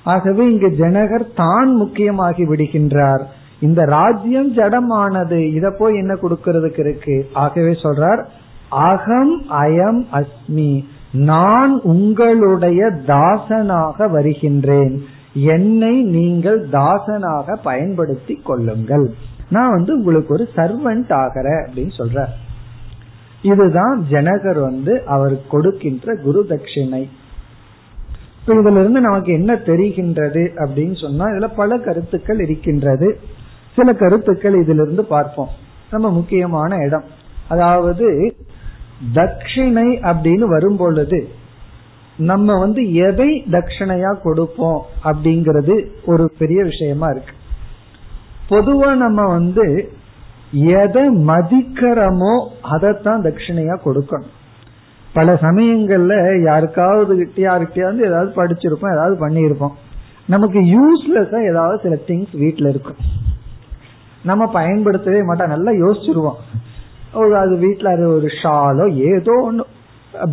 ஆகவே 0.03 0.51
இங்க 0.51 0.67
ஜனகர் 0.67 1.33
தான் 1.33 1.75
முக்கியமாகி 1.75 2.45
விடுகின்றார். 2.45 3.23
இந்த 3.65 3.81
ராஜ்யம் 3.97 4.51
ஜடமானது. 4.53 5.39
இத 5.53 5.75
போய் 5.79 5.97
என்ன 5.97 6.13
கொடுக்கறதுக்கு 6.13 6.79
இருக்கு? 6.79 7.17
ஆகவே 7.33 7.71
சொல்றார் 7.83 8.21
அகம் 8.69 9.35
அயம் 9.63 10.01
அஸ்மி. 10.13 10.71
நான் 11.11 11.73
உங்களுடைய 11.81 12.81
தாசனாக 13.07 14.07
வருகின்றேன். 14.11 14.95
என்னை 15.33 15.93
நீங்கள் 16.15 16.59
தாசனாக 16.69 17.55
பயன்படுத்தி 17.63 18.35
கொள்ளுங்கள். 18.43 19.07
நான் 19.49 19.75
வந்து 19.75 19.91
உங்களுக்கு 19.97 20.33
ஒரு 20.33 20.47
சர்வெண்ட் 20.55 21.11
ஆகிற 21.13 21.49
அப்படின்னு 21.65 21.93
சொல்ற 21.97 22.19
இதுதான் 23.41 23.97
ஜனகர் 24.11 24.59
வந்து 24.61 24.93
அவர் 25.05 25.35
கொடுக்கின்ற 25.47 26.15
குரு 26.23 26.41
தட்சிணை. 26.49 27.01
இதுல 28.47 28.79
இருந்து 28.79 29.01
நமக்கு 29.01 29.31
என்ன 29.33 29.51
தெரிகின்றது 29.53 30.43
அப்படின்னு 30.63 30.95
சொன்னா 31.01 31.25
இதுல 31.25 31.47
பல 31.55 31.77
கருத்துக்கள் 31.77 32.39
இருக்கின்றது. 32.39 33.09
சில 33.75 33.93
கருத்துக்கள் 33.93 34.61
இதிலிருந்து 34.61 35.05
பார்ப்போம். 35.05 35.49
நம்ம 35.91 36.09
முக்கியமான 36.09 36.75
இடம். 36.75 37.03
அதாவது 37.47 38.35
தட்சிணை 39.13 39.87
அப்படின்னு 40.11 40.45
வரும் 40.47 40.77
பொழுது 40.77 41.29
நம்ம 42.17 42.59
வந்து 42.59 42.93
எதை 42.93 43.43
தட்சிணையா 43.51 44.21
கொடுப்போம் 44.21 44.85
அப்படிங்கிறது 45.03 45.85
ஒரு 46.05 46.33
பெரிய 46.37 46.63
விஷயமா 46.63 47.07
இருக்கு. 47.07 47.33
பொதுவா 48.49 48.95
நம்ம 48.95 49.27
வந்து 49.27 49.91
எதை 50.51 51.09
மதிக்கிறோமோ 51.27 52.47
அதைத்தான் 52.61 53.21
தட்சிணையா 53.21 53.77
கொடுக்கணும். 53.85 54.33
பல 55.13 55.33
சமயங்கள்ல 55.33 56.43
யாருக்காவது 56.43 57.15
கிட்டேயாருக்கிட்டயாவது 57.23 58.05
ஏதாவது 58.05 58.31
படிச்சிருப்போம் 58.35 58.93
ஏதாவது 58.93 59.27
பண்ணியிருப்போம். 59.27 59.75
நமக்கு 60.27 60.59
யூஸ்லெஸ்ஸா 60.59 61.47
ஏதாவது 61.49 61.79
சில 61.83 61.95
திங்ஸ் 62.07 62.37
வீட்டில் 62.37 62.69
இருக்கும். 62.69 62.95
நம்ம 64.29 64.43
பயன்படுத்தவே 64.57 65.21
மாட்டோம் 65.27 65.53
நல்லா 65.55 65.71
யோசிச்சிருவோம். 65.83 66.39
அது 67.43 67.55
வீட்டுல 67.65 67.91
அது 67.95 68.05
ஒரு 68.15 68.29
ஷாலோ 68.41 68.85
ஏதோ 69.11 69.33
ஒன்று 69.47 69.65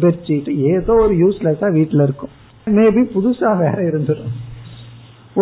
பெட்ஷீட் 0.03 0.49
ஏதோ 0.72 0.93
ஒரு 1.05 1.14
யூஸ்லெஸ்ஸா 1.22 1.68
வீட்டுல 1.78 2.07
இருக்கும். 2.09 2.32
மேபி 2.76 3.03
புதுசா 3.14 3.51
வேற 3.62 3.78
இருந்துடும் 3.90 4.32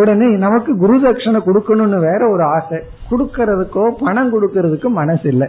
உடனே 0.01 0.27
நமக்கு 0.45 0.73
குரு 0.83 0.97
தட்சணை 1.05 1.41
கொடுக்கணும்னு 1.47 1.99
வேற 2.09 2.21
ஒரு 2.35 2.45
ஆசை. 2.57 2.79
கொடுக்கறதுக்கோ 3.11 3.85
பணம் 4.03 4.33
கொடுக்கறதுக்கு 4.35 4.89
மனசு 4.99 5.27
இல்லை 5.33 5.49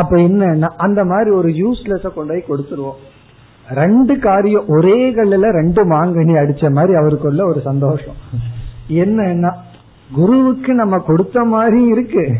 அப்ப 0.00 0.12
என்னன்னா 0.26 0.68
அந்த 0.86 1.00
மாதிரி 1.12 1.30
ஒரு 1.40 1.50
யூஸ்லெஸ் 1.62 2.06
கொண்டு 2.16 2.32
போய் 2.32 2.48
கொடுத்துருவோம். 2.50 2.98
ரெண்டு 3.80 4.14
காரியம் 4.26 4.68
ஒரே 4.74 4.98
கல்லுல 5.16 5.48
ரெண்டு 5.58 5.82
மாங்கனி 5.92 6.34
அடிச்ச 6.42 6.70
மாதிரி 6.76 6.94
அவருக்குள்ள 7.00 7.42
ஒரு 7.52 7.60
சந்தோஷம். 7.70 8.18
என்னன்னா 9.02 9.50
குருவுக்கு 10.14 10.74
நம்ம 10.74 10.98
கொடுத்த 10.98 11.44
மாதிரி 11.44 11.84
இருக்கு. 11.84 12.36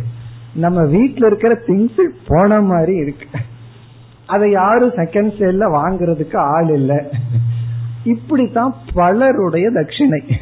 நம்ம 0.55 0.83
வீட்டுல 0.83 1.27
இருக்கிற 1.27 1.59
திங்ஸ் 1.67 2.09
போன 2.27 2.61
மாதிரி 2.61 2.97
இருக்கு. 2.97 3.27
அதை 4.27 4.51
யாரும் 4.51 4.91
செகண்ட் 4.91 5.33
சேல்ல 5.39 5.65
வாங்குறதுக்கு 5.75 6.37
ஆள் 6.37 6.69
இல்லை. 6.69 6.97
இப்படித்தான் 8.05 8.75
பலருடைய 8.95 9.71
தட்சிணை. 9.71 10.33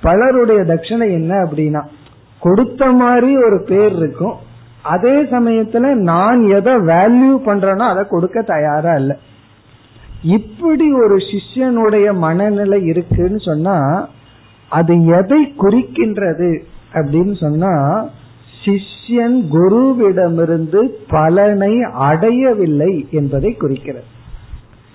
பலருடைய 0.00 0.60
தட்சிணை 0.62 1.10
என்ன 1.10 1.34
அப்படின்னா 1.34 1.82
கொடுத்த 2.40 2.92
மாதிரி 2.92 3.36
ஒரு 3.36 3.64
பேர் 3.66 3.92
இருக்கும். 3.92 4.34
அதே 4.82 5.22
சமயத்துல 5.22 5.94
நான் 5.94 6.48
எதை 6.48 6.72
வேல்யூ 6.72 7.34
பண்றேனோ 7.46 7.88
அதை 7.88 8.04
கொடுக்க 8.08 8.42
தயாரா 8.42 8.94
இல்லை. 8.94 9.16
இப்படி 10.22 10.92
ஒரு 10.92 11.16
சிஷ்யனுடைய 11.16 12.16
மனநிலை 12.16 12.82
இருக்குன்னு 12.82 13.40
சொன்னா 13.40 14.08
அது 14.72 15.04
எதை 15.04 15.54
குறிக்கின்றது 15.58 16.62
அப்படின்னு 16.92 17.36
சொன்னா 17.36 18.04
சிஷ்யன் 18.64 19.48
குருவிடமிருந்து 19.52 20.88
பலனை 21.08 21.82
அடையவில்லை 21.82 23.06
என்பதை 23.10 23.52
குறிக்கிறது. 23.52 24.04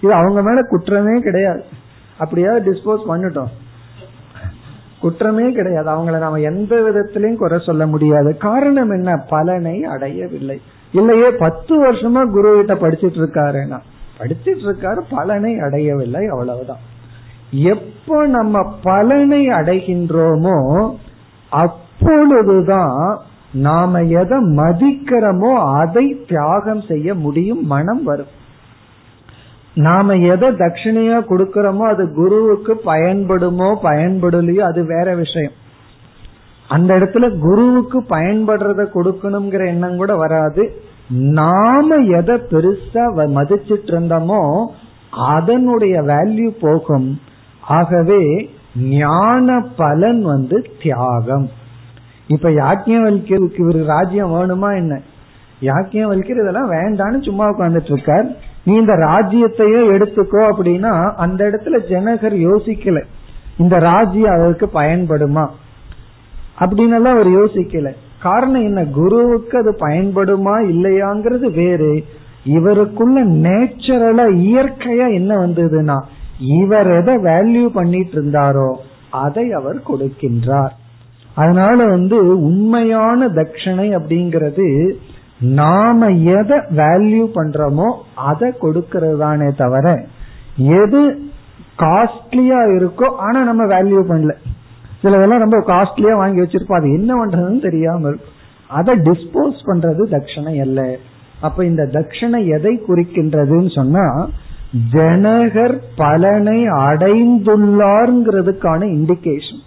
இது 0.02 0.14
அவங்க 0.14 0.42
மேல 0.42 0.62
குற்றமே 0.62 1.20
கிடையாது. 1.20 1.64
அப்படியாவது 2.18 2.72
டிஸ்போஸ் 2.72 3.02
பண்ணிட்டோம். 3.10 3.52
குற்றமே 5.00 5.52
கிடையாது. 5.52 5.90
அவங்கள 5.90 6.18
நாம 6.18 6.40
எந்த 6.40 6.76
விதத்திலையும் 6.76 7.36
குறை 7.36 7.60
சொல்ல 7.66 7.88
முடியாது. 7.88 8.38
காரணம் 8.38 8.90
என்ன? 8.90 9.26
பலனை 9.30 9.84
அடையவில்லை. 9.84 10.62
இல்லையே 10.92 11.30
பத்து 11.30 11.92
வருஷமா 11.92 12.32
குரு 12.32 12.56
கிட்ட 12.56 12.74
படிச்சிட்டு 12.74 13.20
இருக்காருன்னா 13.20 13.80
படிச்சிட்டு 14.20 14.66
இருக்காரு 14.66 15.02
பலனை 15.10 15.60
அடையவில்லை 15.60 16.26
அவ்வளவுதான். 16.26 16.96
எப்போ 17.52 18.28
நம்ம 18.28 18.64
பலனை 18.84 19.48
அடைகின்றோமோ 19.48 20.58
அப்பொழுதுதான் 21.52 23.20
நாம 23.52 24.02
எதை 24.04 24.38
மதிக்கிறோமோ 24.38 25.52
அதை 25.54 26.24
தியாகம் 26.28 26.82
செய்ய 26.82 27.14
முடியும் 27.14 27.66
மனம் 27.66 28.04
வரும். 28.04 28.34
நாம 29.74 30.16
எதை 30.16 30.50
தட்சிணையா 30.50 31.18
கொடுக்கறோமோ 31.30 31.84
அது 31.84 32.14
குருவுக்கு 32.14 32.74
பயன்படுமோ 32.86 33.76
பயன்படலையோ 33.84 34.60
அது 34.60 34.86
வேற 34.86 35.16
விஷயம். 35.16 35.52
அந்த 36.68 36.98
இடத்துல 36.98 37.40
குருவுக்கு 37.40 38.04
பயன்படுறத 38.10 38.84
கொடுக்கணுங்கிற 38.94 39.68
எண்ணம் 39.68 39.98
கூட 39.98 40.16
வராது. 40.16 40.82
நாம 41.10 41.96
எதை 41.96 42.36
பெருசா 42.36 43.04
மதிச்சிட்டு 43.16 43.92
இருந்தோமோ 43.94 44.66
அதனுடைய 45.12 46.02
வேல்யூ 46.02 46.50
போகும். 46.60 47.20
ஆகவே 47.68 48.50
ஞான 48.76 49.66
பலன் 49.78 50.22
வந்து 50.22 50.66
தியாகம். 50.82 51.50
இப்ப 52.28 52.50
யாக்கியவல்கியருக்கு 52.50 53.58
இவரு 53.58 53.86
ராஜ்யம் 53.86 54.34
வேணுமா 54.34 54.76
என்ன? 54.76 55.02
யாக்கியவல்கியர் 55.62 56.42
இதெல்லாம் 56.42 56.72
வேண்டான்னு 56.72 57.24
சும்மா 57.24 57.50
உட்காந்துட்டு 57.50 57.92
இருக்கார் 57.92 58.28
நீ 58.66 58.74
இந்த 58.74 58.94
ராஜ்யத்தையே 58.94 59.92
எடுத்துக்கோ 59.92 60.50
அப்படின்னா 60.58 61.12
அந்த 61.16 61.46
இடத்துல 61.46 61.80
ஜனகர் 61.90 62.38
யோசிக்கல. 62.38 63.04
இந்த 63.58 63.78
ராஜ்யம் 63.78 64.34
அவருக்கு 64.34 64.66
பயன்படுமா? 64.74 65.48
அப்படின்னு 66.60 66.96
எல்லாம் 66.96 67.14
அவர் 67.14 67.30
யோசிக்கல. 67.30 67.94
காரணம் 68.22 68.64
என்ன? 68.64 68.86
குருவுக்கு 68.86 69.58
அது 69.58 69.72
பயன்படுமா 69.72 70.72
இல்லையாங்கிறது 70.72 71.54
வேறு. 71.54 72.04
இவருக்குள்ள 72.46 73.24
நேச்சுரலா 73.24 74.26
இயற்கையா 74.32 75.14
என்ன 75.14 75.36
வந்ததுன்னா 75.36 76.02
இவர் 76.40 76.90
எதை 76.92 77.16
வேல்யூ 77.16 77.66
பண்ணிட்டு 77.68 78.22
இருந்தாரோ 78.22 78.70
அதை 79.10 79.52
அவர் 79.52 79.80
கொடுக்கின்றார். 79.88 80.74
அதனால 81.36 81.86
வந்து 81.86 82.18
உண்மையான 82.42 83.28
தட்சணை 83.28 83.88
அப்படிங்கிறது 83.98 84.96
நாம 85.40 86.10
எதை 86.10 86.58
வேல்யூ 86.58 87.24
பண்றோமோ 87.36 87.88
அதை 88.16 88.52
கொடுக்கிறது 88.60 89.18
தானே 89.18 89.50
தவிர 89.58 90.06
எது 90.58 91.02
காஸ்ட்லியா 91.78 92.60
இருக்கோ 92.78 93.16
ஆனா 93.16 93.44
நம்ம 93.44 93.64
வேல்யூ 93.66 94.02
பண்ணல. 94.10 94.34
சிலதெல்லாம் 95.04 95.44
ரொம்ப 95.46 95.58
காஸ்ட்லியா 95.68 96.16
வாங்கி 96.16 96.42
வச்சிருப்போம். 96.42 96.80
அது 96.80 96.94
என்ன 96.94 97.26
பண்றதுன்னு 97.26 97.62
தெரியாம 97.62 98.08
இருக்கும். 98.08 98.34
அதை 98.68 98.96
டிஸ்போஸ் 99.00 99.60
பண்றது 99.66 100.02
தட்சணை 100.16 100.62
அல்ல. 100.62 100.98
அப்ப 101.42 101.66
இந்த 101.66 101.84
தட்சணை 101.84 102.48
எதை 102.48 102.82
குறிக்கின்றதுன்னு 102.88 103.76
சொன்னா 103.76 104.30
ஜனகர் 104.94 105.82
பலனை 105.96 106.66
அடைந்துள்ளார்ங்கிறதுக்கான 106.66 108.98
இண்டிகேஷன் 108.98 109.62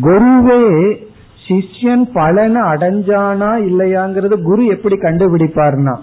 குருவே 0.00 0.96
சிஷ்யன் 1.46 2.12
பலனை 2.12 2.62
அடைஞ்சானா 2.62 3.70
இல்லையாங்கிறது 3.70 4.42
குரு 4.42 4.66
எப்படி 4.66 4.96
கண்டுபிடிப்பார்னா 4.96 5.98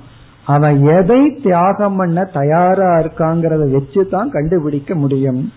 அவன் 0.45 0.84
எதை 0.84 1.38
தியாகம் 1.41 1.95
பண்ண 1.95 2.23
தயாரா 2.23 2.99
இருக்காங்கிறத 2.99 3.71
வச்சு 3.71 4.07
தான் 4.07 4.29
கண்டுபிடிக்க 4.29 4.95
முடியும். 4.95 5.51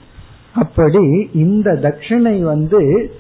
அப்படி 0.55 1.29
இந்த 1.33 1.75
தட்சிணை 1.75 2.43
வந்து 2.43 3.11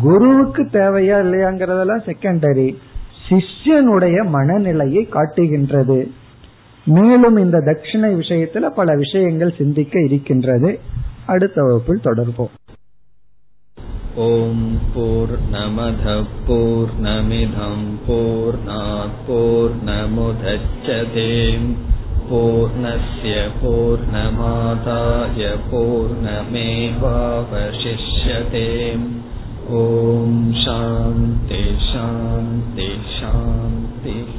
குருவுக்கு 0.00 0.62
தேவையா 0.62 1.24
இல்லையாங்கிறதெல்லாம் 1.24 2.06
செகண்டரி 2.06 2.76
சிஷ்யனுடைய 3.28 4.28
மனநிலையை 4.28 5.08
காட்டுகின்றது. 5.08 6.08
மேலும் 6.87 7.37
இந்த 7.37 7.57
தட்சிணை 7.61 8.11
விஷயத்துல 8.15 8.69
பல 8.71 8.95
விஷயங்கள் 8.95 9.57
சிந்திக்க 9.57 9.95
இருக்கின்றது 10.01 10.71
அடுத்த 11.25 11.57
வகுப்பில் 11.63 12.05
தொடர்போம் 12.05 12.53
ॐ 14.13 14.55
पूर्णमधः 14.93 16.23
पूर्णमिधं 16.47 17.77
पूर्णात्पूर्णमुदच्छते 18.07 19.21
पूर्णस्य 22.29 23.35
पूर्णमादाय 23.61 25.45
पूर्णमेवावशिष्यते 25.71 26.57
ॐ 29.77 30.35
शान्ति 30.63 31.63
शान्ति 31.87 32.89
शान्तिः 33.15 34.35